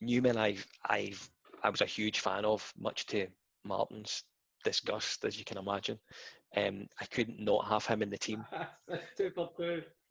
Numan, 0.02 0.36
I've, 0.36 0.66
I've, 0.88 1.30
I 1.62 1.70
was 1.70 1.80
a 1.80 1.86
huge 1.86 2.20
fan 2.20 2.44
of, 2.44 2.72
much 2.78 3.06
to 3.06 3.26
Martin's 3.64 4.24
disgust, 4.64 5.24
as 5.24 5.38
you 5.38 5.44
can 5.44 5.58
imagine. 5.58 5.98
Um, 6.56 6.86
I 7.00 7.06
couldn't 7.06 7.40
not 7.40 7.66
have 7.68 7.86
him 7.86 8.02
in 8.02 8.10
the 8.10 8.18
team. 8.18 8.44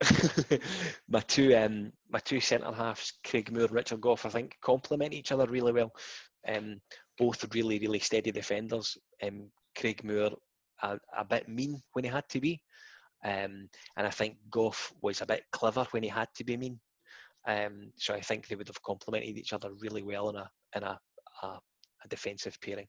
my 1.08 1.20
two, 1.20 1.54
um, 1.56 1.92
my 2.10 2.18
two 2.18 2.40
centre 2.40 2.72
halves, 2.72 3.12
Craig 3.24 3.52
Moore, 3.52 3.64
and 3.64 3.72
Richard 3.72 4.00
Gough, 4.00 4.26
I 4.26 4.30
think 4.30 4.56
complement 4.60 5.14
each 5.14 5.30
other 5.30 5.46
really 5.46 5.72
well. 5.72 5.92
Um, 6.48 6.80
both 7.18 7.46
really, 7.54 7.78
really 7.78 8.00
steady 8.00 8.32
defenders. 8.32 8.96
Um, 9.22 9.50
Craig 9.76 10.02
Moore 10.02 10.32
a, 10.82 10.98
a, 11.16 11.24
bit 11.24 11.48
mean 11.48 11.80
when 11.92 12.04
he 12.04 12.10
had 12.10 12.28
to 12.30 12.40
be. 12.40 12.60
Um, 13.24 13.68
and 13.96 14.06
I 14.06 14.10
think 14.10 14.36
Gough 14.50 14.92
was 15.00 15.20
a 15.20 15.26
bit 15.26 15.44
clever 15.52 15.86
when 15.92 16.02
he 16.02 16.08
had 16.08 16.28
to 16.36 16.44
be 16.44 16.56
mean. 16.56 16.80
Um, 17.46 17.92
so 17.96 18.14
I 18.14 18.20
think 18.20 18.46
they 18.46 18.54
would 18.54 18.68
have 18.68 18.82
complemented 18.82 19.36
each 19.36 19.52
other 19.52 19.72
really 19.72 20.02
well 20.02 20.30
in 20.30 20.36
a 20.36 20.50
in 20.76 20.82
a, 20.82 20.98
a, 21.42 21.46
a 21.46 22.08
defensive 22.08 22.56
pairing. 22.60 22.86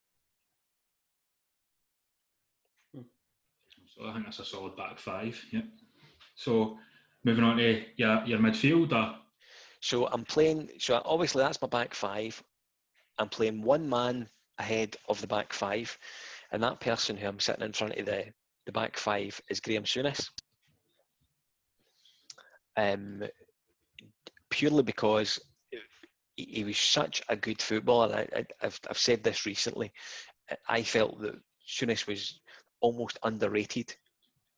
So 2.93 4.07
I 4.07 4.13
think 4.13 4.25
that's 4.25 4.39
a 4.39 4.45
solid 4.45 4.75
back 4.75 4.97
five. 4.97 5.39
Yeah. 5.51 5.61
So 6.35 6.77
moving 7.23 7.43
on 7.43 7.57
to 7.57 7.83
your 7.95 8.23
your 8.25 8.39
midfield. 8.39 9.17
So 9.81 10.07
I'm 10.07 10.23
playing. 10.23 10.69
So 10.79 11.01
obviously 11.05 11.43
that's 11.43 11.61
my 11.61 11.67
back 11.67 11.93
five. 11.93 12.41
I'm 13.19 13.29
playing 13.29 13.61
one 13.61 13.87
man 13.87 14.27
ahead 14.57 14.95
of 15.09 15.19
the 15.21 15.27
back 15.27 15.53
five, 15.53 15.95
and 16.51 16.63
that 16.63 16.79
person 16.79 17.17
who 17.17 17.27
I'm 17.27 17.39
sitting 17.39 17.65
in 17.65 17.73
front 17.73 17.97
of 17.97 18.05
the 18.05 18.25
the 18.65 18.71
back 18.71 18.97
five 18.97 19.39
is 19.49 19.59
Graham 19.59 19.83
Souness. 19.83 20.29
Um, 22.75 23.23
purely 24.49 24.83
because 24.83 25.39
he, 26.35 26.63
was 26.63 26.77
such 26.77 27.21
a 27.29 27.35
good 27.35 27.61
footballer. 27.61 28.27
I, 28.35 28.45
I've 28.61 28.79
I've 28.89 28.97
said 28.97 29.23
this 29.23 29.45
recently. 29.45 29.91
I 30.67 30.83
felt 30.83 31.21
that 31.21 31.35
Souness 31.67 32.07
was 32.07 32.39
almost 32.81 33.19
underrated 33.23 33.95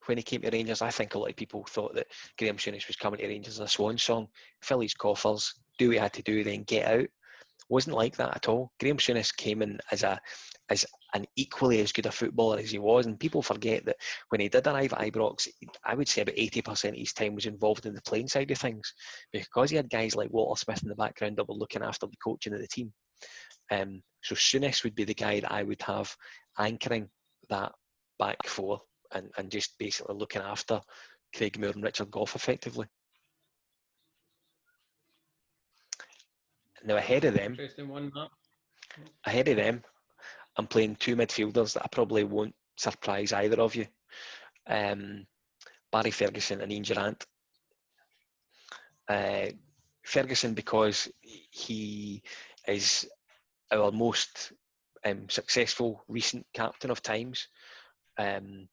when 0.06 0.18
he 0.18 0.24
came 0.24 0.42
to 0.42 0.50
Rangers. 0.50 0.82
I 0.82 0.90
think 0.90 1.16
a 1.16 1.20
lot 1.20 1.30
of 1.30 1.36
people 1.36 1.66
thought 1.68 1.96
that 1.96 2.08
Graham 2.38 2.58
Souness 2.58 2.88
was 2.88 2.96
coming 2.96 3.20
to 3.20 3.28
Rangers 3.28 3.60
as 3.60 3.66
a 3.66 3.68
swan 3.68 3.98
song, 3.98 4.28
fill 4.62 4.80
his 4.82 4.94
coffers, 4.94 5.54
do 5.78 5.90
what 5.90 5.94
he 5.94 6.00
had 6.00 6.14
to 6.14 6.22
do, 6.24 6.44
then 6.44 6.64
get 6.64 6.88
out. 6.88 7.08
Wasn't 7.70 7.96
like 7.96 8.16
that 8.18 8.36
at 8.36 8.48
all. 8.48 8.72
Graham 8.80 8.98
Souness 8.98 9.36
came 9.36 9.62
in 9.62 9.80
as 9.92 10.04
a 10.04 10.20
as 10.70 10.86
an 11.16 11.26
equally 11.36 11.80
as 11.80 11.92
good 11.92 12.06
a 12.06 12.12
footballer 12.12 12.60
as 12.60 12.70
he 12.70 12.78
was, 12.78 13.06
and 13.06 13.20
people 13.20 13.42
forget 13.42 13.86
that 13.86 13.96
when 14.30 14.42
he 14.42 14.50
did 14.50 14.68
arrive 14.68 14.94
at 14.94 15.00
Ibrox, 15.00 15.48
I 15.84 15.96
would 15.96 16.08
say 16.08 16.22
about 16.22 16.38
eighty 16.38 16.62
percent 16.62 16.96
of 16.96 17.00
his 17.00 17.14
time 17.14 17.34
was 17.36 17.46
involved 17.46 17.86
in 17.86 17.96
the 17.96 18.02
playing 18.02 18.28
side 18.28 18.52
of 18.52 18.58
things, 18.58 18.94
because 19.32 19.70
he 19.70 19.78
had 19.78 19.90
guys 19.90 20.16
like 20.16 20.30
Walter 20.32 20.60
Smith 20.60 20.84
in 20.84 20.90
the 20.90 20.96
background 20.96 21.38
that 21.38 21.48
were 21.48 21.56
looking 21.56 21.82
after 21.82 22.06
the 22.06 22.18
coaching 22.24 22.54
of 22.54 22.60
the 22.60 22.68
team. 22.68 22.92
Um, 23.72 24.04
so 24.22 24.36
Souness 24.36 24.84
would 24.84 24.94
be 24.94 25.06
the 25.06 25.14
guy 25.14 25.40
that 25.40 25.52
I 25.52 25.64
would 25.64 25.82
have 25.84 26.14
anchoring 26.60 27.10
that 27.50 27.72
back 28.20 28.38
four 28.46 28.82
and, 29.14 29.32
and 29.38 29.50
just 29.50 29.78
basically 29.80 30.16
looking 30.16 30.42
after 30.42 30.82
Craig 31.36 31.58
Moore 31.60 31.72
and 31.72 31.84
Richard 31.84 32.12
Gough 32.12 32.36
effectively. 32.36 32.88
Now 36.84 36.98
ahead 36.98 37.26
of 37.26 37.34
them, 37.34 37.52
Interesting 37.54 37.88
one, 37.88 38.12
Matt. 38.14 38.30
ahead 39.26 39.48
of 39.48 39.56
them, 39.56 39.84
I'm 40.58 40.68
playing 40.68 40.96
two 40.96 41.16
midfielders 41.16 41.74
that 41.74 41.84
I 41.84 41.88
probably 41.92 42.24
won't 42.24 42.56
surprise 42.78 43.34
either 43.34 43.60
of 43.62 43.76
you. 43.76 43.88
Um, 44.68 45.26
Barry 45.92 46.12
Ferguson 46.12 46.62
and 46.62 46.72
Ian 46.72 46.84
Durrant. 46.84 47.26
Uh, 49.08 49.48
Ferguson 50.04 50.54
because 50.54 51.10
he 51.22 52.22
is 52.68 53.08
our 53.72 53.92
most 53.92 54.54
um, 55.06 55.30
successful 55.30 56.04
recent 56.08 56.46
captain 56.54 56.92
of 56.92 57.02
times. 57.02 57.48
Um, 58.18 58.68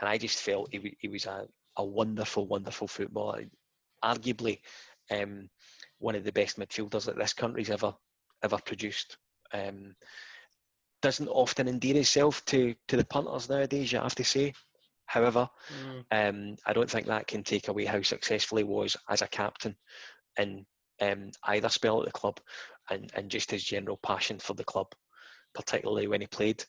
and 0.00 0.08
I 0.08 0.18
just 0.18 0.40
felt 0.40 0.72
he, 0.72 0.96
he 0.98 1.08
was 1.08 1.26
a, 1.26 1.46
a 1.76 1.84
wonderful, 1.84 2.46
wonderful 2.46 2.88
footballer. 2.88 3.44
Arguably 4.04 4.60
um, 5.10 5.48
one 5.98 6.14
of 6.14 6.24
the 6.24 6.32
best 6.32 6.58
midfielders 6.58 7.06
that 7.06 7.16
this 7.16 7.32
country's 7.32 7.70
ever 7.70 7.94
ever 8.42 8.58
produced. 8.64 9.16
Um, 9.52 9.94
doesn't 11.02 11.28
often 11.28 11.68
endear 11.68 11.96
itself 11.96 12.44
to 12.46 12.74
to 12.88 12.96
the 12.96 13.04
punters 13.04 13.48
nowadays. 13.48 13.92
You 13.92 14.00
have 14.00 14.14
to 14.16 14.24
say. 14.24 14.52
However, 15.06 15.48
Mm. 15.72 16.04
um, 16.10 16.56
I 16.66 16.72
don't 16.74 16.90
think 16.90 17.06
that 17.06 17.26
can 17.26 17.42
take 17.42 17.68
away 17.68 17.86
how 17.86 18.02
successful 18.02 18.58
he 18.58 18.64
was 18.64 18.94
as 19.08 19.22
a 19.22 19.26
captain 19.28 19.74
in 20.38 20.66
um, 21.00 21.30
either 21.44 21.68
spell 21.70 22.00
at 22.00 22.06
the 22.06 22.12
club 22.12 22.38
and, 22.90 23.10
and 23.14 23.30
just 23.30 23.50
his 23.50 23.64
general 23.64 23.98
passion 24.02 24.38
for 24.38 24.52
the 24.54 24.64
club, 24.64 24.86
particularly 25.54 26.08
when 26.08 26.20
he 26.20 26.26
played 26.26 26.62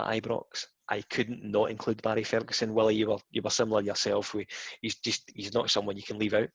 at 0.00 0.22
Ibrox. 0.22 0.66
I 0.90 1.02
couldn't 1.02 1.44
not 1.44 1.70
include 1.70 2.02
Barry 2.02 2.24
Ferguson. 2.24 2.74
Willie, 2.74 2.96
you 2.96 3.08
were 3.08 3.18
you 3.30 3.42
were 3.42 3.50
similar 3.50 3.80
yourself. 3.80 4.34
We, 4.34 4.46
he's 4.82 4.96
just 4.96 5.30
he's 5.34 5.54
not 5.54 5.70
someone 5.70 5.96
you 5.96 6.02
can 6.02 6.18
leave 6.18 6.34
out. 6.34 6.48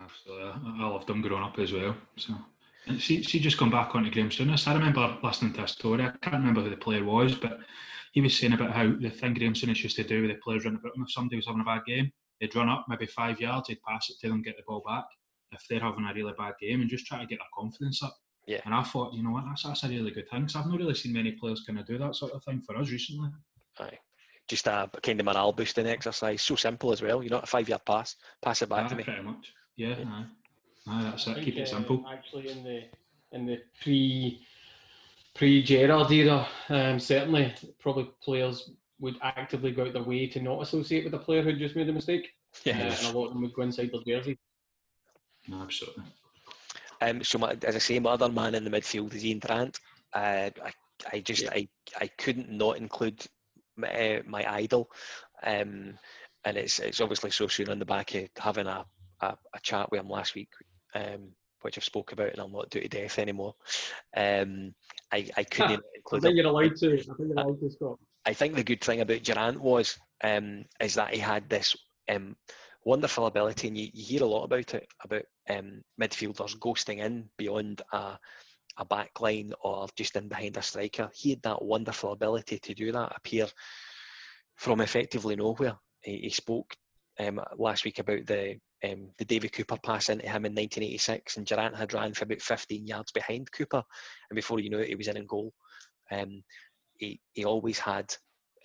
Absolutely, 0.00 0.44
I 0.50 0.76
I 0.84 0.88
loved 0.88 1.08
him 1.10 1.22
growing 1.22 1.42
up 1.44 1.58
as 1.58 1.72
well. 1.72 1.96
So, 2.16 2.34
see, 2.98 3.22
see, 3.22 3.38
just 3.40 3.58
come 3.58 3.70
back 3.70 3.94
onto 3.94 4.10
Graham 4.10 4.30
Souness. 4.30 4.66
I 4.66 4.74
remember 4.74 5.16
listening 5.22 5.52
to 5.54 5.64
a 5.64 5.68
story. 5.68 6.02
I 6.04 6.10
can't 6.22 6.36
remember 6.36 6.62
who 6.62 6.70
the 6.70 6.76
player 6.76 7.04
was, 7.04 7.34
but 7.34 7.58
he 8.12 8.20
was 8.20 8.36
saying 8.38 8.52
about 8.54 8.72
how 8.72 8.92
the 8.98 9.10
thing 9.10 9.34
Graham 9.34 9.54
Souness 9.54 9.82
used 9.82 9.96
to 9.96 10.04
do 10.04 10.22
with 10.22 10.30
the 10.30 10.36
players 10.42 10.64
running 10.64 10.80
about 10.80 10.96
him. 10.96 11.02
If 11.04 11.12
somebody 11.12 11.36
was 11.36 11.46
having 11.46 11.60
a 11.60 11.64
bad 11.64 11.82
game, 11.86 12.10
they'd 12.40 12.54
run 12.54 12.68
up 12.68 12.86
maybe 12.88 13.06
five 13.06 13.40
yards, 13.40 13.68
he'd 13.68 13.82
pass 13.86 14.08
it 14.10 14.16
to 14.20 14.28
them, 14.28 14.42
get 14.42 14.56
the 14.56 14.62
ball 14.66 14.82
back. 14.86 15.04
If 15.52 15.62
they're 15.68 15.80
having 15.80 16.04
a 16.04 16.12
really 16.14 16.34
bad 16.36 16.54
game, 16.60 16.80
and 16.80 16.90
just 16.90 17.06
try 17.06 17.18
to 17.20 17.26
get 17.26 17.38
their 17.38 17.48
confidence 17.56 18.02
up. 18.02 18.14
Yeah. 18.46 18.60
And 18.64 18.74
I 18.74 18.82
thought, 18.82 19.12
you 19.14 19.22
know 19.22 19.30
what, 19.30 19.44
that's, 19.46 19.62
that's 19.62 19.84
a 19.84 19.88
really 19.88 20.10
good 20.10 20.28
thing. 20.30 20.40
Because 20.42 20.56
I've 20.56 20.66
not 20.66 20.78
really 20.78 20.94
seen 20.94 21.12
many 21.12 21.32
players 21.32 21.64
kind 21.66 21.78
of 21.78 21.86
do 21.86 21.98
that 21.98 22.14
sort 22.16 22.32
of 22.32 22.42
thing 22.44 22.62
for 22.66 22.76
us 22.76 22.90
recently. 22.90 23.28
Aye. 23.78 23.98
Just 24.48 24.66
a 24.66 24.88
kind 25.02 25.20
of 25.20 25.26
morale 25.26 25.52
boosting 25.52 25.86
exercise. 25.86 26.40
So 26.40 26.56
simple 26.56 26.90
as 26.92 27.02
well. 27.02 27.22
You 27.22 27.28
know, 27.28 27.40
a 27.40 27.46
five 27.46 27.68
yard 27.68 27.82
pass, 27.86 28.16
pass 28.42 28.62
it 28.62 28.68
back 28.70 28.86
Aye, 28.86 28.88
to 28.88 28.96
me. 28.96 29.04
Pretty 29.04 29.22
much. 29.22 29.52
Yeah, 29.76 29.98
Yeah. 29.98 30.04
aye. 30.06 30.24
Aye, 30.88 31.02
that's 31.04 31.26
it. 31.26 31.34
think, 31.34 31.44
Keep 31.44 31.56
it 31.58 31.62
uh, 31.62 31.66
simple. 31.66 32.04
Actually, 32.10 32.48
in 32.50 32.64
the 32.64 32.82
in 33.32 33.46
the 33.46 33.60
pre 33.82 34.40
pre 35.34 35.62
Gerrard 35.62 36.10
era, 36.10 36.46
um, 36.68 36.98
certainly 36.98 37.54
probably 37.78 38.10
players 38.22 38.70
would 39.00 39.16
actively 39.22 39.70
go 39.70 39.86
out 39.86 39.92
their 39.92 40.02
way 40.02 40.26
to 40.26 40.40
not 40.40 40.60
associate 40.62 41.04
with 41.04 41.14
a 41.14 41.18
player 41.18 41.42
who 41.42 41.52
just 41.52 41.76
made 41.76 41.88
a 41.88 41.92
mistake, 41.92 42.30
uh, 42.54 42.60
Yeah. 42.64 42.96
and 42.96 43.06
a 43.14 43.18
lot 43.18 43.26
of 43.28 43.32
them 43.34 43.42
would 43.42 43.54
go 43.54 43.62
inside 43.62 43.90
their 43.92 44.02
jersey. 44.18 44.38
No, 45.46 45.62
absolutely. 45.62 46.04
Um, 47.00 47.22
so 47.22 47.38
my, 47.38 47.56
as 47.64 47.76
I 47.76 47.78
say, 47.78 47.98
my 48.00 48.10
other 48.10 48.28
man 48.28 48.56
in 48.56 48.64
the 48.64 48.70
midfield 48.70 49.14
is 49.14 49.24
Ian 49.24 49.38
Durrant. 49.38 49.78
Uh, 50.12 50.50
I, 50.64 50.72
I 51.12 51.20
just 51.20 51.44
Yeah. 51.44 51.50
I, 51.52 51.68
I 52.00 52.08
couldn't 52.18 52.50
not 52.50 52.76
include 52.76 53.24
my, 53.76 54.16
uh, 54.16 54.22
my 54.26 54.52
idol, 54.52 54.90
um, 55.44 55.96
and 56.44 56.56
it's 56.56 56.80
it's 56.80 57.00
obviously 57.00 57.30
so 57.30 57.46
soon 57.46 57.68
on 57.68 57.78
the 57.78 57.84
back 57.84 58.14
of 58.16 58.28
having 58.36 58.66
a, 58.66 58.84
a, 59.20 59.36
a 59.54 59.60
chat 59.62 59.88
with 59.92 60.00
him 60.00 60.08
last 60.08 60.34
week, 60.34 60.48
um, 60.94 61.30
which 61.62 61.78
I've 61.78 61.84
spoke 61.84 62.12
about, 62.12 62.30
and 62.30 62.40
I'll 62.40 62.48
not 62.48 62.70
do 62.70 62.80
to 62.80 62.88
death 62.88 63.18
anymore. 63.18 63.54
Um, 64.16 64.74
I 65.12 65.28
I 65.36 65.44
couldn't 65.44 65.82
I 66.12 66.18
think 66.20 66.36
you're 66.36 66.46
allowed 66.46 66.76
to. 66.76 66.92
I 66.92 66.96
think 66.96 67.18
you're 67.18 67.32
allowed 67.32 67.60
to, 67.60 67.70
Scott. 67.70 67.98
I 68.24 68.32
think 68.32 68.54
the 68.54 68.64
good 68.64 68.82
thing 68.82 69.00
about 69.00 69.22
Durrant 69.22 69.60
was 69.60 69.98
um, 70.22 70.64
is 70.80 70.94
that 70.94 71.14
he 71.14 71.20
had 71.20 71.48
this 71.48 71.76
um, 72.08 72.36
wonderful 72.84 73.26
ability, 73.26 73.68
and 73.68 73.76
you, 73.76 73.88
you 73.92 74.04
hear 74.04 74.22
a 74.22 74.26
lot 74.26 74.44
about 74.44 74.74
it 74.74 74.86
about 75.04 75.22
um, 75.48 75.82
midfielders 76.00 76.56
ghosting 76.58 76.98
in 76.98 77.28
beyond 77.36 77.82
a, 77.92 78.18
a 78.78 78.84
back 78.84 79.20
line 79.20 79.52
or 79.62 79.88
just 79.96 80.16
in 80.16 80.28
behind 80.28 80.56
a 80.56 80.62
striker. 80.62 81.10
He 81.14 81.30
had 81.30 81.42
that 81.42 81.62
wonderful 81.62 82.12
ability 82.12 82.58
to 82.58 82.74
do 82.74 82.92
that, 82.92 83.12
appear 83.16 83.46
from 84.56 84.80
effectively 84.80 85.36
nowhere. 85.36 85.76
He, 86.02 86.18
he 86.18 86.30
spoke 86.30 86.74
um, 87.18 87.40
last 87.56 87.84
week 87.84 87.98
about 87.98 88.26
the 88.26 88.56
um, 88.84 89.10
the 89.18 89.24
David 89.24 89.52
Cooper 89.52 89.76
pass 89.82 90.08
into 90.08 90.26
him 90.26 90.44
in 90.44 90.52
1986, 90.52 91.36
and 91.36 91.46
Durrant 91.46 91.76
had 91.76 91.94
ran 91.94 92.14
for 92.14 92.24
about 92.24 92.40
15 92.40 92.86
yards 92.86 93.12
behind 93.12 93.50
Cooper, 93.52 93.82
and 94.30 94.36
before 94.36 94.60
you 94.60 94.70
know 94.70 94.78
it, 94.78 94.88
he 94.88 94.94
was 94.94 95.08
in 95.08 95.16
and 95.16 95.28
goal. 95.28 95.52
Um, 96.10 96.42
he, 96.96 97.20
he 97.32 97.44
always 97.44 97.78
had 97.78 98.14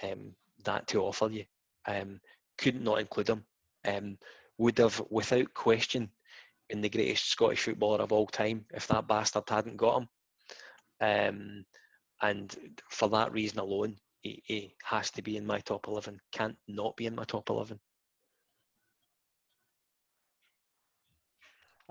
um, 0.04 0.34
that 0.66 0.88
to 0.88 1.02
offer 1.02 1.30
you. 1.30 1.46
Um, 1.88 2.20
couldn't 2.58 2.84
not 2.84 3.00
include 3.00 3.30
him. 3.30 3.46
Um, 3.86 4.18
would 4.58 4.78
have, 4.78 5.02
without 5.10 5.54
question, 5.54 6.10
been 6.70 6.82
the 6.82 6.90
greatest 6.90 7.30
Scottish 7.30 7.64
footballer 7.64 8.02
of 8.02 8.12
all 8.12 8.28
time 8.28 8.66
if 8.74 8.88
that 8.88 9.08
bastard 9.08 9.44
hadn't 9.48 9.78
got 9.78 10.02
him. 10.02 10.08
Um, 11.02 11.66
and 12.22 12.56
for 12.90 13.10
that 13.10 13.34
reason 13.34 13.60
alone, 13.60 13.98
he, 14.22 14.42
he 14.46 14.76
has 14.84 15.12
to 15.12 15.22
be 15.22 15.38
in 15.38 15.46
my 15.46 15.60
top 15.60 15.88
11. 15.88 16.20
Can't 16.32 16.56
not 16.68 16.96
be 16.96 17.06
in 17.06 17.16
my 17.16 17.26
top 17.26 17.50
11. 17.50 17.80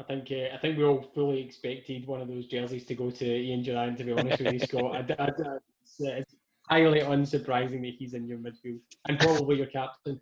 I 0.03 0.15
think 0.15 0.31
uh, 0.33 0.55
I 0.55 0.59
think 0.59 0.79
we 0.79 0.85
all 0.85 1.03
fully 1.15 1.41
expected 1.41 2.07
one 2.07 2.21
of 2.21 2.29
those 2.29 2.47
jerseys 2.47 2.85
to 2.87 2.95
go 2.95 3.11
to 3.11 3.25
Ian 3.25 3.63
Durrant. 3.63 3.99
To 3.99 4.05
be 4.05 4.13
honest 4.13 4.41
with 4.41 4.53
you, 4.53 4.59
Scott, 4.61 4.97
I, 4.97 5.23
I, 5.23 5.27
I- 5.27 5.59
it's, 5.83 6.01
uh, 6.01 6.13
it's 6.21 6.35
highly 6.69 7.01
unsurprising 7.01 7.83
that 7.83 7.95
he's 7.99 8.15
in 8.15 8.27
your 8.27 8.39
midfield 8.39 8.81
and 9.09 9.19
probably 9.19 9.57
your 9.57 9.67
captain. 9.67 10.21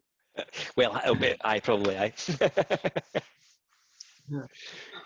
Well, 0.76 1.00
I'll 1.05 1.14
bet 1.14 1.38
I 1.44 1.61
probably 1.61 1.96
I. 1.98 2.12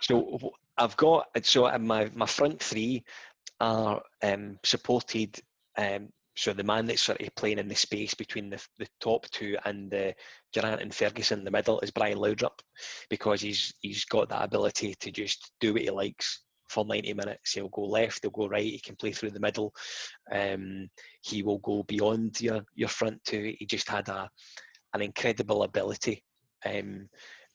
So 0.01 0.39
I've 0.77 0.97
got 0.97 1.29
so 1.43 1.67
uh, 1.67 1.79
my 1.79 2.11
my 2.15 2.27
front 2.27 2.61
three 2.63 3.05
are 3.61 4.03
um, 4.23 4.59
supported. 4.63 5.41
Um, 5.79 6.11
so 6.37 6.53
the 6.53 6.65
man 6.65 6.87
that's 6.87 7.03
sort 7.03 7.21
of 7.21 7.35
playing 7.37 7.59
in 7.59 7.69
the 7.69 7.75
space 7.75 8.15
between 8.15 8.51
the, 8.51 8.65
the 8.79 8.87
top 9.01 9.25
two 9.31 9.57
and 9.65 9.93
uh, 9.95 10.13
Durrant 10.53 10.83
and 10.83 10.95
Ferguson 10.95 11.41
in 11.41 11.45
the 11.45 11.51
middle 11.51 11.81
is 11.81 11.91
Brian 11.91 12.19
Laudrup 12.19 12.59
because 13.09 13.41
he's 13.41 13.73
he's 13.81 14.05
got 14.05 14.29
that 14.29 14.45
ability 14.45 14.95
to 15.01 15.11
just 15.11 15.53
do 15.61 15.73
what 15.73 15.83
he 15.83 15.91
likes 15.91 16.43
for 16.69 16.85
90 16.85 17.15
minutes. 17.15 17.53
He'll 17.53 17.69
go 17.69 17.85
left, 17.85 18.21
he'll 18.23 18.31
go 18.31 18.49
right, 18.49 18.65
he 18.65 18.81
can 18.81 18.97
play 18.97 19.13
through 19.13 19.31
the 19.31 19.41
middle. 19.41 19.73
Um, 20.33 20.89
he 21.23 21.43
will 21.43 21.59
go 21.59 21.85
beyond 21.85 22.41
your 22.41 22.65
your 22.75 22.89
front 22.89 23.23
two. 23.25 23.55
He 23.59 23.67
just 23.67 23.89
had 23.89 24.09
a 24.09 24.29
an 24.93 25.03
incredible 25.03 25.63
ability 25.63 26.23
um, 26.67 27.09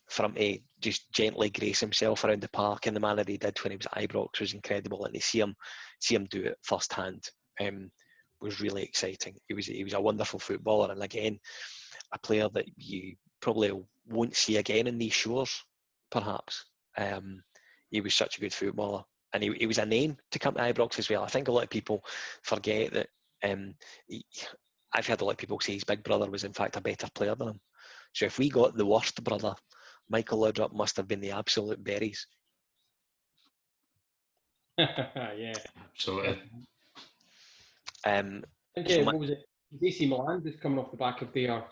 for 0.09 0.25
him 0.25 0.35
to 0.35 0.59
just 0.79 1.11
gently 1.11 1.49
grace 1.49 1.79
himself 1.79 2.23
around 2.23 2.41
the 2.41 2.49
park 2.49 2.87
in 2.87 2.93
the 2.93 2.99
manner 2.99 3.23
he 3.27 3.37
did 3.37 3.57
when 3.59 3.71
he 3.71 3.77
was 3.77 3.87
at 3.87 4.09
Ibrox 4.09 4.39
was 4.39 4.53
incredible, 4.53 5.03
and 5.03 5.13
to 5.13 5.21
see 5.21 5.41
him 5.41 5.55
see 5.99 6.15
him 6.15 6.25
do 6.25 6.43
it 6.43 6.57
firsthand 6.63 7.23
um, 7.61 7.91
was 8.41 8.61
really 8.61 8.83
exciting. 8.83 9.35
He 9.47 9.53
was 9.53 9.65
he 9.65 9.83
was 9.83 9.93
a 9.93 10.01
wonderful 10.01 10.39
footballer, 10.39 10.91
and 10.91 11.03
again, 11.03 11.39
a 12.13 12.19
player 12.19 12.49
that 12.53 12.65
you 12.77 13.15
probably 13.41 13.71
won't 14.07 14.35
see 14.35 14.57
again 14.57 14.87
in 14.87 14.97
these 14.97 15.13
shores, 15.13 15.63
perhaps. 16.11 16.65
Um, 16.97 17.43
he 17.91 18.01
was 18.01 18.15
such 18.15 18.37
a 18.37 18.41
good 18.41 18.53
footballer, 18.53 19.03
and 19.33 19.43
he, 19.43 19.51
he 19.53 19.65
was 19.65 19.77
a 19.77 19.85
name 19.85 20.17
to 20.31 20.39
come 20.39 20.55
to 20.55 20.61
Ibrox 20.61 20.99
as 20.99 21.09
well. 21.09 21.23
I 21.23 21.27
think 21.27 21.47
a 21.47 21.51
lot 21.51 21.63
of 21.63 21.69
people 21.69 22.03
forget 22.43 22.93
that. 22.93 23.07
Um, 23.43 23.75
he, 24.07 24.25
I've 24.93 25.07
heard 25.07 25.21
a 25.21 25.25
lot 25.25 25.31
of 25.31 25.37
people 25.37 25.59
say 25.59 25.73
his 25.73 25.83
big 25.83 26.03
brother 26.03 26.29
was 26.29 26.43
in 26.43 26.53
fact 26.53 26.75
a 26.75 26.81
better 26.81 27.07
player 27.13 27.35
than 27.35 27.49
him. 27.49 27.59
So 28.13 28.25
if 28.25 28.39
we 28.39 28.49
got 28.49 28.75
the 28.75 28.85
worst 28.85 29.23
brother, 29.23 29.53
Michael 30.09 30.39
Laudrup 30.39 30.73
must 30.73 30.97
have 30.97 31.07
been 31.07 31.21
the 31.21 31.31
absolute 31.31 31.83
berries. 31.83 32.25
yeah. 34.79 35.53
Absolutely. 35.93 36.39
Um, 38.05 38.43
I 38.77 38.83
think, 38.83 39.01
uh, 39.01 39.05
what 39.11 39.19
was 39.19 39.29
it? 39.29 39.39
AC 39.83 40.07
Milan 40.07 40.41
just 40.43 40.61
coming 40.61 40.79
off 40.79 40.91
the 40.91 40.97
back 40.97 41.21
of 41.21 41.31
their 41.33 41.63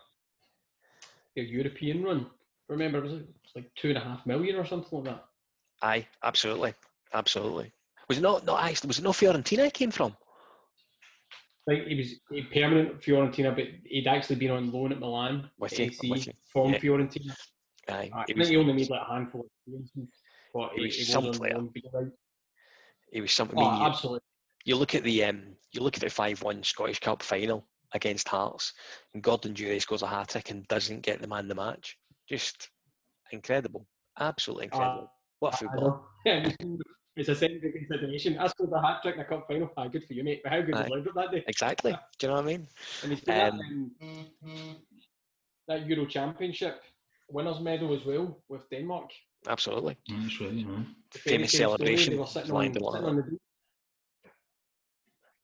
their 1.36 1.46
European 1.46 2.04
run. 2.04 2.28
Remember, 2.70 3.02
was 3.02 3.14
it, 3.14 3.22
it 3.22 3.28
was 3.44 3.52
like 3.56 3.72
two 3.76 3.90
and 3.90 3.98
a 3.98 4.02
half 4.02 4.26
million 4.26 4.56
or 4.56 4.66
something 4.66 5.00
like 5.00 5.06
that? 5.16 5.26
Aye, 5.82 6.08
absolutely, 6.24 6.74
absolutely. 7.14 7.72
Was 8.10 8.18
it 8.18 8.22
not? 8.22 8.46
Not 8.46 8.64
actually. 8.64 8.88
Was 8.88 9.00
it 9.00 9.04
not 9.04 9.16
Fiorentina? 9.16 9.68
It 9.68 9.74
came 9.74 9.92
from. 9.92 10.16
I 11.70 11.74
think 11.76 11.88
he 11.88 11.96
was 11.96 12.14
he 12.32 12.42
permanent 12.44 12.90
at 12.90 13.02
Fiorentina, 13.02 13.56
but 13.56 13.66
he'd 13.86 14.08
actually 14.08 14.38
been 14.38 14.52
on 14.52 14.72
loan 14.72 14.92
at 14.92 15.00
Milan. 15.00 15.50
With 15.60 15.78
you, 15.78 15.86
AC, 15.86 16.10
with 16.10 16.28
you. 16.28 16.34
from 16.52 16.74
Yeah. 16.74 16.80
Fiorentina. 16.80 17.36
Aye, 17.90 18.12
I 18.16 18.24
think 18.26 18.40
was. 18.40 18.50
he 18.50 18.58
only 18.58 18.74
made 18.74 18.90
like 18.90 19.02
a 19.02 19.14
handful 19.14 19.42
of 19.42 19.48
appearances, 19.66 20.10
but 20.54 20.70
He 20.76 20.82
he, 20.82 20.86
was 20.88 20.96
he 20.96 21.02
was 21.02 21.10
some 21.10 21.26
on 21.26 21.32
player. 21.34 21.54
loan. 21.56 21.70
being 21.74 21.86
around. 21.94 22.12
He 23.12 23.22
was 23.22 23.32
something. 23.32 23.58
Oh, 23.60 23.66
I 23.66 23.88
absolutely. 23.88 24.20
You 24.68 24.76
look 24.76 24.96
at 24.96 25.04
the 25.04 25.24
um, 25.24 25.56
you 25.72 25.82
look 25.82 25.96
at 25.96 26.02
the 26.02 26.10
five-one 26.10 26.62
Scottish 26.62 27.00
Cup 27.00 27.24
final 27.24 27.66
against 27.94 28.28
Hearts, 28.28 28.74
and 29.14 29.24
Gordon 29.24 29.54
Durie 29.54 29.80
scores 29.80 30.02
a 30.02 30.08
hat 30.08 30.28
trick 30.28 30.50
and 30.52 30.68
doesn't 30.68 31.04
get 31.04 31.22
the 31.22 31.28
man 31.28 31.48
the 31.48 31.56
match. 31.56 31.98
Just 32.28 32.70
incredible, 33.32 33.88
absolutely 34.20 34.66
incredible. 34.66 35.10
what 35.40 35.54
a 35.54 35.56
I 35.56 35.60
footballer! 35.60 35.90
know. 35.92 36.06
Yeah, 36.26 36.52
it's 37.16 37.30
a 37.30 37.36
secondary 37.36 37.72
consideration. 37.72 38.38
I 38.38 38.48
scored 38.48 38.72
a 38.76 38.82
hat 38.86 39.00
trick 39.02 39.16
in 39.16 39.22
a 39.22 39.26
cup 39.26 39.48
final. 39.48 39.70
Ah, 39.78 39.88
good 39.88 40.04
for 40.04 40.14
you, 40.14 40.26
mate. 40.26 40.42
But 40.44 40.52
how 40.52 40.60
good 40.62 40.76
was 40.76 40.82
Aye. 40.82 40.90
Laudrup 40.90 41.14
that 41.16 41.32
day? 41.32 41.44
Exactly. 41.48 41.94
Do 42.20 42.28
you 42.28 42.28
know 42.28 42.36
what 42.36 42.44
I 42.44 42.48
mean? 42.48 42.68
And 43.04 43.12
he's 43.14 43.22
got 43.22 43.54
Um, 43.54 43.92
that, 44.02 44.08
um, 44.44 44.76
that 45.70 45.88
Euro 45.88 46.06
Championship 46.06 46.82
winners 47.30 47.62
medal 47.62 47.96
as 47.96 48.06
well 48.06 48.38
with 48.50 48.70
Denmark. 48.70 49.12
Absolutely. 49.48 49.98
That's 50.10 50.42
right, 50.42 50.52
man. 50.54 50.94
The 51.14 51.20
Famous 51.20 51.52
famous 51.52 51.52
story, 51.54 51.64
celebration, 51.64 52.14
They 52.14 52.20
were 52.20 52.26
sitting, 52.28 52.50
flying 52.50 52.78
on, 52.78 52.92
sitting 52.94 53.10
on 53.10 53.16
the 53.16 53.24
beach. 53.24 53.40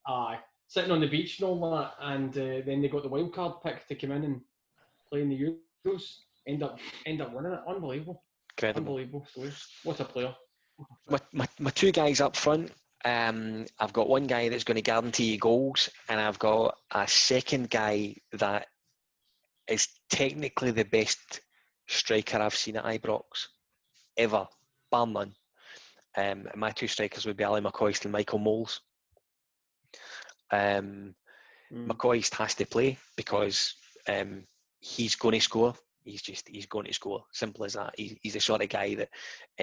Aye, 0.07 0.39
sitting 0.67 0.91
on 0.91 1.01
the 1.01 1.07
beach 1.07 1.39
and 1.39 1.47
all 1.47 1.71
that, 1.75 1.93
and 2.01 2.37
uh, 2.37 2.61
then 2.65 2.81
they 2.81 2.89
got 2.89 3.03
the 3.03 3.09
wild 3.09 3.33
card 3.33 3.53
pick 3.63 3.87
to 3.87 3.95
come 3.95 4.11
in 4.11 4.23
and 4.23 4.41
play 5.09 5.21
in 5.21 5.29
the 5.29 5.55
Euros. 5.85 6.15
End 6.47 6.63
up, 6.63 6.79
end 7.05 7.21
up 7.21 7.33
winning 7.33 7.53
it. 7.53 7.59
Unbelievable, 7.67 8.23
Incredible. 8.57 8.79
unbelievable. 8.81 9.27
What 9.83 9.99
a 9.99 10.05
player! 10.05 10.35
my, 11.09 11.19
my, 11.31 11.47
my 11.59 11.69
two 11.69 11.91
guys 11.91 12.19
up 12.19 12.35
front, 12.35 12.71
um, 13.05 13.65
I've 13.79 13.93
got 13.93 14.09
one 14.09 14.27
guy 14.27 14.49
that's 14.49 14.63
going 14.63 14.75
to 14.75 14.81
guarantee 14.81 15.31
you 15.31 15.37
goals, 15.37 15.89
and 16.09 16.19
I've 16.19 16.39
got 16.39 16.77
a 16.91 17.07
second 17.07 17.69
guy 17.69 18.15
that 18.33 18.67
is 19.67 19.87
technically 20.09 20.71
the 20.71 20.83
best 20.85 21.41
striker 21.87 22.39
I've 22.39 22.55
seen 22.55 22.75
at 22.77 22.85
Ibrox 22.85 23.23
ever, 24.17 24.47
bar 24.91 25.07
none. 25.07 25.33
Um, 26.17 26.47
my 26.55 26.71
two 26.71 26.87
strikers 26.87 27.25
would 27.25 27.37
be 27.37 27.43
Ali 27.43 27.61
McCoist 27.61 28.03
and 28.03 28.11
Michael 28.11 28.39
Mols. 28.39 28.81
Um, 30.53 31.15
Mm. 31.73 31.87
McCoist 31.87 32.35
has 32.35 32.53
to 32.55 32.65
play 32.65 32.97
because 33.17 33.75
um, 34.07 34.43
he's 34.79 35.15
going 35.15 35.33
to 35.33 35.41
score. 35.41 35.73
He's 36.03 36.21
just 36.21 36.47
he's 36.47 36.65
going 36.65 36.85
to 36.85 36.93
score. 36.93 37.23
Simple 37.31 37.65
as 37.65 37.73
that. 37.73 37.93
He's, 37.97 38.15
he's 38.21 38.33
the 38.33 38.41
sort 38.41 38.61
of 38.61 38.69
guy 38.69 38.95
that 38.95 39.09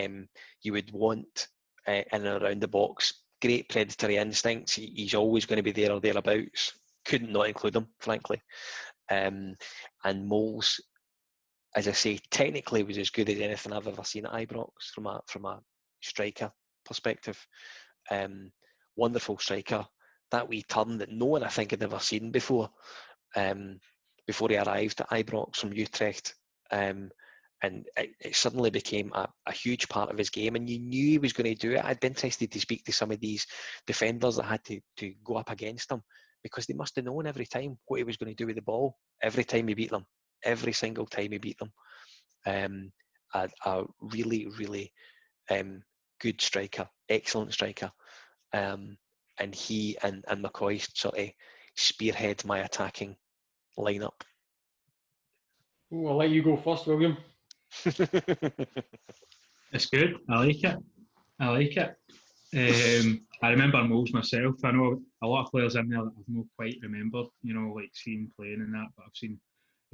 um, 0.02 0.28
you 0.62 0.72
would 0.72 0.90
want 0.92 1.48
uh, 1.86 2.02
in 2.12 2.26
and 2.26 2.42
around 2.42 2.60
the 2.60 2.68
box. 2.68 3.12
Great 3.40 3.68
predatory 3.68 4.16
instincts. 4.16 4.74
He, 4.74 4.92
he's 4.96 5.14
always 5.14 5.46
going 5.46 5.58
to 5.58 5.62
be 5.62 5.72
there 5.72 5.92
or 5.92 6.00
thereabouts. 6.00 6.72
Couldn't 7.04 7.32
not 7.32 7.48
include 7.48 7.76
him, 7.76 7.86
frankly. 7.98 8.40
Um, 9.10 9.56
and 10.04 10.26
Mols, 10.26 10.80
as 11.76 11.88
I 11.88 11.92
say, 11.92 12.18
technically 12.30 12.82
was 12.82 12.98
as 12.98 13.10
good 13.10 13.28
as 13.28 13.40
anything 13.40 13.72
I've 13.72 13.88
ever 13.88 14.04
seen 14.04 14.26
at 14.26 14.32
Ibrox 14.32 14.70
from 14.94 15.06
a 15.06 15.20
from 15.26 15.44
a 15.44 15.60
striker 16.00 16.50
perspective. 16.84 17.38
Um, 18.10 18.50
wonderful 18.96 19.38
striker 19.38 19.86
that 20.30 20.48
wee 20.48 20.62
turn 20.62 20.98
that 20.98 21.10
no 21.10 21.26
one 21.26 21.42
I 21.42 21.48
think 21.48 21.72
had 21.72 21.82
ever 21.82 21.98
seen 21.98 22.30
before, 22.30 22.70
um, 23.36 23.78
before 24.26 24.48
he 24.48 24.56
arrived 24.56 25.00
at 25.00 25.10
Ibrox 25.10 25.56
from 25.56 25.72
Utrecht. 25.72 26.34
Um, 26.70 27.10
and 27.62 27.86
it, 27.96 28.10
it 28.20 28.36
suddenly 28.36 28.70
became 28.70 29.12
a, 29.14 29.28
a 29.46 29.52
huge 29.52 29.88
part 29.88 30.10
of 30.10 30.16
his 30.16 30.30
game, 30.30 30.56
and 30.56 30.68
you 30.68 30.78
knew 30.78 31.06
he 31.06 31.18
was 31.18 31.32
going 31.32 31.54
to 31.54 31.68
do 31.68 31.74
it. 31.74 31.84
I'd 31.84 32.00
be 32.00 32.06
interested 32.06 32.50
to 32.50 32.60
speak 32.60 32.84
to 32.84 32.92
some 32.92 33.10
of 33.10 33.20
these 33.20 33.46
defenders 33.86 34.36
that 34.36 34.44
had 34.44 34.64
to, 34.64 34.80
to 34.98 35.12
go 35.24 35.36
up 35.36 35.50
against 35.50 35.90
him 35.90 36.02
because 36.42 36.66
they 36.66 36.74
must 36.74 36.96
have 36.96 37.04
known 37.04 37.26
every 37.26 37.44
time 37.44 37.76
what 37.86 37.98
he 37.98 38.04
was 38.04 38.16
going 38.16 38.34
to 38.34 38.34
do 38.34 38.46
with 38.46 38.56
the 38.56 38.62
ball. 38.62 38.96
Every 39.22 39.44
time 39.44 39.68
he 39.68 39.74
beat 39.74 39.90
them, 39.90 40.06
every 40.42 40.72
single 40.72 41.06
time 41.06 41.32
he 41.32 41.38
beat 41.38 41.58
them. 41.58 41.72
Um, 42.46 42.92
a, 43.34 43.48
a 43.66 43.84
really, 44.00 44.46
really 44.58 44.92
um, 45.50 45.82
good 46.20 46.40
striker, 46.40 46.88
excellent 47.08 47.52
striker. 47.52 47.90
Um, 48.52 48.96
and 49.40 49.54
he 49.54 49.96
and, 50.02 50.24
and 50.28 50.44
McCoist 50.44 50.96
sort 50.96 51.18
of 51.18 51.30
spearhead 51.76 52.44
my 52.44 52.60
attacking 52.60 53.16
lineup. 53.78 54.20
Ooh, 55.92 56.06
I'll 56.06 56.16
let 56.16 56.30
you 56.30 56.42
go 56.42 56.56
first, 56.56 56.86
William. 56.86 57.16
It's 59.72 59.86
good. 59.86 60.16
I 60.28 60.38
like 60.38 60.64
it. 60.64 60.76
I 61.38 61.48
like 61.48 61.76
it. 61.76 61.96
Um, 62.52 63.20
I 63.42 63.50
remember 63.50 63.82
Mols 63.84 64.12
myself. 64.12 64.56
I 64.64 64.72
know 64.72 65.00
a 65.22 65.26
lot 65.26 65.44
of 65.44 65.50
players 65.52 65.76
in 65.76 65.88
there 65.88 66.02
that 66.02 66.12
I've 66.18 66.34
not 66.34 66.46
quite 66.56 66.76
remembered, 66.82 67.26
you 67.42 67.54
know, 67.54 67.72
like 67.72 67.90
seeing 67.94 68.30
playing 68.36 68.60
and 68.60 68.74
that, 68.74 68.88
but 68.96 69.04
I've 69.06 69.16
seen 69.16 69.38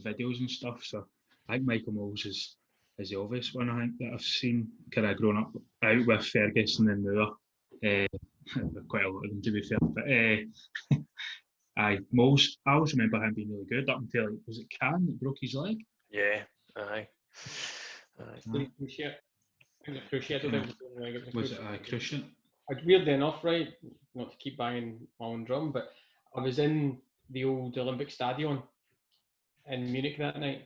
videos 0.00 0.40
and 0.40 0.50
stuff. 0.50 0.82
So 0.82 1.06
I 1.48 1.54
think 1.54 1.66
Michael 1.66 1.92
Mols 1.92 2.24
is, 2.24 2.56
is 2.98 3.10
the 3.10 3.20
obvious 3.20 3.52
one 3.52 3.68
I 3.68 3.80
think 3.80 3.98
that 3.98 4.12
I've 4.14 4.22
seen 4.22 4.68
kind 4.94 5.06
of 5.06 5.18
grown 5.18 5.36
up 5.36 5.52
out 5.84 6.06
with 6.06 6.26
Ferguson 6.26 6.88
and 6.88 7.04
Moore. 7.04 7.36
Uh, 7.84 8.06
quite 8.88 9.04
a 9.04 9.08
lot 9.10 9.24
of 9.24 9.30
them 9.30 9.42
to 9.42 9.50
be 9.50 9.62
fair. 9.62 9.78
But 9.80 10.04
uh, 10.10 11.00
aye, 11.82 11.98
Mols, 12.12 12.58
I 12.66 12.74
always 12.74 12.92
remember 12.94 13.22
him 13.24 13.34
being 13.34 13.50
really 13.50 13.66
good 13.66 13.88
up 13.90 13.98
until, 13.98 14.36
was 14.46 14.58
it 14.58 14.66
Kahn 14.80 15.06
that 15.06 15.20
broke 15.20 15.36
his 15.40 15.54
leg? 15.54 15.78
yeah, 16.10 16.42
aye. 16.76 17.06
aye. 18.20 18.24
Aye. 18.54 18.68
Cruciate. 18.80 19.14
I 19.82 19.84
think 19.84 19.98
it's 19.98 20.10
Cruciate. 20.10 20.44
I 20.46 20.50
don't 20.50 20.54
it 20.54 20.66
was 20.66 20.76
the 20.78 20.86
only 20.96 21.12
leg, 21.12 21.34
Was 21.34 21.52
it 21.52 21.60
Cruciate. 21.60 21.74
uh, 21.74 21.88
Christian? 21.88 22.24
Weirdly 22.84 23.12
enough, 23.12 23.44
right, 23.44 23.68
not 24.14 24.30
to 24.32 24.36
keep 24.38 24.58
banging 24.58 25.06
my 25.20 25.26
own 25.26 25.44
drum, 25.44 25.70
but 25.70 25.92
I 26.36 26.40
was 26.40 26.58
in 26.58 26.98
the 27.30 27.44
old 27.44 27.76
Olympic 27.78 28.10
Stadion 28.10 28.62
in 29.68 29.92
Munich 29.92 30.18
that 30.18 30.38
night. 30.40 30.62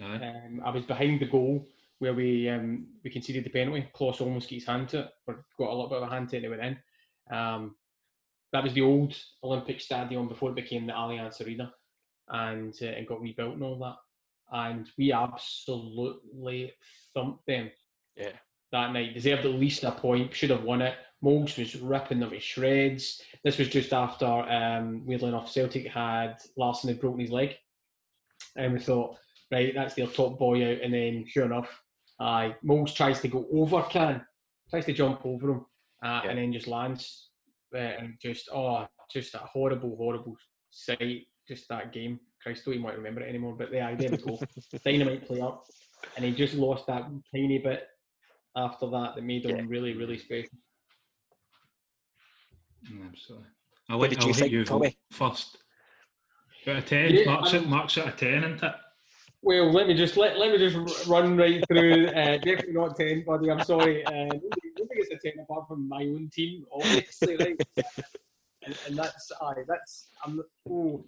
Aye. 0.00 0.16
Um, 0.46 0.62
I 0.64 0.70
was 0.70 0.84
behind 0.84 1.20
the 1.20 1.26
goal 1.26 1.66
where 1.98 2.14
we 2.14 2.48
um, 2.48 2.86
we 3.04 3.10
conceded 3.10 3.44
the 3.44 3.50
penalty. 3.50 3.88
Klos 3.94 4.20
almost 4.20 4.48
gets 4.48 4.62
his 4.64 4.68
hand 4.68 4.88
to 4.90 5.00
it, 5.00 5.10
or 5.26 5.44
got 5.58 5.68
a 5.70 5.74
little 5.74 5.88
bit 5.88 6.02
of 6.02 6.08
a 6.08 6.10
hand 6.12 6.28
to 6.30 6.36
it, 6.36 6.44
and 6.44 6.46
it 6.46 6.58
went 6.58 6.78
in. 7.30 7.36
Um, 7.36 7.76
that 8.52 8.64
was 8.64 8.72
the 8.72 8.82
old 8.82 9.14
Olympic 9.42 9.80
Stadium 9.80 10.28
before 10.28 10.50
it 10.50 10.56
became 10.56 10.86
the 10.86 10.92
Allianz 10.92 11.44
Arena, 11.44 11.72
and 12.28 12.74
uh, 12.82 12.86
and 12.86 13.06
got 13.06 13.20
rebuilt 13.20 13.54
and 13.54 13.62
all 13.62 13.78
that. 13.80 13.96
And 14.50 14.88
we 14.96 15.12
absolutely 15.12 16.72
thumped 17.12 17.44
them 17.46 17.70
Yeah. 18.16 18.32
that 18.72 18.92
night. 18.92 19.12
Deserved 19.14 19.44
at 19.44 19.52
least 19.52 19.84
a 19.84 19.92
point. 19.92 20.34
Should 20.34 20.50
have 20.50 20.64
won 20.64 20.80
it. 20.80 20.96
Mols 21.20 21.58
was 21.58 21.76
ripping 21.76 22.20
them 22.20 22.30
to 22.30 22.40
shreds. 22.40 23.20
This 23.44 23.58
was 23.58 23.68
just 23.68 23.92
after, 23.92 24.24
um, 24.24 25.04
weirdly 25.04 25.28
enough, 25.28 25.50
Celtic 25.50 25.88
had 25.88 26.36
Larsson 26.56 26.88
had 26.88 27.00
broken 27.00 27.20
his 27.20 27.30
leg, 27.32 27.56
and 28.56 28.72
we 28.72 28.78
thought, 28.78 29.16
right, 29.52 29.74
that's 29.74 29.94
their 29.94 30.06
top 30.06 30.38
boy 30.38 30.64
out. 30.70 30.80
And 30.80 30.94
then, 30.94 31.26
sure 31.26 31.44
enough, 31.44 31.82
uh, 32.20 32.50
Mols 32.62 32.92
tries 32.94 33.20
to 33.20 33.28
go 33.28 33.46
over 33.52 33.82
Kahn, 33.82 34.24
tries 34.70 34.84
to 34.86 34.92
jump 34.92 35.24
over 35.24 35.50
him, 35.52 35.66
uh, 36.02 36.20
Yeah. 36.24 36.30
and 36.30 36.38
then 36.38 36.52
just 36.52 36.66
lands, 36.66 37.30
uh, 37.74 37.78
and 37.78 38.14
just 38.20 38.48
oh, 38.52 38.86
just 39.10 39.34
a 39.34 39.38
horrible, 39.38 39.96
horrible 39.96 40.36
sight. 40.70 41.26
Just 41.46 41.68
that 41.68 41.92
game. 41.92 42.20
Christ, 42.42 42.64
don't 42.64 42.74
even 42.74 42.84
want 42.84 42.94
to 42.94 42.98
remember 42.98 43.22
it 43.22 43.28
anymore. 43.28 43.54
But 43.56 43.72
yeah, 43.72 43.94
there 43.94 44.10
we 44.10 44.16
go. 44.18 44.38
Dynamite 44.84 45.26
player, 45.26 45.50
and 46.16 46.24
he 46.24 46.32
just 46.32 46.54
lost 46.54 46.86
that 46.86 47.04
tiny 47.34 47.58
bit 47.58 47.86
after 48.54 48.86
that 48.90 49.14
that 49.16 49.22
made 49.22 49.44
him 49.46 49.56
Yeah. 49.56 49.64
really, 49.66 49.94
really 49.96 50.18
special. 50.18 50.50
Mm, 52.92 53.08
Absolutely. 53.08 53.46
I'll, 53.88 53.98
What 53.98 54.10
let, 54.10 54.18
did 54.18 54.22
you 54.24 54.28
I'll 54.28 54.34
hit 54.34 54.40
think, 54.42 54.52
you 54.52 54.64
Tommy? 54.64 54.96
first. 55.10 55.56
Out 56.66 56.76
of 56.76 56.86
10, 56.86 57.14
Yeah, 57.14 57.24
marks, 57.24 57.54
I'm- 57.54 57.62
it, 57.64 57.68
marks 57.68 57.98
out 57.98 58.08
of 58.08 58.16
10, 58.16 58.44
isn't 58.44 58.62
it? 58.62 58.74
Well, 59.42 59.70
let 59.70 59.86
me 59.86 59.94
just 59.94 60.16
let, 60.16 60.38
let 60.38 60.50
me 60.50 60.58
just 60.58 61.06
run 61.06 61.36
right 61.36 61.62
through. 61.68 62.08
Uh, 62.08 62.38
definitely 62.38 62.72
not 62.72 62.96
ten, 62.96 63.24
buddy. 63.24 63.50
I'm 63.50 63.62
sorry. 63.62 64.04
Uh, 64.04 64.24
nobody, 64.24 64.70
nobody 64.78 65.00
gets 65.00 65.24
a 65.24 65.28
ten 65.28 65.38
apart 65.40 65.68
from 65.68 65.88
my 65.88 66.02
own 66.02 66.28
team, 66.32 66.64
obviously, 66.72 67.36
right? 67.36 67.60
and, 67.76 68.76
and 68.86 68.98
that's 68.98 69.30
aye, 69.40 69.62
that's 69.68 70.08
I'm 70.24 70.42
oh, 70.68 71.04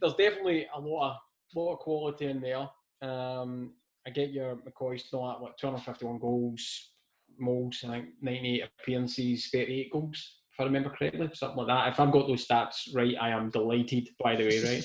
there's 0.00 0.14
definitely 0.14 0.66
a 0.74 0.80
lot 0.80 1.12
of 1.12 1.16
lot 1.54 1.72
of 1.74 1.78
quality 1.78 2.26
in 2.26 2.40
there. 2.40 2.68
Um, 3.02 3.72
I 4.06 4.10
get 4.10 4.30
your 4.30 4.56
McCoy 4.56 5.00
still 5.00 5.30
at 5.30 5.40
what 5.40 5.58
251 5.58 6.18
goals, 6.18 6.90
Mols, 7.38 7.84
I 7.86 7.92
think 7.92 8.08
98 8.20 8.68
appearances, 8.80 9.48
38 9.52 9.92
goals, 9.92 10.36
if 10.52 10.60
I 10.60 10.64
remember 10.64 10.90
correctly, 10.90 11.30
something 11.32 11.58
like 11.58 11.66
that. 11.68 11.92
If 11.92 12.00
I've 12.00 12.12
got 12.12 12.26
those 12.26 12.46
stats 12.46 12.94
right, 12.94 13.14
I 13.20 13.30
am 13.30 13.50
delighted. 13.50 14.08
By 14.22 14.36
the 14.36 14.44
way, 14.44 14.84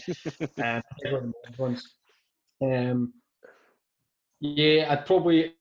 right? 0.58 0.84
um. 1.60 1.82
Um, 2.62 3.14
yeah, 4.40 4.88
I'd 4.92 5.06
probably 5.06 5.54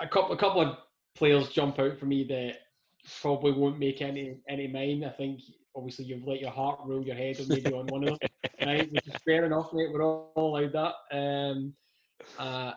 a 0.00 0.08
couple 0.08 0.32
a 0.32 0.36
couple 0.36 0.60
of 0.60 0.76
players 1.14 1.48
jump 1.48 1.78
out 1.78 1.98
for 1.98 2.06
me 2.06 2.24
that 2.24 2.54
probably 3.20 3.52
won't 3.52 3.78
make 3.78 4.02
any 4.02 4.38
any 4.48 4.66
mine. 4.66 5.04
I 5.04 5.10
think 5.16 5.40
obviously 5.74 6.06
you've 6.06 6.26
let 6.26 6.40
your 6.40 6.50
heart 6.50 6.80
rule 6.84 7.04
your 7.04 7.16
head 7.16 7.38
or 7.40 7.44
maybe 7.48 7.72
on 7.72 7.86
one 7.86 8.08
of 8.08 8.18
them, 8.18 8.28
right? 8.66 8.90
Which 8.92 9.06
is 9.06 9.14
fair 9.24 9.44
enough, 9.44 9.72
mate. 9.72 9.90
We're 9.92 10.04
all 10.04 10.32
allowed 10.36 10.72
that. 10.72 10.94
Um, 11.16 11.74
uh, 12.38 12.72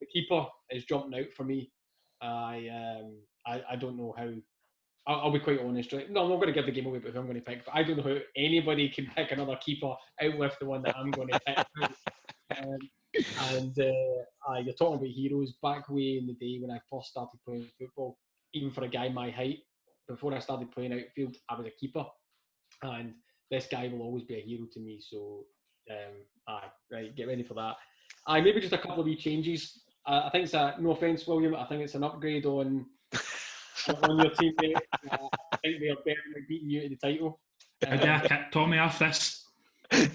the 0.00 0.06
keeper 0.06 0.46
is 0.70 0.84
jumping 0.84 1.18
out 1.18 1.32
for 1.36 1.44
me. 1.44 1.70
I 2.20 2.68
um, 2.68 3.16
I, 3.46 3.62
I 3.72 3.76
don't 3.76 3.96
know 3.96 4.14
how. 4.16 4.30
I'll, 5.06 5.20
I'll, 5.22 5.32
be 5.32 5.40
quite 5.40 5.60
honest, 5.60 5.92
right? 5.92 6.10
No, 6.10 6.22
I'm 6.22 6.30
not 6.30 6.36
going 6.36 6.48
to 6.48 6.52
give 6.52 6.66
the 6.66 6.72
game 6.72 6.86
away, 6.86 6.98
but 6.98 7.12
who 7.12 7.18
I'm 7.18 7.26
going 7.26 7.36
to 7.36 7.42
pick. 7.42 7.64
But 7.64 7.74
I 7.74 7.82
don't 7.82 7.96
know 7.96 8.02
how 8.04 8.18
anybody 8.36 8.88
can 8.88 9.06
pick 9.06 9.32
another 9.32 9.56
keeper 9.56 9.94
out 10.22 10.38
with 10.38 10.56
the 10.60 10.66
one 10.66 10.82
that 10.82 10.96
I'm 10.96 11.10
going 11.10 11.28
to 11.28 11.40
pick. 11.40 11.66
um, 12.58 12.78
and 13.50 13.78
uh, 13.78 14.50
uh, 14.50 14.58
you're 14.60 14.74
talking 14.74 14.96
about 14.96 15.08
heroes 15.08 15.54
back 15.62 15.88
way 15.88 16.18
in 16.18 16.26
the 16.26 16.34
day 16.34 16.58
when 16.60 16.70
I 16.70 16.80
first 16.90 17.10
started 17.10 17.38
playing 17.46 17.68
football. 17.78 18.18
Even 18.54 18.70
for 18.70 18.84
a 18.84 18.88
guy 18.88 19.08
my 19.08 19.30
height, 19.30 19.58
before 20.08 20.34
I 20.34 20.38
started 20.38 20.70
playing 20.70 20.92
outfield, 20.92 21.36
I 21.48 21.56
was 21.56 21.66
a 21.66 21.70
keeper, 21.70 22.04
and 22.82 23.14
this 23.50 23.66
guy 23.70 23.88
will 23.88 24.02
always 24.02 24.24
be 24.24 24.36
a 24.36 24.40
hero 24.40 24.66
to 24.72 24.80
me. 24.80 25.00
So, 25.00 25.44
um, 25.90 26.14
aye, 26.48 26.68
right, 26.90 27.16
get 27.16 27.28
ready 27.28 27.42
for 27.42 27.54
that. 27.54 27.76
Aye, 28.26 28.40
maybe 28.40 28.60
just 28.60 28.72
a 28.72 28.78
couple 28.78 29.00
of 29.00 29.06
wee 29.06 29.16
changes. 29.16 29.80
Uh, 30.06 30.22
I 30.26 30.30
think 30.30 30.44
it's 30.44 30.54
a 30.54 30.76
no 30.78 30.90
offense, 30.90 31.26
William. 31.26 31.54
I 31.54 31.66
think 31.66 31.82
it's 31.82 31.94
an 31.94 32.04
upgrade 32.04 32.46
on 32.46 32.86
on 33.88 34.18
your 34.18 34.30
teammate. 34.30 34.76
Uh, 35.10 35.28
I 35.52 35.56
think 35.58 35.80
they 35.80 35.88
are 35.88 35.96
definitely 35.96 36.42
beating 36.48 36.70
you 36.70 36.82
to 36.82 36.88
the 36.88 36.96
title. 36.96 37.40
Um, 37.86 37.98
I 37.98 38.20
kick 38.20 38.50
Tommy 38.52 38.78
off 38.78 38.98
this. 38.98 39.44
to 39.92 40.08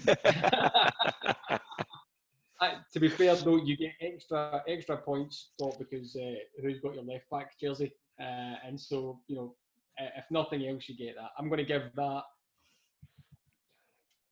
be 3.00 3.08
fair 3.08 3.36
though, 3.36 3.56
you 3.56 3.76
get 3.76 3.92
extra 4.00 4.62
extra 4.66 4.96
points 4.96 5.50
Scott 5.54 5.78
because 5.78 6.16
uh, 6.16 6.34
who's 6.60 6.80
got 6.80 6.94
your 6.94 7.04
left 7.04 7.30
back 7.30 7.56
jersey, 7.60 7.92
uh, 8.20 8.56
and 8.66 8.80
so 8.80 9.20
you 9.28 9.36
know 9.36 9.54
if 9.98 10.24
nothing 10.30 10.66
else, 10.66 10.88
you 10.88 10.96
get 10.96 11.16
that. 11.16 11.30
I'm 11.38 11.48
going 11.48 11.58
to 11.58 11.64
give 11.64 11.90
that. 11.96 12.22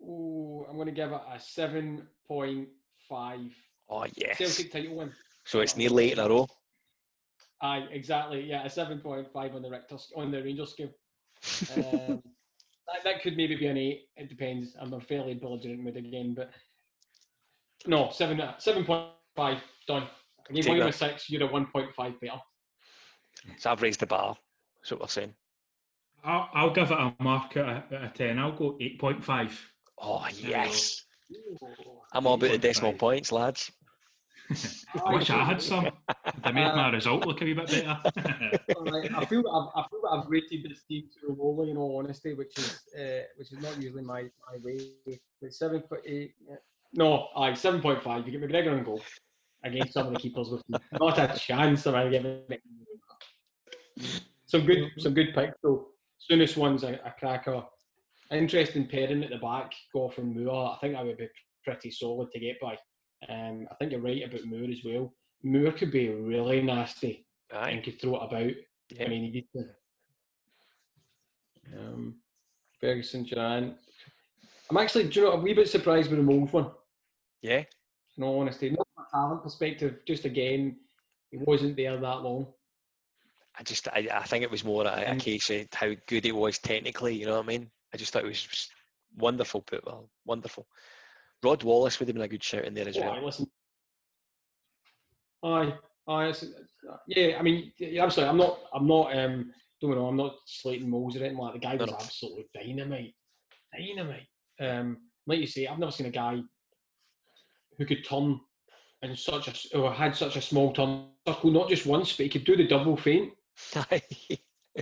Oh, 0.03 0.67
I'm 0.69 0.77
going 0.77 0.87
to 0.87 0.93
give 0.93 1.13
it 1.13 1.21
a 1.33 1.41
seven 1.41 2.07
point 2.27 2.69
five. 3.09 3.53
Oh 3.89 4.07
yes. 4.17 4.39
Celtic 4.39 4.73
title 4.73 4.97
win. 4.97 5.13
So 5.45 5.61
it's 5.61 5.77
nearly 5.77 6.07
eight 6.07 6.15
in 6.15 6.19
a 6.19 6.29
row. 6.29 6.49
Aye, 7.63 7.87
exactly. 7.91 8.43
Yeah, 8.43 8.65
a 8.65 8.71
seven 8.71 9.01
point 9.01 9.33
five 9.33 9.55
on 9.55 9.63
the 9.63 9.71
Richter 9.71 9.97
on 10.15 10.31
the 10.31 10.43
Rangers 10.43 10.73
scale. 10.73 10.91
Um, 11.77 12.23
that, 12.87 13.05
that 13.05 13.23
could 13.23 13.37
maybe 13.37 13.57
be 13.57 13.67
an 13.67 13.79
eight. 13.79 14.09
It 14.17 14.29
depends. 14.29 14.77
I'm 14.81 14.93
a 14.93 15.01
fairly 15.01 15.35
belligerent 15.35 15.83
mood 15.83 15.97
again, 15.97 16.35
but 16.35 16.51
no, 17.87 18.11
seven 18.13 18.43
seven 18.59 18.85
point 18.85 19.09
five 19.35 19.59
done. 19.87 20.07
I 20.49 20.53
gave 20.53 20.67
William 20.67 20.89
a 20.89 20.93
six. 20.93 21.31
You're 21.31 21.49
a 21.49 21.53
one 21.53 21.67
point 21.67 21.95
five 21.95 22.21
better. 22.21 22.41
So 23.59 23.71
I've 23.71 23.83
raised 23.83 24.01
the 24.01 24.07
bar. 24.07 24.37
That's 24.81 24.91
what 24.91 25.01
we're 25.01 25.09
saying. 25.09 25.35
I'll, 26.25 26.49
I'll 26.55 26.73
give 26.73 26.91
it 26.91 26.99
a 26.99 27.15
mark 27.21 27.57
at 27.57 27.93
a, 27.93 28.05
a 28.07 28.13
ten. 28.15 28.39
I'll 28.39 28.57
go 28.57 28.77
eight 28.81 29.01
point 29.01 29.25
five. 29.25 29.59
Oh 29.99 30.27
yes. 30.35 31.03
I'm 32.13 32.27
all 32.27 32.35
about 32.35 32.51
the 32.51 32.59
decimal 32.59 32.93
points, 32.93 33.33
lads. 33.33 33.73
I 35.05 35.15
wish 35.15 35.31
I 35.31 35.45
had 35.45 35.61
some. 35.61 35.89
They 36.45 36.53
made 36.53 36.75
my 36.75 36.91
result 36.91 37.27
look 37.27 37.41
a 37.43 37.45
wee 37.45 37.55
bit 37.55 37.67
better. 37.67 37.99
I 39.17 39.25
feel 39.25 39.45
I've, 39.49 39.85
I 39.85 39.87
feel 39.89 40.01
that 40.03 40.11
I've 40.13 40.27
rated 40.29 40.65
this 40.69 40.83
team 40.85 41.05
too 41.13 41.37
lowly, 41.39 41.71
in 41.71 41.77
all 41.77 41.99
honesty, 41.99 42.35
which 42.35 42.57
is 42.59 42.81
uh, 42.99 43.23
which 43.37 43.53
is 43.53 43.59
not 43.61 43.81
usually 43.81 44.03
my, 44.03 44.23
my 44.23 44.59
way. 44.63 44.79
But 45.41 45.53
seven 45.53 45.81
point 45.81 46.03
eight. 46.07 46.35
No, 46.93 47.29
I 47.37 47.55
seven 47.55 47.81
point 47.81 48.03
five. 48.03 48.27
You 48.27 48.39
get 48.39 48.49
McGregor 48.49 48.77
on 48.77 48.85
goal 48.85 49.03
against 49.65 49.95
some 49.95 50.09
of 50.09 50.15
the 50.15 50.21
keepers 50.21 50.51
with. 50.51 50.63
Not 51.01 51.19
a 51.19 51.37
chance 51.39 51.87
of 51.87 51.95
I 51.95 52.09
getting 52.09 52.43
some 54.47 54.65
good 54.65 54.91
some 54.99 55.15
good 55.15 55.35
picks 55.35 55.59
though. 55.63 55.89
Souness 56.31 56.57
one's 56.57 56.83
a, 56.83 56.95
a 57.05 57.15
cracker. 57.19 57.63
Interesting 58.31 58.87
pairing 58.87 59.23
at 59.23 59.31
the 59.31 59.39
back, 59.39 59.73
Gough 59.93 60.19
and 60.19 60.35
Moore. 60.35 60.75
I 60.75 60.79
think 60.81 60.95
that 60.95 61.05
would 61.05 61.19
be 61.19 61.29
pretty 61.65 61.91
solid 61.91 62.31
to 62.33 62.41
get 62.41 62.61
by. 62.61 62.77
Um, 63.29 63.67
I 63.71 63.75
think 63.75 63.93
you're 63.93 64.01
right 64.01 64.23
about 64.25 64.45
Moore 64.45 64.71
as 64.71 64.85
well. 64.85 65.13
Moore 65.43 65.73
could 65.73 65.91
be 65.91 66.09
really 66.09 66.63
nasty 66.63 67.27
Aye. 67.53 67.71
and 67.71 67.85
could 67.85 68.01
throw 68.01 68.17
it 68.17 68.25
about. 68.25 68.53
Yeah. 68.91 69.05
I 69.05 69.09
mean, 69.09 69.33
he 69.33 69.47
to. 69.57 69.65
Um, 71.79 72.17
Ferguson, 72.81 73.25
Durrant. 73.25 73.75
I'm 74.71 74.77
actually, 74.77 75.05
do 75.05 75.21
you 75.21 75.27
know, 75.27 75.33
a 75.33 75.41
wee 75.41 75.55
bit 75.55 75.69
surprised 75.69 76.11
with 76.11 76.19
the 76.19 76.25
Mols 76.25 76.53
one. 76.53 76.71
Yeah. 77.43 77.65
In 78.17 78.25
all 78.25 78.41
honesty, 78.41 78.71
not 78.71 78.87
from 78.95 79.05
a 79.05 79.11
talent 79.11 79.43
perspective, 79.43 79.99
just 80.07 80.25
again, 80.25 80.77
he 81.31 81.39
wasn't 81.39 81.77
there 81.77 81.97
that 81.97 82.23
long. 82.23 82.47
I 83.59 83.63
just, 83.63 83.89
I, 83.89 84.09
I 84.13 84.25
think 84.25 84.43
it 84.43 84.51
was 84.51 84.65
more 84.65 84.85
a, 84.85 84.89
a 84.89 85.15
mm. 85.15 85.21
case 85.21 85.51
of 85.51 85.67
how 85.73 85.93
good 86.07 86.25
he 86.25 86.33
was 86.33 86.59
technically. 86.59 87.15
You 87.15 87.27
know 87.27 87.37
what 87.37 87.45
I 87.45 87.49
mean? 87.49 87.71
I 87.95 87.97
just 87.97 88.13
thought 88.13 88.25
it 88.25 88.29
was 88.29 88.69
wonderful 89.17 89.63
put 89.63 89.85
well, 89.87 90.11
wonderful. 90.25 90.67
Rod 91.43 91.63
Wallace 91.63 91.99
would 91.99 92.09
have 92.09 92.15
been 92.15 92.25
a 92.25 92.29
good 92.29 92.43
shout 92.43 92.65
in 92.65 92.75
there 92.75 92.89
as 92.89 92.97
well. 92.97 93.25
listen. 93.25 93.47
Aye, 95.45 95.75
aye, 96.09 96.33
yeah. 97.09 97.37
I 97.39 97.43
mean, 97.43 97.73
yeah, 97.79 98.05
absolutely. 98.05 98.31
I'm 98.31 98.37
not, 98.37 98.59
I'm 98.75 98.87
not, 98.87 99.17
um, 99.17 99.53
don't 99.81 99.91
know, 99.91 100.07
I'm 100.07 100.17
not 100.17 100.37
slating 100.47 100.89
Mols 100.89 101.17
or 101.17 101.21
anything 101.21 101.39
like. 101.39 101.55
The 101.55 101.61
guy 101.61 101.77
was 101.77 101.87
no, 101.87 101.93
no. 101.93 101.99
absolutely 102.01 102.47
dynamite, 102.55 103.15
dynamite. 103.77 104.27
Um, 104.61 104.99
like 105.27 105.41
you 105.41 105.47
say, 105.47 105.67
I've 105.67 105.79
never 105.79 105.93
seen 105.93 106.07
a 106.07 106.11
guy 106.11 106.41
who 107.79 107.87
could 107.87 108.05
turn 108.05 108.41
in 109.03 109.17
such 109.17 109.49
a 109.49 109.79
or 109.79 109.93
had 109.93 110.17
such 110.17 110.37
a 110.37 110.41
small 110.41 110.73
turn 110.73 111.09
circle, 111.27 111.51
not 111.51 111.69
just 111.69 111.87
once, 111.87 112.17
but 112.17 112.25
he 112.25 112.31
could 112.31 112.45
do 112.45 112.57
the 112.57 112.67
double 112.67 112.97
feint. 112.97 113.33
you 113.91 114.39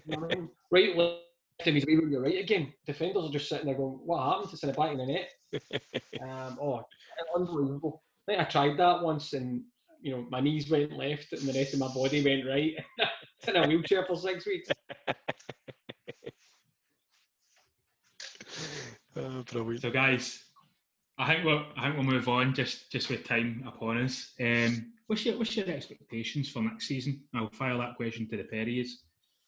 know 0.07 0.29
I 0.31 0.35
mean? 0.35 0.49
Right 0.71 0.97
left 0.97 1.21
and 1.67 1.77
he's 1.77 1.87
right 1.87 2.39
again. 2.39 2.73
Defenders 2.87 3.25
are 3.25 3.33
just 3.33 3.49
sitting 3.49 3.67
there 3.67 3.77
going, 3.77 4.01
"What 4.05 4.25
happened? 4.25 4.51
It's 4.53 4.63
in 4.63 4.71
the 4.71 4.75
back 4.75 4.93
of 4.93 4.99
the 4.99 5.07
net." 5.07 5.29
Um, 6.23 6.59
oh, 6.61 6.83
unbelievable! 7.35 8.03
I 8.29 8.33
think 8.33 8.41
I 8.41 8.45
tried 8.51 8.79
that 8.79 9.03
once, 9.03 9.33
and 9.33 9.63
you 10.01 10.13
know 10.13 10.27
my 10.31 10.41
knees 10.41 10.71
went 10.71 10.93
left, 10.93 11.33
and 11.33 11.43
the 11.43 11.53
rest 11.53 11.75
of 11.75 11.81
my 11.81 11.89
body 11.89 12.25
went 12.25 12.47
right. 12.47 12.75
in 13.49 13.57
a 13.57 13.67
wheelchair 13.67 14.05
for 14.07 14.17
six 14.17 14.47
weeks. 14.47 14.69
oh, 19.17 19.45
So, 19.79 19.91
guys, 19.91 20.45
I 21.19 21.27
think 21.27 21.45
we'll 21.45 21.65
I 21.77 21.83
think 21.85 21.97
we'll 21.97 22.05
move 22.05 22.29
on 22.29 22.55
just 22.55 22.91
just 22.91 23.11
with 23.11 23.25
time 23.25 23.63
upon 23.67 23.99
us. 23.99 24.33
Um, 24.41 24.93
what's 25.07 25.25
your 25.25 25.39
what's 25.39 25.57
your 25.57 25.69
expectations 25.69 26.49
for 26.49 26.63
next 26.63 26.89
season? 26.89 27.23
I'll 27.35 27.51
file 27.51 27.79
that 27.79 27.97
question 27.97 28.29
to 28.31 28.37
the 28.37 28.45
Perrys. 28.45 28.89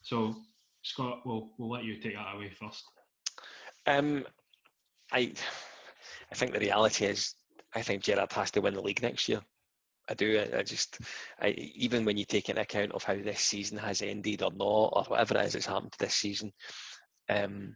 So 0.03 0.35
Scott, 0.83 1.23
we'll 1.25 1.51
we'll 1.59 1.71
let 1.71 1.85
you 1.85 2.01
take 2.01 2.15
that 2.15 2.35
away 2.35 2.51
first. 2.51 2.85
Um, 3.87 4.25
I 5.13 5.33
I 6.31 6.35
think 6.35 6.53
the 6.53 6.61
reality 6.61 7.07
is 7.07 7.35
I 7.74 7.83
think 7.83 8.03
Gerrard 8.03 8.33
has 8.33 8.51
to 8.53 8.61
win 8.61 8.74
the 8.74 8.81
league 8.81 9.03
next 9.03 9.29
year. 9.29 9.41
I 10.09 10.14
do. 10.14 10.39
I, 10.39 10.59
I 10.59 10.62
just, 10.62 10.99
I, 11.41 11.49
even 11.49 12.05
when 12.05 12.16
you 12.16 12.24
take 12.24 12.49
into 12.49 12.62
account 12.62 12.93
of 12.93 13.03
how 13.03 13.16
this 13.16 13.41
season 13.41 13.77
has 13.79 14.03
ended 14.03 14.43
or 14.43 14.53
not, 14.53 14.91
or 14.93 15.05
whatever 15.09 15.37
it 15.37 15.47
is 15.47 15.53
that's 15.55 15.66
happened 15.66 15.95
this 15.99 16.14
season, 16.14 16.53
um, 17.29 17.74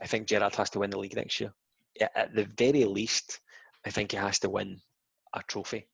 I 0.00 0.06
think 0.06 0.26
Gerrard 0.26 0.54
has 0.54 0.70
to 0.70 0.78
win 0.78 0.90
the 0.90 0.98
league 0.98 1.16
next 1.16 1.38
year 1.40 1.52
at 2.00 2.34
the 2.34 2.48
very 2.56 2.84
least, 2.84 3.40
I 3.84 3.90
think 3.90 4.12
he 4.12 4.16
has 4.16 4.38
to 4.40 4.50
win 4.50 4.80
a 5.34 5.42
trophy. 5.42 5.88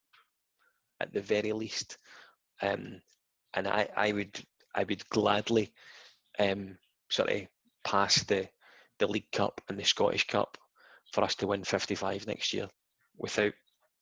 At 1.01 1.13
the 1.13 1.21
very 1.21 1.53
least, 1.53 1.99
um, 2.61 3.01
and 3.55 3.67
I, 3.67 3.89
I 3.97 4.13
would, 4.13 4.39
I 4.75 4.85
would 4.85 5.09
gladly 5.09 5.73
um, 6.39 6.79
sort 7.11 7.31
of 7.31 7.43
pass 7.85 8.23
the 8.23 8.49
the 9.01 9.07
League 9.09 9.33
Cup 9.33 9.61
and 9.69 9.77
the 9.77 9.85
Scottish 9.85 10.29
Cup 10.29 10.57
for 11.13 11.23
us 11.23 11.35
to 11.37 11.47
win 11.47 11.65
55 11.65 12.27
next 12.27 12.53
year, 12.53 12.69
without 13.19 13.53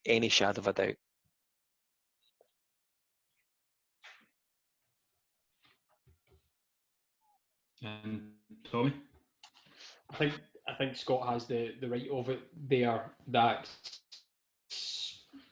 any 0.06 0.28
shadow 0.28 0.60
of 0.60 0.68
a 0.68 0.72
doubt. 0.72 0.94
And 7.82 8.32
Tommy, 8.70 8.92
I 10.10 10.16
think 10.16 10.34
I 10.68 10.74
think 10.74 10.96
Scott 10.96 11.26
has 11.28 11.46
the, 11.46 11.74
the 11.80 11.88
right 11.88 12.08
of 12.12 12.28
it 12.28 12.40
there 12.68 13.10
that 13.28 13.68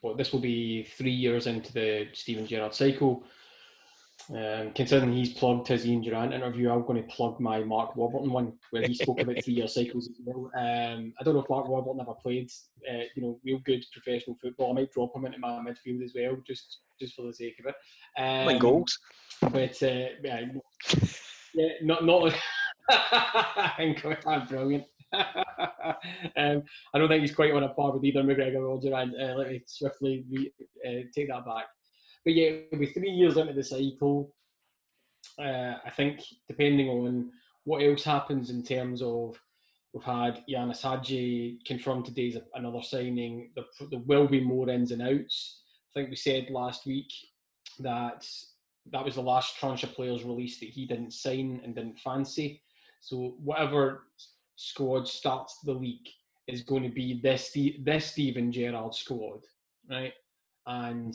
well, 0.03 0.15
this 0.15 0.33
will 0.33 0.41
be 0.41 0.85
three 0.85 1.11
years 1.11 1.47
into 1.47 1.73
the 1.73 2.09
Steven 2.13 2.47
Gerrard 2.47 2.75
cycle. 2.75 3.25
Um, 4.31 4.73
considering 4.75 5.13
he's 5.13 5.33
plugged 5.33 5.69
his 5.69 5.87
Ian 5.87 6.03
Durrant 6.03 6.35
interview, 6.35 6.71
I'm 6.71 6.85
going 6.85 7.03
to 7.03 7.09
plug 7.09 7.41
my 7.41 7.61
Mark 7.61 7.97
Warburton 7.97 8.31
one 8.31 8.53
where 8.71 8.83
he 8.83 8.95
spoke 8.95 9.21
about 9.21 9.43
three-year 9.43 9.69
cycles 9.69 10.09
as 10.09 10.17
well. 10.23 10.51
Um, 10.55 11.15
I 11.19 11.25
don't 11.25 11.35
know 11.35 11.41
if 11.41 11.49
Mark 11.49 11.67
Warburton 11.67 12.01
ever 12.01 12.15
played, 12.15 12.51
uh, 12.91 13.05
you 13.15 13.23
know, 13.23 13.41
real 13.43 13.59
good 13.65 13.85
professional 13.93 14.37
football. 14.41 14.71
I 14.71 14.75
might 14.75 14.93
drop 14.93 15.17
him 15.17 15.25
into 15.25 15.39
my 15.39 15.49
midfield 15.61 16.05
as 16.05 16.13
well, 16.15 16.37
just 16.47 16.81
just 17.01 17.15
for 17.15 17.23
the 17.23 17.33
sake 17.33 17.59
of 17.61 17.67
it. 17.67 17.75
Um, 18.21 18.47
goals. 18.59 18.99
But 19.41 19.83
uh, 19.83 20.09
yeah, 20.23 20.45
yeah, 21.55 21.69
not 21.83 22.05
not. 22.05 22.35
I 22.91 23.73
think 23.77 24.03
brilliant. 24.49 24.85
um, 25.13 26.63
I 26.95 26.99
don't 26.99 27.09
think 27.09 27.23
he's 27.23 27.35
quite 27.35 27.53
on 27.53 27.63
a 27.63 27.69
par 27.71 27.93
with 27.93 28.05
either 28.05 28.23
McGregor 28.23 28.69
or 28.69 28.81
Durrant. 28.81 29.15
Uh, 29.19 29.37
let 29.37 29.49
me 29.49 29.63
swiftly 29.67 30.25
re- 30.31 30.53
uh, 30.87 31.03
take 31.15 31.29
that 31.29 31.47
back. 31.47 31.67
But 32.25 32.35
yeah, 32.35 32.51
with 32.73 32.95
three 32.95 33.11
years 33.11 33.37
into 33.37 33.53
the 33.53 33.63
cycle, 33.63 34.35
uh, 35.39 35.75
I 35.85 35.91
think 35.97 36.21
depending 36.47 36.89
on 36.89 37.31
what 37.65 37.83
else 37.83 38.05
happens 38.05 38.51
in 38.51 38.63
terms 38.63 39.03
of 39.03 39.41
we've 39.93 40.03
had 40.03 40.43
Ianis 40.49 40.83
Hagi 40.83 41.59
confirmed 41.67 42.07
today 42.07 42.29
as 42.29 42.39
another 42.55 42.83
signing. 42.83 43.51
There, 43.55 43.65
there 43.91 44.01
will 44.01 44.27
be 44.27 44.41
more 44.41 44.69
ins 44.69 44.93
and 44.93 45.03
outs. 45.03 45.63
I 45.91 46.01
think 46.01 46.11
we 46.11 46.17
said 46.17 46.51
last 46.51 46.87
week 46.87 47.13
that 47.81 48.27
that 48.91 49.05
was 49.05 49.17
the 49.17 49.23
last 49.23 49.57
tranche 49.57 49.85
of 49.85 49.95
players 49.95 50.25
released 50.25 50.61
that 50.61 50.71
he 50.71 50.87
didn't 50.87 51.13
sign 51.13 51.61
and 51.65 51.75
didn't 51.75 52.01
fancy. 52.01 52.63
So 53.01 53.37
whatever 53.43 54.05
squad 54.57 55.07
starts 55.07 55.59
the 55.63 55.73
league 55.73 56.09
is 56.47 56.63
going 56.63 56.83
to 56.83 56.89
be 56.89 57.21
this 57.21 57.57
this 57.81 58.07
Steven 58.07 58.51
Gerrard 58.51 58.95
squad, 58.95 59.41
right? 59.91 60.15
And 60.67 61.15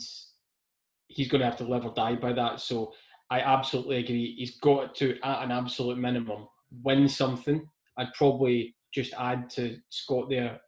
he's 1.08 1.28
going 1.28 1.40
to 1.40 1.46
have 1.46 1.58
to 1.58 1.64
live 1.64 1.84
or 1.84 1.94
die 1.94 2.16
by 2.16 2.32
that. 2.32 2.60
So 2.60 2.92
I 3.30 3.40
absolutely 3.40 3.98
agree. 3.98 4.34
He's 4.36 4.58
got 4.58 4.94
to, 4.96 5.18
at 5.22 5.44
an 5.44 5.50
absolute 5.50 5.98
minimum, 5.98 6.48
win 6.82 7.08
something. 7.08 7.68
I'd 7.98 8.12
probably 8.14 8.74
just 8.92 9.12
add 9.14 9.50
to 9.50 9.78
Scott 9.88 10.28
there 10.28 10.60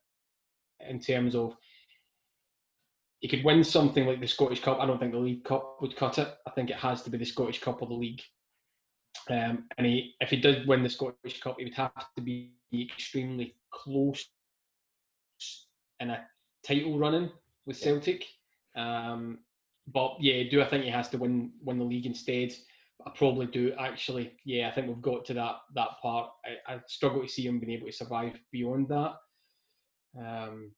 in 0.89 1.01
terms 1.01 1.35
of 1.35 1.57
he 3.21 3.29
could 3.29 3.45
win 3.45 3.65
something 3.65 4.07
like 4.07 4.21
the 4.21 4.27
Scottish 4.27 4.61
Cup. 4.63 4.79
I 4.81 4.87
don't 4.87 4.99
think 4.99 5.13
the 5.13 5.19
League 5.19 5.45
Cup 5.45 5.79
would 5.81 5.97
cut 5.97 6.19
it. 6.19 6.29
I 6.47 6.51
think 6.51 6.71
it 6.71 6.77
has 6.77 7.03
to 7.03 7.11
be 7.11 7.19
the 7.19 7.25
Scottish 7.25 7.61
Cup 7.61 7.81
or 7.83 7.89
the 7.89 7.95
League. 7.95 8.23
Um, 9.31 9.65
and 9.79 9.87
he, 9.87 10.15
if 10.21 10.31
he 10.31 10.37
did 10.37 10.69
win 10.69 10.83
the 10.83 10.91
Scottish 10.91 11.41
Cup, 11.41 11.57
he 11.59 11.65
would 11.65 11.75
have 11.75 11.93
to 12.17 12.23
be 12.23 12.53
extremely 12.73 13.57
close 13.73 14.29
in 16.01 16.11
a 16.11 16.25
title 16.65 16.99
running 16.99 17.31
with 17.65 17.77
Celtic. 17.77 18.25
Um, 18.77 19.39
but 19.93 20.17
yeah, 20.21 20.43
do 20.51 20.63
I 20.63 20.69
think 20.69 20.85
he 20.85 20.91
has 20.91 21.09
to 21.11 21.19
win 21.19 21.53
win 21.63 21.79
the 21.79 21.85
league 21.85 22.07
instead? 22.07 22.53
I 23.07 23.11
probably 23.15 23.47
do 23.47 23.73
actually. 23.79 24.33
Yeah, 24.45 24.69
I 24.69 24.73
think 24.73 24.89
we've 24.89 25.03
got 25.03 25.25
to 25.27 25.35
that 25.35 25.57
that 25.75 25.91
part. 26.03 26.31
I, 26.45 26.75
I 26.75 26.81
struggle 26.87 27.23
to 27.23 27.29
see 27.29 27.47
him 27.47 27.61
being 27.61 27.73
able 27.73 27.87
to 27.87 27.93
survive 27.93 28.39
beyond 28.51 28.89
that. 28.89 29.15
Um, 30.19 30.73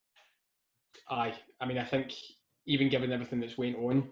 I 1.08 1.34
I 1.60 1.66
mean 1.66 1.78
I 1.78 1.84
think 1.84 2.12
even 2.66 2.90
given 2.90 3.12
everything 3.12 3.40
that's 3.40 3.56
went 3.58 3.76
on, 3.76 4.10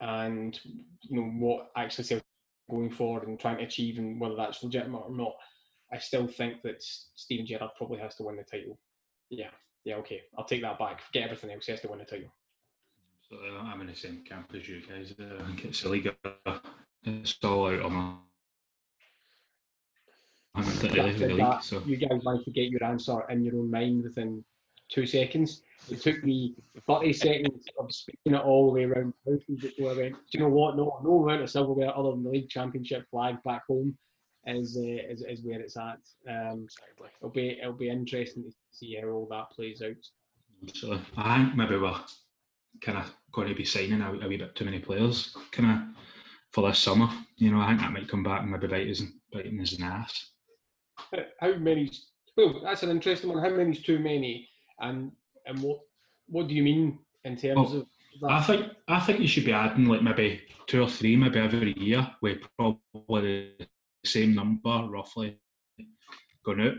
and 0.00 0.58
you 1.02 1.16
know 1.20 1.28
what 1.38 1.70
actually 1.76 2.20
going 2.70 2.90
forward 2.90 3.28
and 3.28 3.38
trying 3.38 3.58
to 3.58 3.64
achieve, 3.64 3.98
and 3.98 4.18
whether 4.18 4.36
that's 4.36 4.62
legitimate 4.62 4.98
or 4.98 5.14
not, 5.14 5.34
I 5.92 5.98
still 5.98 6.26
think 6.26 6.62
that 6.62 6.82
Steven 6.82 7.46
Gerrard 7.46 7.72
probably 7.76 7.98
has 7.98 8.14
to 8.16 8.22
win 8.22 8.36
the 8.36 8.44
title. 8.44 8.78
Yeah, 9.28 9.50
yeah, 9.84 9.96
okay, 9.96 10.22
I'll 10.38 10.46
take 10.46 10.62
that 10.62 10.78
back. 10.78 11.02
Forget 11.02 11.24
everything 11.24 11.50
else. 11.50 11.66
He 11.66 11.72
has 11.72 11.80
to 11.82 11.88
win 11.88 11.98
the 11.98 12.06
title. 12.06 12.32
So 13.34 13.40
I'm 13.58 13.80
in 13.80 13.88
the 13.88 13.96
same 13.96 14.22
camp 14.28 14.52
as 14.56 14.68
you 14.68 14.80
guys. 14.80 15.12
I 15.18 15.44
think 15.44 15.64
it's 15.64 15.84
a 15.84 15.88
league. 15.88 16.14
It's 17.04 17.36
all 17.42 17.66
out 17.66 17.82
on 17.82 17.92
my. 17.92 18.14
I'm 20.54 20.64
league, 21.36 21.62
so. 21.62 21.82
You 21.84 21.96
guys 21.96 22.22
managed 22.22 22.44
to 22.44 22.52
get 22.52 22.70
your 22.70 22.84
answer 22.84 23.28
in 23.28 23.44
your 23.44 23.56
own 23.56 23.72
mind 23.72 24.04
within 24.04 24.44
two 24.88 25.04
seconds. 25.04 25.62
It 25.90 26.00
took 26.00 26.22
me 26.22 26.54
30 26.86 27.12
seconds 27.12 27.64
of 27.80 27.92
speaking 27.92 28.34
it 28.34 28.40
all 28.40 28.68
the 28.68 28.72
way 28.72 28.84
around 28.84 29.14
before 29.60 29.90
I 29.90 29.96
went, 29.96 30.14
do 30.14 30.38
you 30.38 30.40
know 30.40 30.50
what? 30.50 30.76
No, 30.76 31.00
no 31.02 31.24
amount 31.24 31.42
of 31.42 31.50
silverware 31.50 31.96
other 31.96 32.12
than 32.12 32.22
the 32.22 32.30
league 32.30 32.48
championship 32.48 33.04
flag 33.10 33.42
back 33.42 33.62
home 33.66 33.96
is 34.46 34.76
uh, 34.76 35.10
is, 35.10 35.24
is 35.28 35.42
where 35.42 35.60
it's 35.60 35.76
at. 35.76 35.98
Um, 36.28 36.68
it'll 37.18 37.30
be 37.30 37.58
it'll 37.60 37.72
be 37.72 37.90
interesting 37.90 38.44
to 38.44 38.52
see 38.70 38.96
how 39.00 39.08
all 39.08 39.26
that 39.32 39.50
plays 39.50 39.82
out. 39.82 40.72
So 40.72 41.00
I 41.16 41.38
think 41.38 41.56
maybe 41.56 41.76
we're 41.76 41.98
kind 42.82 42.98
of 42.98 43.12
going 43.32 43.48
to 43.48 43.54
be 43.54 43.64
signing 43.64 44.00
a, 44.00 44.12
a 44.12 44.28
wee 44.28 44.36
bit 44.36 44.54
too 44.54 44.64
many 44.64 44.78
players, 44.78 45.36
kind 45.52 45.70
of 45.70 46.04
for 46.52 46.68
this 46.68 46.78
summer. 46.78 47.08
You 47.36 47.50
know, 47.50 47.60
I 47.60 47.68
think 47.68 47.80
that 47.80 47.92
might 47.92 48.08
come 48.08 48.22
back 48.22 48.42
and 48.42 48.50
maybe 48.50 48.66
bite 48.66 48.88
us 48.88 49.02
biting 49.32 49.60
us 49.60 49.72
in 49.72 49.80
the 49.80 49.86
ass. 49.86 50.30
How 51.40 51.54
many? 51.56 51.90
Well, 52.36 52.60
that's 52.62 52.82
an 52.82 52.90
interesting 52.90 53.30
one. 53.30 53.42
How 53.42 53.50
many's 53.50 53.82
too 53.82 53.98
many? 53.98 54.48
And 54.80 55.12
and 55.46 55.60
what 55.60 55.80
what 56.28 56.48
do 56.48 56.54
you 56.54 56.62
mean 56.62 56.98
in 57.24 57.36
terms 57.36 57.70
well, 57.70 57.80
of? 57.80 57.86
That? 58.22 58.30
I 58.30 58.42
think 58.42 58.72
I 58.88 59.00
think 59.00 59.20
you 59.20 59.28
should 59.28 59.44
be 59.44 59.52
adding 59.52 59.86
like 59.86 60.02
maybe 60.02 60.42
two 60.66 60.82
or 60.82 60.88
three, 60.88 61.16
maybe 61.16 61.40
every 61.40 61.74
year, 61.78 62.08
with 62.22 62.38
probably 62.56 63.52
the 63.58 63.68
same 64.04 64.34
number 64.34 64.86
roughly 64.88 65.38
going 66.44 66.60
out 66.60 66.74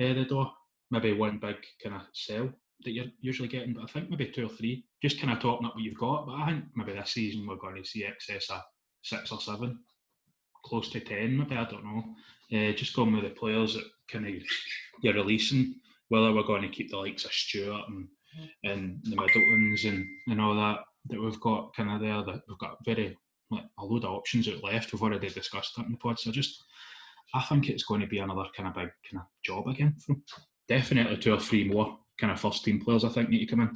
uh, 0.00 0.14
the 0.14 0.24
door. 0.24 0.52
Maybe 0.90 1.12
one 1.12 1.38
big 1.38 1.56
kind 1.82 1.96
of 1.96 2.02
sell 2.14 2.50
that 2.84 2.92
you're 2.92 3.06
usually 3.20 3.48
getting, 3.48 3.74
but 3.74 3.84
I 3.84 3.86
think 3.86 4.10
maybe 4.10 4.26
two 4.26 4.46
or 4.46 4.50
three, 4.50 4.84
just 5.02 5.20
kind 5.20 5.32
of 5.32 5.40
topping 5.40 5.66
up 5.66 5.74
what 5.74 5.84
you've 5.84 5.98
got. 5.98 6.26
But 6.26 6.36
I 6.36 6.46
think 6.46 6.64
maybe 6.74 6.92
this 6.92 7.10
season 7.10 7.46
we're 7.46 7.56
going 7.56 7.76
to 7.76 7.88
see 7.88 8.04
excess 8.04 8.50
of 8.50 8.62
six 9.02 9.32
or 9.32 9.40
seven, 9.40 9.78
close 10.64 10.88
to 10.90 11.00
ten, 11.00 11.36
maybe 11.36 11.56
I 11.56 11.64
don't 11.64 11.84
know. 11.84 12.04
Uh, 12.50 12.72
just 12.72 12.96
going 12.96 13.12
with 13.14 13.24
the 13.24 13.30
players 13.30 13.74
that 13.74 13.84
kind 14.10 14.26
of 14.26 14.34
you're 15.02 15.14
releasing, 15.14 15.74
whether 16.08 16.32
we're 16.32 16.42
going 16.42 16.62
to 16.62 16.68
keep 16.68 16.90
the 16.90 16.96
likes 16.96 17.24
of 17.24 17.32
Stewart 17.32 17.82
and 17.88 18.08
and 18.64 19.00
the 19.04 19.16
Middletons 19.16 19.84
and 19.84 20.06
and 20.28 20.40
all 20.40 20.54
that 20.54 20.80
that 21.08 21.20
we've 21.20 21.40
got 21.40 21.74
kind 21.74 21.90
of 21.90 22.00
there. 22.00 22.22
That 22.22 22.42
we've 22.48 22.58
got 22.58 22.78
very 22.84 23.16
like 23.50 23.64
a 23.78 23.84
load 23.84 24.04
of 24.04 24.10
options 24.10 24.48
out 24.48 24.62
left. 24.62 24.92
We've 24.92 25.02
already 25.02 25.28
discussed 25.28 25.74
that 25.76 25.86
in 25.86 25.92
the 25.92 25.98
pod. 25.98 26.18
So 26.18 26.30
just 26.30 26.64
I 27.34 27.42
think 27.42 27.68
it's 27.68 27.84
going 27.84 28.00
to 28.00 28.06
be 28.06 28.18
another 28.18 28.44
kind 28.56 28.68
of 28.68 28.74
big 28.74 28.90
kind 29.10 29.20
of 29.20 29.26
job 29.42 29.66
again 29.68 29.96
from 30.04 30.22
definitely 30.68 31.16
two 31.16 31.34
or 31.34 31.40
three 31.40 31.64
more 31.64 31.98
kind 32.18 32.32
of 32.32 32.40
first 32.40 32.64
team 32.64 32.80
players. 32.80 33.04
I 33.04 33.08
think 33.08 33.28
need 33.28 33.40
to 33.40 33.46
come 33.46 33.60
in. 33.60 33.70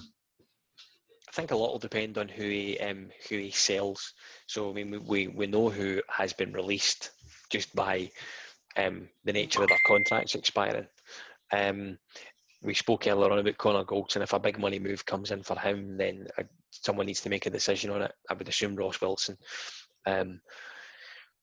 I 1.29 1.33
think 1.33 1.51
a 1.51 1.57
lot 1.57 1.73
will 1.73 1.79
depend 1.79 2.19
on 2.19 2.29
who 2.29 2.45
he 2.45 2.79
um, 2.81 3.09
who 3.29 3.39
he 3.39 3.51
sells. 3.51 4.13
So 4.47 4.71
I 4.71 4.75
mean, 4.75 5.05
we 5.07 5.29
we 5.29 5.47
know 5.47 5.71
who 5.71 6.03
has 6.09 6.33
been 6.33 6.53
released 6.53 7.11
just 7.51 7.75
by 7.75 8.11
um, 8.77 9.09
the 9.25 9.33
nature 9.33 9.63
of 9.63 9.69
their 9.69 9.79
contracts 9.87 10.35
expiring. 10.35 10.87
Um, 11.53 11.99
we 12.63 12.75
spoke 12.75 13.07
earlier 13.07 13.31
on 13.31 13.39
about 13.39 13.59
Connor 13.59 13.85
Goldson. 13.85 14.23
If 14.23 14.33
a 14.33 14.39
big 14.39 14.59
money 14.59 14.79
move 14.79 15.05
comes 15.05 15.31
in 15.31 15.43
for 15.43 15.59
him, 15.59 15.97
then 15.97 16.27
someone 16.71 17.07
needs 17.07 17.21
to 17.23 17.31
make 17.31 17.47
a 17.47 17.51
decision 17.51 17.91
on 17.91 18.03
it. 18.03 18.13
I 18.31 18.35
would 18.35 18.49
assume 18.49 18.77
Ross 18.77 19.01
Wilson. 19.01 19.37
Um, 20.07 20.41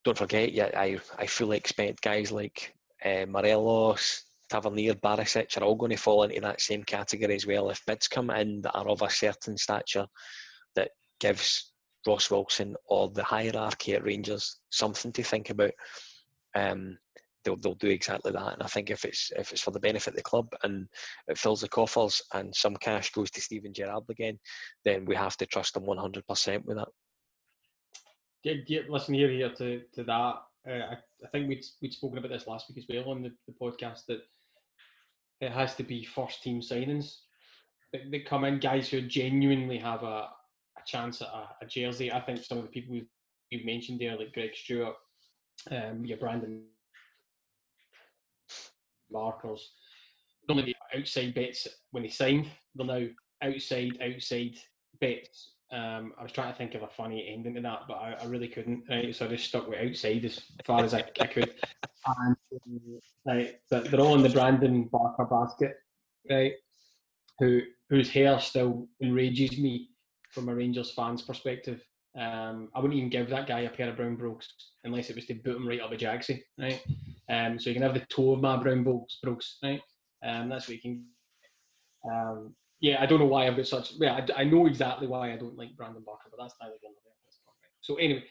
don't 0.04 0.18
forget, 0.18 0.54
yeah, 0.54 0.70
I 0.76 1.00
I 1.18 1.26
fully 1.26 1.58
expect 1.58 2.02
guys 2.02 2.32
like 2.32 2.74
uh, 3.04 3.26
Morelos, 3.28 4.24
Tavernier, 4.50 4.96
Barisic 4.96 5.58
are 5.58 5.64
all 5.64 5.76
going 5.76 5.92
to 5.92 5.98
fall 5.98 6.24
into 6.24 6.42
that 6.42 6.62
same 6.62 6.84
category 6.84 7.36
as 7.36 7.46
well. 7.46 7.70
If 7.70 7.86
bids 7.86 8.08
come 8.08 8.30
in 8.32 8.62
that 8.62 8.74
are 8.74 8.88
of 8.88 9.02
a 9.02 9.10
certain 9.10 9.58
stature 9.58 10.08
that 10.76 10.92
gives 11.20 11.74
Ross 12.08 12.32
Wilson 12.32 12.76
or 12.86 13.10
the 13.10 13.24
hierarchy 13.24 13.94
at 13.94 14.04
Rangers 14.04 14.58
something 14.70 15.12
to 15.14 15.24
think 15.24 15.50
about, 15.50 15.72
um, 16.56 16.98
they'll, 17.44 17.58
they'll 17.58 17.76
do 17.76 17.90
exactly 17.90 18.32
that. 18.32 18.54
And 18.54 18.64
I 18.64 18.68
think 18.68 18.90
if 18.90 19.06
it's 19.06 19.32
if 19.36 19.52
it's 19.52 19.62
for 19.62 19.72
the 19.72 19.80
benefit 19.80 20.12
of 20.12 20.16
the 20.18 20.24
club 20.24 20.48
and 20.64 20.88
it 21.28 21.38
fills 21.38 21.62
the 21.62 21.70
coffers 21.70 22.22
and 22.34 22.56
some 22.56 22.76
cash 22.78 23.12
goes 23.12 23.32
to 23.32 23.42
Steven 23.42 23.74
Gerrard 23.74 24.04
again, 24.10 24.40
then 24.86 25.06
we 25.06 25.16
have 25.16 25.38
to 25.38 25.46
trust 25.46 25.74
them 25.74 25.84
100% 25.84 26.66
with 26.66 26.78
that. 26.78 26.88
Yeah, 28.44 28.80
listen 28.88 29.14
here, 29.14 29.30
here 29.30 29.54
to, 29.56 29.82
to 29.96 30.04
that. 30.06 30.36
Uh, 30.68 30.72
I, 30.72 30.98
I 31.24 31.28
think 31.32 31.50
we'd, 31.50 31.66
we'd 31.82 31.94
spoken 31.94 32.18
about 32.18 32.32
this 32.32 32.48
last 32.48 32.70
week 32.70 32.78
as 32.78 32.86
well 32.88 33.12
on 33.12 33.22
the, 33.22 33.32
the 33.48 33.54
podcast 33.54 34.06
that 34.08 34.22
it 35.42 35.52
has 35.52 35.76
to 35.76 35.84
be 35.84 36.04
first 36.04 36.44
team 36.44 36.62
signings 36.62 37.18
that, 37.94 38.12
that 38.12 38.26
come 38.26 38.44
in, 38.46 38.60
guys 38.60 38.90
who 38.90 39.02
genuinely 39.02 39.78
have 39.78 40.04
a, 40.04 40.28
a 40.78 40.82
chance 40.86 41.22
at 41.22 41.28
a, 41.28 41.48
a, 41.62 41.66
jersey. 41.66 42.12
I 42.12 42.20
think 42.22 42.44
some 42.44 42.58
of 42.58 42.64
the 42.64 42.70
people 42.70 42.94
we've, 42.94 43.08
you've 43.50 43.66
mentioned 43.66 44.00
there, 44.00 44.18
like 44.18 44.34
Greg 44.34 44.56
Stewart, 44.56 44.96
um, 45.72 46.06
your 46.06 46.18
Brandon 46.18 46.64
Barkers, 49.10 49.72
normally 50.48 50.76
outside 50.96 51.34
bets 51.34 51.68
when 51.92 52.04
they 52.04 52.10
signed, 52.10 52.48
they're 52.76 52.86
now 52.86 53.08
outside, 53.42 53.98
outside 54.02 54.58
bets. 55.00 55.54
Um, 55.72 56.14
I 56.20 56.24
was 56.24 56.32
trying 56.32 56.52
to 56.52 56.58
think 56.58 56.74
of 56.74 56.82
a 56.82 56.88
funny 56.88 57.32
ending 57.32 57.54
to 57.56 57.62
that, 57.62 57.82
but 57.88 57.96
I, 57.96 58.16
I 58.22 58.26
really 58.26 58.48
couldn't. 58.48 58.84
Right? 58.90 59.16
So 59.16 59.26
I 59.26 59.30
just 59.30 59.46
stuck 59.46 59.68
with 59.68 59.80
outside 59.80 60.26
as 60.26 60.42
far 60.66 60.84
as 60.84 60.94
I, 60.94 61.04
I 61.20 61.28
could. 61.28 61.54
And 62.08 63.02
right, 63.28 63.60
they're 63.70 64.00
all 64.00 64.16
in 64.16 64.24
the 64.24 64.30
Brandon 64.30 64.86
Barker 64.90 65.26
basket, 65.26 65.76
right? 66.30 66.54
Who 67.40 67.62
whose 67.90 68.10
hair 68.10 68.40
still 68.40 68.88
enrages 69.04 69.58
me 69.60 69.90
from 70.32 70.50
a 70.50 70.56
Rangers 70.56 70.92
fan's 70.92 71.22
perspective. 71.22 71.84
Um, 72.18 72.70
I 72.74 72.80
wouldn't 72.80 72.98
even 72.98 73.10
give 73.10 73.30
that 73.30 73.48
guy 73.48 73.62
a 73.62 73.70
pair 73.70 73.90
of 73.90 73.98
brown 73.98 74.16
brogues 74.16 74.48
unless 74.84 75.10
it 75.10 75.16
was 75.16 75.26
to 75.26 75.36
boot 75.36 75.58
him 75.58 75.68
right 75.68 75.82
up 75.82 75.92
a 75.92 75.98
jagsy, 75.98 76.42
right? 76.58 76.82
Um, 77.30 77.60
so 77.60 77.70
you 77.70 77.76
can 77.76 77.84
have 77.84 77.94
the 77.94 78.06
toe 78.10 78.34
of 78.34 78.42
my 78.42 78.58
brown 78.58 78.84
brogues, 78.84 79.20
brogues 79.22 79.58
right? 79.64 79.82
Um, 80.26 80.50
that's 80.50 80.68
what 80.68 80.76
you 80.76 80.82
can. 80.82 81.06
Um, 82.12 82.56
yeah, 82.80 83.02
I 83.02 83.06
don't 83.06 83.20
know 83.20 83.26
why 83.26 83.48
I've 83.48 83.58
got 83.58 83.68
such. 83.68 83.94
Yeah, 83.98 84.14
I, 84.38 84.42
I 84.42 84.44
know 84.44 84.66
exactly 84.66 85.08
why 85.08 85.34
I 85.34 85.38
don't 85.38 85.58
like 85.58 85.76
Brandon 85.76 86.04
Barker, 86.06 86.30
but 86.32 86.42
that's 86.42 86.56
neither 86.62 86.76
here 86.82 86.92
nor 86.92 87.02
there. 87.04 87.14
So 87.82 87.96
anyway, 87.96 88.24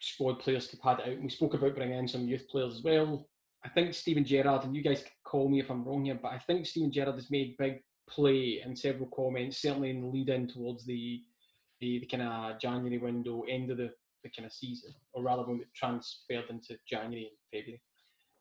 squad 0.00 0.38
players 0.40 0.68
to 0.68 0.76
pad 0.78 1.00
it 1.00 1.08
out. 1.08 1.14
And 1.14 1.24
we 1.24 1.30
spoke 1.30 1.54
about 1.54 1.74
bringing 1.74 1.98
in 1.98 2.08
some 2.08 2.26
youth 2.26 2.48
players 2.48 2.76
as 2.76 2.82
well. 2.82 3.28
I 3.64 3.68
think 3.68 3.94
Steven 3.94 4.24
Gerrard, 4.24 4.64
and 4.64 4.74
you 4.74 4.82
guys 4.82 5.04
call 5.24 5.48
me 5.48 5.60
if 5.60 5.70
I'm 5.70 5.84
wrong 5.84 6.04
here, 6.04 6.18
but 6.20 6.32
I 6.32 6.38
think 6.38 6.66
Steven 6.66 6.92
Gerrard 6.92 7.16
has 7.16 7.30
made 7.30 7.56
big 7.58 7.82
play 8.08 8.62
in 8.64 8.76
several 8.76 9.10
comments, 9.14 9.60
certainly 9.60 9.90
in 9.90 10.00
the 10.00 10.06
lead 10.06 10.28
in 10.28 10.46
towards 10.46 10.86
the 10.86 11.22
the, 11.80 11.98
the 11.98 12.06
kind 12.06 12.22
of 12.22 12.58
January 12.58 12.96
window, 12.96 13.42
end 13.42 13.70
of 13.70 13.76
the, 13.76 13.90
the 14.24 14.30
kind 14.30 14.46
of 14.46 14.52
season, 14.52 14.94
or 15.12 15.22
rather 15.22 15.42
when 15.42 15.60
it 15.60 15.68
transferred 15.74 16.48
into 16.48 16.78
January 16.88 17.28
and 17.28 17.60
February, 17.60 17.82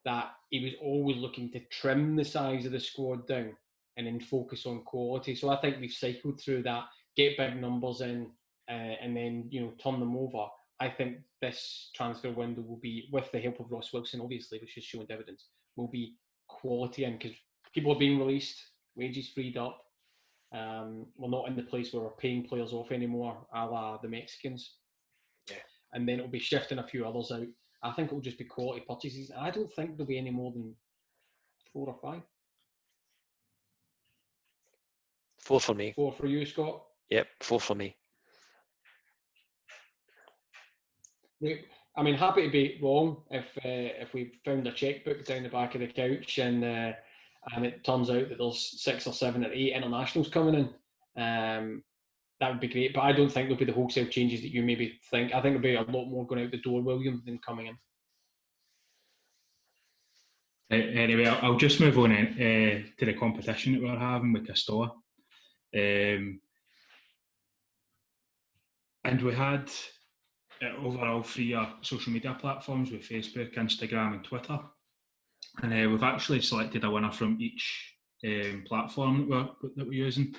that 0.06 0.34
he 0.52 0.64
was 0.64 0.74
always 0.82 1.18
looking 1.18 1.52
to 1.52 1.60
trim 1.72 2.16
the 2.16 2.24
size 2.24 2.66
of 2.66 2.72
the 2.72 2.80
squad 2.80 3.28
down 3.28 3.56
and 3.98 4.08
then 4.08 4.20
focus 4.20 4.66
on 4.66 4.84
quality. 4.84 5.36
So 5.36 5.50
I 5.50 5.58
think 5.58 5.78
we've 5.80 5.92
cycled 5.92 6.40
through 6.40 6.64
that, 6.64 6.86
get 7.16 7.38
big 7.38 7.60
numbers 7.60 8.02
in, 8.02 8.32
uh, 8.70 8.96
and 9.02 9.16
then 9.16 9.48
you 9.50 9.62
know 9.62 9.74
turn 9.82 10.00
them 10.00 10.16
over. 10.16 10.48
I 10.80 10.90
think 10.90 11.18
this 11.42 11.90
transfer 11.96 12.32
window 12.32 12.62
will 12.62 12.80
be, 12.82 13.08
with 13.12 13.32
the 13.32 13.40
help 13.40 13.60
of 13.60 13.72
Ross 13.72 13.94
Wilson, 13.94 14.20
obviously, 14.22 14.60
which 14.60 14.78
is 14.78 14.84
showing 14.84 15.08
dividends, 15.08 15.46
will 15.78 15.88
be 15.88 16.16
quality 16.48 17.06
in 17.06 17.18
because 17.18 17.36
people 17.74 17.94
are 17.94 18.00
being 18.00 18.20
released, 18.20 18.62
wages 18.96 19.30
freed 19.30 19.58
up. 19.58 19.82
Um, 20.54 21.08
we're 21.18 21.30
not 21.30 21.48
in 21.48 21.56
the 21.56 21.64
place 21.64 21.94
where 21.94 22.04
we're 22.04 22.10
paying 22.12 22.46
players 22.46 22.74
off 22.74 22.92
anymore, 22.92 23.46
a 23.54 23.66
la 23.66 23.98
the 23.98 24.08
Mexicans. 24.08 24.76
Yeah. 25.50 25.58
And 25.94 26.08
then 26.08 26.20
it'll 26.20 26.30
be 26.30 26.40
shifting 26.40 26.80
a 26.80 26.88
few 26.88 27.06
others 27.06 27.32
out. 27.32 27.48
I 27.86 27.92
think 27.92 28.08
it'll 28.08 28.20
just 28.20 28.40
be 28.40 28.46
quality 28.46 28.84
purchases. 28.88 29.32
I 29.38 29.52
don't 29.52 29.72
think 29.72 29.92
there'll 29.92 30.08
be 30.08 30.18
any 30.18 30.32
more 30.32 30.52
than 30.52 30.74
four 31.72 31.88
or 31.88 31.96
five. 32.02 32.22
Four 35.40 35.60
for 35.60 35.76
me. 35.76 35.94
Four 35.96 36.12
for 36.12 36.26
you, 36.26 36.46
Scott. 36.46 36.84
Yep, 37.12 37.28
four 37.42 37.60
for 37.60 37.76
me. 37.76 37.96
I 41.44 42.02
mean, 42.02 42.16
happy 42.16 42.44
to 42.44 42.52
be 42.52 42.80
wrong 42.82 43.22
if 43.30 43.46
uh, 43.58 44.02
if 44.02 44.14
we 44.14 44.40
found 44.44 44.66
a 44.66 44.72
checkbook 44.72 45.24
down 45.24 45.44
the 45.44 45.50
back 45.50 45.76
of 45.76 45.82
the 45.82 45.88
couch 45.88 46.40
and 46.40 46.64
uh, 46.64 46.94
and 47.56 47.66
it 47.66 47.84
turns 47.84 48.10
out 48.10 48.30
that 48.30 48.40
there's 48.40 48.82
six 48.82 49.06
or 49.06 49.14
seven 49.14 49.46
or 49.46 49.52
eight 49.52 49.74
internationals 49.74 50.30
coming 50.30 50.56
in. 50.56 51.22
Um, 51.22 51.84
that 52.40 52.52
would 52.52 52.60
be 52.60 52.68
great, 52.68 52.94
but 52.94 53.02
I 53.02 53.14
don't 53.14 53.30
think 53.30 53.48
there'll 53.48 53.60
be 53.60 53.66
the 53.66 53.74
wholesale 53.74 54.08
changes 54.08 54.42
that 54.42 54.52
you 54.52 54.62
maybe 54.62 55.00
think. 55.10 55.34
I 55.34 55.42
think 55.42 55.62
there'll 55.62 55.86
be 55.86 55.92
a 55.92 55.98
lot 55.98 56.10
more 56.10 56.28
going 56.28 56.44
out 56.44 56.52
the 56.52 56.58
door, 56.58 56.82
William, 56.82 57.22
than 57.26 57.40
coming 57.40 57.68
in. 57.68 57.78
Anyway, 60.72 61.28
I'll 61.28 61.58
just 61.58 61.80
move 61.80 61.98
on 62.00 62.12
in, 62.12 62.28
uh, 62.28 62.98
to 62.98 63.06
the 63.06 63.14
competition 63.14 63.74
that 63.74 63.82
we're 63.82 63.98
having 63.98 64.34
with 64.34 64.48
Castore. 64.48 64.92
Um, 65.76 66.40
and 69.04 69.22
we 69.22 69.34
had 69.34 69.70
uh, 70.62 70.76
over 70.84 71.06
all 71.06 71.22
three 71.22 71.54
uh, 71.54 71.68
social 71.82 72.12
media 72.12 72.36
platforms 72.40 72.92
with 72.92 73.08
Facebook, 73.08 73.54
Instagram, 73.56 74.16
and 74.16 74.24
Twitter. 74.24 74.60
And 75.62 75.72
uh, 75.72 75.90
we've 75.90 76.04
actually 76.04 76.42
selected 76.42 76.84
a 76.84 76.90
winner 76.90 77.12
from 77.12 77.38
each 77.40 77.94
um, 78.26 78.64
platform 78.68 79.20
that 79.20 79.30
we're, 79.30 79.70
that 79.76 79.88
we're 79.88 79.94
using. 79.94 80.36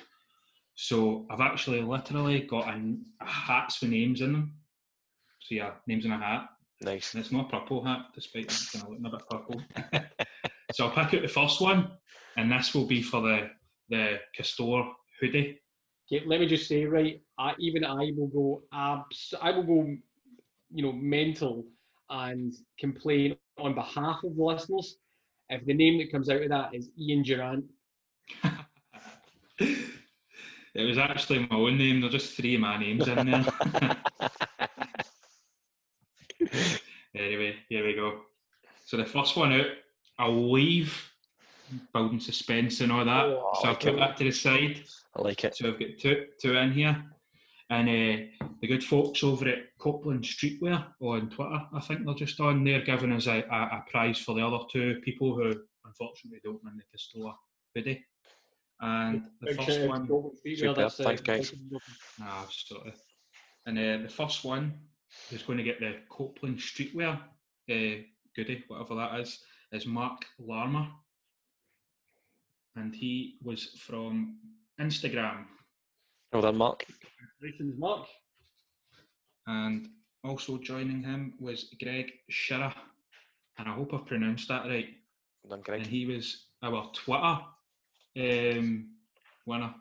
So 0.77 1.25
I've 1.31 1.41
actually 1.41 1.81
literally 1.81 2.41
got 2.41 2.67
a, 2.67 2.95
a 3.19 3.25
hats 3.25 3.81
with 3.81 3.89
names 3.89 4.21
in 4.21 4.31
them. 4.31 4.53
So 5.41 5.55
yeah, 5.55 5.71
names 5.87 6.05
in 6.05 6.11
a 6.11 6.17
hat. 6.17 6.49
Nice. 6.81 7.13
And 7.13 7.21
it's 7.21 7.31
not 7.31 7.47
a 7.47 7.59
purple 7.59 7.83
hat, 7.83 8.05
despite 8.13 8.55
kind 8.71 8.83
of 8.83 8.89
looking 8.91 9.05
a 9.07 9.09
bit 9.09 9.27
purple. 9.27 9.61
so 10.73 10.85
I'll 10.85 10.91
pick 10.91 11.15
out 11.15 11.23
the 11.23 11.27
first 11.27 11.61
one, 11.61 11.89
and 12.37 12.51
this 12.51 12.75
will 12.75 12.85
be 12.85 13.01
for 13.01 13.21
the 13.21 13.49
the 13.89 14.19
Castore 14.37 14.91
hoodie. 15.19 15.59
Okay, 16.11 16.23
let 16.27 16.39
me 16.39 16.45
just 16.45 16.67
say, 16.67 16.85
right, 16.85 17.21
I, 17.39 17.53
even 17.57 17.83
I 17.83 18.11
will 18.15 18.27
go 18.27 18.61
abs- 18.71 19.33
I 19.41 19.49
will 19.49 19.63
go, 19.63 19.95
you 20.71 20.83
know, 20.83 20.91
mental 20.91 21.65
and 22.11 22.53
complain 22.79 23.35
on 23.57 23.73
behalf 23.73 24.23
of 24.23 24.35
the 24.35 24.43
listeners 24.43 24.97
if 25.49 25.65
the 25.65 25.73
name 25.73 25.97
that 25.97 26.11
comes 26.11 26.29
out 26.29 26.43
of 26.43 26.49
that 26.49 26.75
is 26.75 26.91
Ian 26.99 27.23
Durrant. 27.23 27.65
it 30.77 30.85
was 30.85 30.97
actually 30.99 31.39
my 31.39 31.55
own 31.55 31.77
name. 31.77 32.01
There's 32.01 32.13
just 32.13 32.37
three 32.37 32.55
of 32.55 32.61
my 32.61 32.77
names 32.77 33.07
in 33.07 33.31
there. 33.31 33.45
anyway, 37.15 37.55
here 37.67 37.85
we 37.85 37.95
go. 37.95 38.21
So 38.85 38.97
the 38.97 39.05
first 39.05 39.35
one 39.35 39.53
out, 39.53 39.65
I'll 40.19 40.51
leave 40.51 41.11
building 41.93 42.19
suspense 42.19 42.81
and 42.81 42.91
all 42.91 43.03
that. 43.03 43.25
Oh, 43.25 43.51
so 43.61 43.69
I'll 43.69 43.75
it. 43.75 43.95
that 43.97 44.17
to 44.17 44.23
the 44.25 44.31
side. 44.31 44.83
I 45.15 45.21
like 45.23 45.43
it. 45.43 45.55
So 45.55 45.69
I've 45.69 45.79
got 45.79 45.97
two 45.99 46.25
two 46.39 46.55
in 46.55 46.71
here. 46.71 47.03
And 47.69 47.89
uh, 47.89 48.45
the 48.61 48.67
good 48.67 48.83
folks 48.83 49.23
over 49.23 49.47
at 49.49 49.77
Copeland 49.77 50.23
Streetwear 50.23 50.85
on 51.01 51.29
Twitter, 51.29 51.59
I 51.73 51.79
think 51.81 52.05
they're 52.05 52.13
just 52.13 52.39
on, 52.39 52.63
they're 52.63 52.85
giving 52.85 53.11
us 53.11 53.27
a, 53.27 53.43
a, 53.51 53.79
a 53.79 53.85
prize 53.91 54.19
for 54.19 54.35
the 54.35 54.45
other 54.45 54.63
two 54.71 55.01
people 55.03 55.35
who 55.35 55.53
unfortunately 55.83 56.39
don't 56.45 56.63
win 56.63 56.77
the 56.77 56.83
Castore 56.97 57.33
hoodie. 57.75 58.05
And 58.79 59.23
the 59.41 59.47
Big 59.47 59.57
first 59.57 59.81
one, 59.87 60.01
to 60.03 60.07
Golden 60.07 60.31
Superb, 60.55 60.91
thanks, 60.91 61.21
guys. 61.21 61.53
Ah, 62.21 62.43
absolutely. 62.43 62.93
And 63.65 63.77
uh, 63.77 64.03
the 64.03 64.09
first 64.09 64.43
one 64.43 64.73
is 65.31 65.41
going 65.41 65.57
to 65.57 65.63
get 65.63 65.79
the 65.79 65.95
Copeland 66.09 66.59
Streetwear 66.59 67.19
uh, 67.69 68.01
goodie, 68.35 68.63
whatever 68.67 68.95
that 68.95 69.19
is, 69.19 69.39
is 69.71 69.85
Mark 69.85 70.25
Larmer. 70.39 70.87
And 72.75 72.93
he 72.93 73.37
was 73.43 73.69
from 73.79 74.37
Instagram. 74.79 75.45
Well 76.31 76.43
done, 76.43 76.57
Mark. 76.57 76.85
Congratulations, 76.85 77.79
Mark. 77.79 78.05
And 79.47 79.87
also 80.23 80.57
joining 80.57 81.01
him 81.01 81.33
was 81.39 81.73
Greg 81.81 82.11
Shira. 82.29 82.73
And 83.57 83.67
I 83.67 83.73
hope 83.73 83.93
I've 83.93 84.05
pronounced 84.05 84.47
that 84.49 84.67
right. 84.67 84.89
Well 85.43 85.59
done, 85.59 85.75
And 85.75 85.87
he 85.87 86.05
was 86.05 86.45
our 86.61 86.91
Twitter 86.93 87.39
um, 88.17 88.89
winner. 89.45 89.73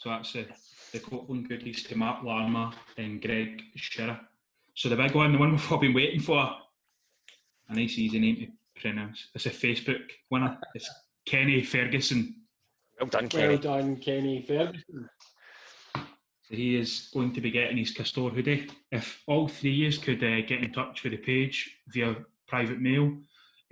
So 0.00 0.10
that's 0.10 0.32
the, 0.32 0.46
the 0.92 1.00
Copeland 1.00 1.48
goodies 1.48 1.82
to 1.84 1.96
Mark 1.96 2.24
Larmer 2.24 2.72
and 2.96 3.20
Greg 3.20 3.62
Shearer. 3.76 4.18
So 4.74 4.88
the 4.88 4.96
big 4.96 5.14
one, 5.14 5.32
the 5.32 5.38
one 5.38 5.52
we've 5.52 5.72
all 5.72 5.78
been 5.78 5.92
waiting 5.92 6.20
for, 6.20 6.38
a 7.68 7.74
nice 7.74 7.98
easy 7.98 8.18
name 8.18 8.36
to 8.36 8.80
pronounce. 8.80 9.28
It's 9.34 9.46
a 9.46 9.50
Facebook 9.50 10.02
winner. 10.30 10.58
It's 10.74 10.88
Kenny 11.26 11.62
Ferguson. 11.62 12.34
Well 12.98 13.08
done, 13.08 13.28
Kenny. 13.28 13.48
Well 13.48 13.58
Kenny. 13.58 13.82
done, 13.82 13.96
Kenny 13.96 14.42
Ferguson. 14.46 15.08
So 15.94 16.56
he 16.56 16.76
is 16.76 17.10
going 17.12 17.32
to 17.34 17.40
be 17.40 17.50
getting 17.50 17.76
his 17.76 17.94
Castore 17.94 18.32
hoodie. 18.32 18.68
If 18.90 19.22
all 19.26 19.48
three 19.48 19.86
of 19.86 19.92
us 19.92 19.98
could 19.98 20.24
uh, 20.24 20.40
get 20.40 20.64
in 20.64 20.72
touch 20.72 21.04
with 21.04 21.12
the 21.12 21.18
page 21.18 21.76
via 21.88 22.16
private 22.48 22.80
mail, 22.80 23.16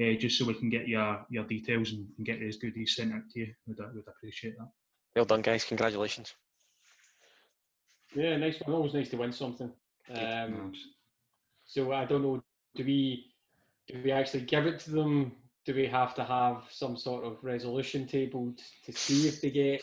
uh, 0.00 0.12
just 0.18 0.38
so 0.38 0.44
we 0.44 0.54
can 0.54 0.68
get 0.70 0.86
your, 0.88 1.24
your 1.30 1.44
details 1.44 1.92
and, 1.92 2.06
and 2.16 2.26
get 2.26 2.40
those 2.40 2.56
goodies 2.56 2.94
sent 2.96 3.12
out 3.12 3.22
to 3.32 3.40
you, 3.40 3.54
would, 3.66 3.78
would 3.78 4.04
appreciate 4.06 4.56
that. 4.58 4.68
Well 5.16 5.24
done, 5.24 5.42
guys. 5.42 5.64
Congratulations. 5.64 6.34
Yeah, 8.14 8.36
nice 8.36 8.60
one. 8.60 8.74
Always 8.76 8.94
nice 8.94 9.08
to 9.10 9.16
win 9.16 9.32
something. 9.32 9.70
Um, 10.14 10.72
so 11.66 11.92
I 11.92 12.04
don't 12.04 12.22
know. 12.22 12.42
Do 12.74 12.84
we 12.84 13.26
do 13.88 14.00
we 14.02 14.12
actually 14.12 14.42
give 14.42 14.66
it 14.66 14.78
to 14.80 14.90
them? 14.90 15.32
Do 15.66 15.74
we 15.74 15.86
have 15.86 16.14
to 16.14 16.24
have 16.24 16.62
some 16.70 16.96
sort 16.96 17.24
of 17.24 17.36
resolution 17.42 18.06
table 18.06 18.54
t- 18.56 18.90
to 18.90 18.98
see 18.98 19.28
if 19.28 19.42
they 19.42 19.50
get 19.50 19.82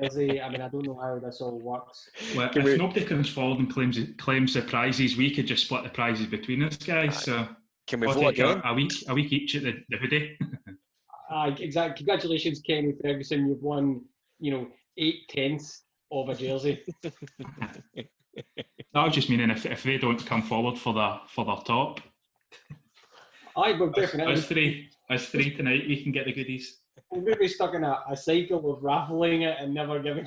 jersey? 0.00 0.40
I 0.40 0.48
mean, 0.48 0.62
I 0.62 0.68
don't 0.68 0.86
know 0.86 0.98
how 0.98 1.18
this 1.18 1.42
all 1.42 1.58
works. 1.58 2.08
Well, 2.34 2.48
Can 2.48 2.62
if 2.62 2.64
we- 2.64 2.76
nobody 2.78 3.04
comes 3.04 3.28
forward 3.28 3.58
and 3.58 3.70
claims 3.70 3.98
claims 4.16 4.54
the 4.54 4.62
prizes, 4.62 5.16
we 5.18 5.34
could 5.34 5.46
just 5.46 5.64
split 5.66 5.82
the 5.84 5.90
prizes 5.90 6.26
between 6.26 6.62
us 6.62 6.76
guys. 6.78 7.22
So 7.22 7.46
Can 7.86 8.00
we 8.00 8.06
I'll 8.06 8.14
vote 8.14 8.34
take 8.34 8.38
a, 8.38 8.50
again? 8.50 8.62
a 8.64 8.74
week 8.74 8.92
a 9.08 9.14
week 9.14 9.32
each 9.32 9.56
at 9.56 9.62
the, 9.62 9.74
the 9.88 9.96
hoodie. 9.96 10.38
Uh, 11.28 11.50
exactly. 11.58 11.96
Congratulations, 11.96 12.60
Kenny 12.64 12.92
Ferguson. 13.02 13.48
You've 13.48 13.60
won. 13.60 14.00
You 14.38 14.52
know, 14.52 14.68
eight 14.96 15.28
tenths 15.28 15.82
of 16.12 16.28
a 16.28 16.36
jersey. 16.36 16.84
that 17.02 18.06
was 18.94 19.12
just 19.12 19.28
meaning 19.28 19.50
if, 19.50 19.66
if 19.66 19.82
they 19.82 19.98
don't 19.98 20.24
come 20.24 20.42
forward 20.42 20.78
for 20.78 20.92
the 20.94 21.18
for 21.26 21.44
their 21.44 21.56
top, 21.56 22.00
I 23.56 23.72
will 23.72 23.88
us, 23.90 23.96
definitely. 23.96 24.34
us 24.34 24.46
three, 24.46 24.88
us 25.10 25.26
three 25.26 25.54
tonight, 25.54 25.84
we 25.88 26.02
can 26.02 26.12
get 26.12 26.26
the 26.26 26.32
goodies. 26.32 26.80
We'll 27.10 27.22
maybe 27.22 27.48
stuck 27.48 27.74
in 27.74 27.84
a, 27.84 28.00
a 28.10 28.16
cycle 28.16 28.72
of 28.72 28.82
raffling 28.82 29.42
it 29.42 29.56
and 29.58 29.72
never 29.72 30.00
giving. 30.00 30.26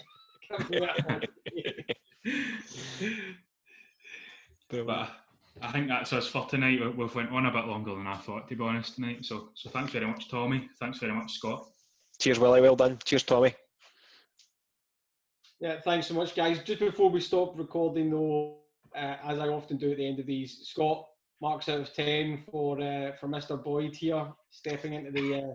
giving 0.69 0.89
it. 1.05 1.99
But 4.69 5.09
I 5.61 5.71
think 5.71 5.87
that's 5.87 6.13
us 6.13 6.27
for 6.27 6.45
tonight. 6.47 6.79
We- 6.79 6.87
We've 6.89 7.13
went 7.15 7.31
on 7.31 7.45
a 7.45 7.51
bit 7.51 7.65
longer 7.65 7.95
than 7.95 8.07
I 8.07 8.15
thought, 8.17 8.47
to 8.49 8.55
be 8.55 8.63
honest, 8.63 8.95
tonight. 8.95 9.25
So 9.25 9.49
so 9.55 9.69
thanks 9.69 9.91
very 9.91 10.05
much, 10.07 10.29
Tommy. 10.29 10.69
Thanks 10.79 10.99
very 10.99 11.13
much, 11.13 11.33
Scott. 11.33 11.65
Cheers, 12.19 12.39
Willie. 12.39 12.61
Well 12.61 12.75
done. 12.75 12.99
Cheers, 13.05 13.23
Tommy. 13.23 13.53
Yeah, 15.59 15.79
thanks 15.81 16.07
so 16.07 16.13
much, 16.13 16.35
guys. 16.35 16.59
Just 16.63 16.79
before 16.79 17.09
we 17.09 17.19
stop 17.19 17.57
recording, 17.57 18.09
though, 18.09 18.59
uh, 18.95 19.15
as 19.23 19.39
I 19.39 19.47
often 19.49 19.77
do 19.77 19.91
at 19.91 19.97
the 19.97 20.07
end 20.07 20.19
of 20.19 20.25
these, 20.25 20.59
Scott 20.63 21.05
marks 21.41 21.67
out 21.69 21.81
of 21.81 21.93
ten 21.93 22.43
for 22.49 22.79
uh, 22.79 23.11
for 23.19 23.27
Mr. 23.27 23.61
Boyd 23.61 23.95
here, 23.95 24.27
stepping 24.51 24.93
into 24.93 25.11
the 25.11 25.35
uh, 25.43 25.53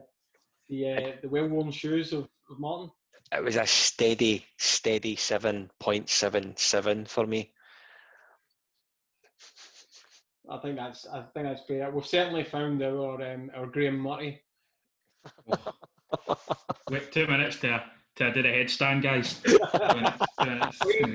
the 0.69 0.91
uh, 0.93 1.13
the 1.23 1.29
well-worn 1.29 1.71
shoes 1.71 2.13
of, 2.13 2.29
of 2.51 2.59
Martin. 2.59 2.91
It 3.33 3.43
was 3.43 3.57
a 3.57 3.67
steady, 3.67 4.45
steady 4.59 5.17
seven 5.17 5.71
point 5.81 6.09
seven 6.11 6.55
seven 6.57 7.07
for 7.07 7.27
me. 7.27 7.53
I 10.51 10.59
think 10.59 10.77
that's 10.77 11.07
I 11.07 11.23
think 11.35 11.47
that's 11.47 11.63
fair. 11.67 11.91
We've 11.91 12.07
certainly 12.07 12.45
found 12.45 12.83
our 12.83 13.23
um, 13.33 13.51
our 13.57 13.67
Graham 13.67 13.99
Murray. 13.99 14.43
Wait 16.91 17.13
two 17.13 17.27
minutes 17.27 17.57
to 17.61 17.83
to 18.17 18.33
do 18.33 18.43
the 18.43 18.49
headstand, 18.49 19.03
guys. 19.03 19.41
I 19.75 19.95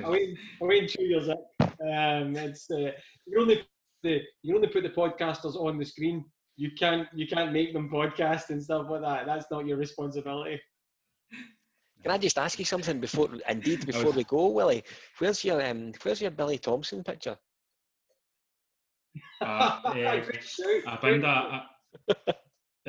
mean, 0.09 0.37
I 0.61 0.65
mean, 0.65 0.87
two 0.87 1.03
years 1.03 1.29
up. 1.29 1.45
Um, 1.61 2.35
it's 2.35 2.69
uh, 2.71 2.91
you 3.25 3.39
only 3.39 3.63
the 4.03 4.21
you 4.41 4.55
only 4.55 4.67
put 4.67 4.83
the 4.83 4.89
podcasters 4.89 5.55
on 5.55 5.77
the 5.77 5.85
screen. 5.85 6.25
You 6.57 6.71
can't 6.77 7.07
you 7.13 7.27
can't 7.27 7.53
make 7.53 7.73
them 7.73 7.89
podcast 7.89 8.49
and 8.49 8.61
stuff 8.61 8.87
like 8.89 9.01
that. 9.01 9.25
That's 9.25 9.45
not 9.51 9.65
your 9.65 9.77
responsibility. 9.77 10.59
Can 12.01 12.11
I 12.11 12.17
just 12.17 12.37
ask 12.37 12.57
you 12.57 12.65
something 12.65 12.99
before, 12.99 13.29
indeed, 13.47 13.85
before 13.85 14.11
we 14.11 14.23
go, 14.23 14.47
Willie? 14.47 14.83
Where's 15.17 15.43
your 15.43 15.61
um, 15.65 15.91
where's 16.01 16.21
your 16.21 16.31
Billy 16.31 16.57
Thompson 16.57 17.03
picture? 17.03 17.37
Uh, 19.41 19.43
uh, 19.85 19.91
I 20.87 20.97
that. 21.01 21.65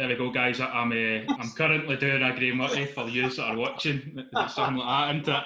There 0.00 0.08
we 0.08 0.14
go, 0.14 0.30
guys. 0.30 0.60
I'm 0.60 0.92
uh, 0.92 1.34
I'm 1.34 1.50
currently 1.56 1.96
doing 1.96 2.22
a 2.22 2.34
Graham 2.34 2.56
Murray 2.56 2.86
for 2.86 3.08
you 3.08 3.28
that 3.28 3.38
are 3.38 3.56
watching. 3.56 4.24
Something 4.48 4.76
like 4.76 5.24
that, 5.26 5.44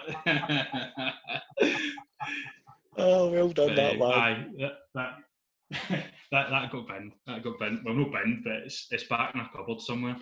oh, 2.97 3.30
well 3.30 3.49
done, 3.49 3.68
but, 3.70 3.76
that 3.76 3.99
lad. 3.99 4.14
Aye, 4.16 4.47
that, 4.59 4.72
that, 4.95 6.05
that 6.30 6.51
that 6.51 6.70
got 6.70 6.87
binned. 6.87 7.12
That 7.26 7.43
got 7.43 7.59
binned. 7.59 7.80
Well, 7.85 7.95
no 7.95 8.05
binned, 8.05 8.45
but 8.45 8.53
it's 8.64 8.87
it's 8.93 9.05
back 9.05 9.35
in 9.35 9.41
a 9.41 9.49
cupboard 9.49 9.80
somewhere. 9.80 10.18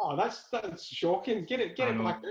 oh, 0.00 0.16
that's 0.16 0.48
that's 0.50 0.86
shocking. 0.86 1.44
Get 1.44 1.60
it, 1.60 1.76
get 1.76 1.88
it 1.90 1.98
back 1.98 2.16
out. 2.16 2.22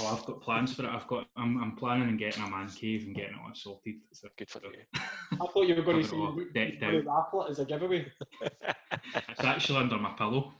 Oh, 0.00 0.16
I've 0.16 0.24
got 0.24 0.40
plans 0.40 0.74
for 0.74 0.84
it. 0.84 0.88
I've 0.88 1.06
got. 1.06 1.26
I'm, 1.36 1.62
I'm 1.62 1.76
planning 1.76 2.08
on 2.08 2.16
getting 2.16 2.42
a 2.42 2.50
man 2.50 2.68
cave 2.68 3.04
and 3.04 3.14
getting 3.14 3.34
it 3.34 3.40
all 3.42 3.54
sorted. 3.54 3.94
So 4.12 4.28
good 4.36 4.50
for 4.50 4.60
you. 4.62 5.00
I 5.32 5.36
thought 5.36 5.66
you 5.66 5.74
were 5.74 5.82
going 5.82 6.02
to 6.02 6.08
say 6.08 6.16
you 6.16 6.50
decked 6.52 6.82
out. 6.82 7.50
as 7.50 7.58
a 7.58 7.64
giveaway. 7.64 8.10
it's 8.40 9.44
actually 9.44 9.78
under 9.78 9.98
my 9.98 10.10
pillow. 10.12 10.54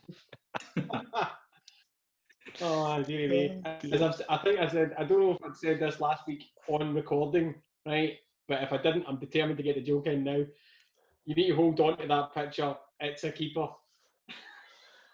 oh, 2.61 3.03
dear 3.03 3.29
me. 3.29 3.63
As 3.93 4.03
I've, 4.03 4.23
I 4.29 4.39
think 4.39 4.61
I 4.61 4.69
said, 4.69 4.95
I 4.99 5.05
don't 5.05 5.21
know 5.21 5.33
if 5.33 5.45
I 5.45 5.55
said 5.55 5.81
this 5.81 6.01
last 6.01 6.27
week 6.27 6.45
on 6.69 6.95
recording, 6.95 7.55
right? 7.85 8.19
But 8.49 8.63
if 8.63 8.73
I 8.73 8.77
didn't, 8.79 9.07
I'm 9.09 9.19
determined 9.19 9.59
to 9.59 9.65
get 9.65 9.75
the 9.75 9.83
joke 9.83 10.07
in 10.07 10.25
now. 10.25 10.45
You 11.25 11.35
need 11.35 11.49
to 11.49 11.57
hold 11.57 11.81
on 11.81 11.99
to 11.99 12.07
that 12.07 12.35
picture. 12.35 12.77
It's 13.01 13.25
a 13.25 13.33
keeper. 13.33 13.69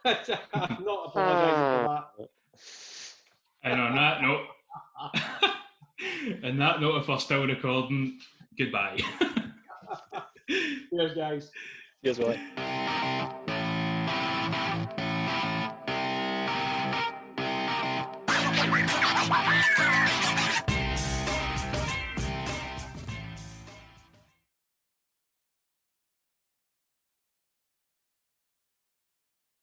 I'm 0.05 0.85
not 0.85 1.07
apologising 1.07 1.15
for 1.15 1.89
ah. 1.89 2.09
that. 2.19 2.29
And 3.65 3.81
on 3.81 3.95
that 3.95 4.23
note, 4.23 4.47
and 6.43 6.61
that 6.61 6.81
note, 6.81 6.97
if 7.03 7.09
we're 7.09 7.19
still 7.19 7.47
recording, 7.47 8.19
goodbye. 8.59 8.99
Cheers, 10.91 11.15
guys. 11.17 11.51
Cheers, 12.05 12.19
boy. 12.19 13.39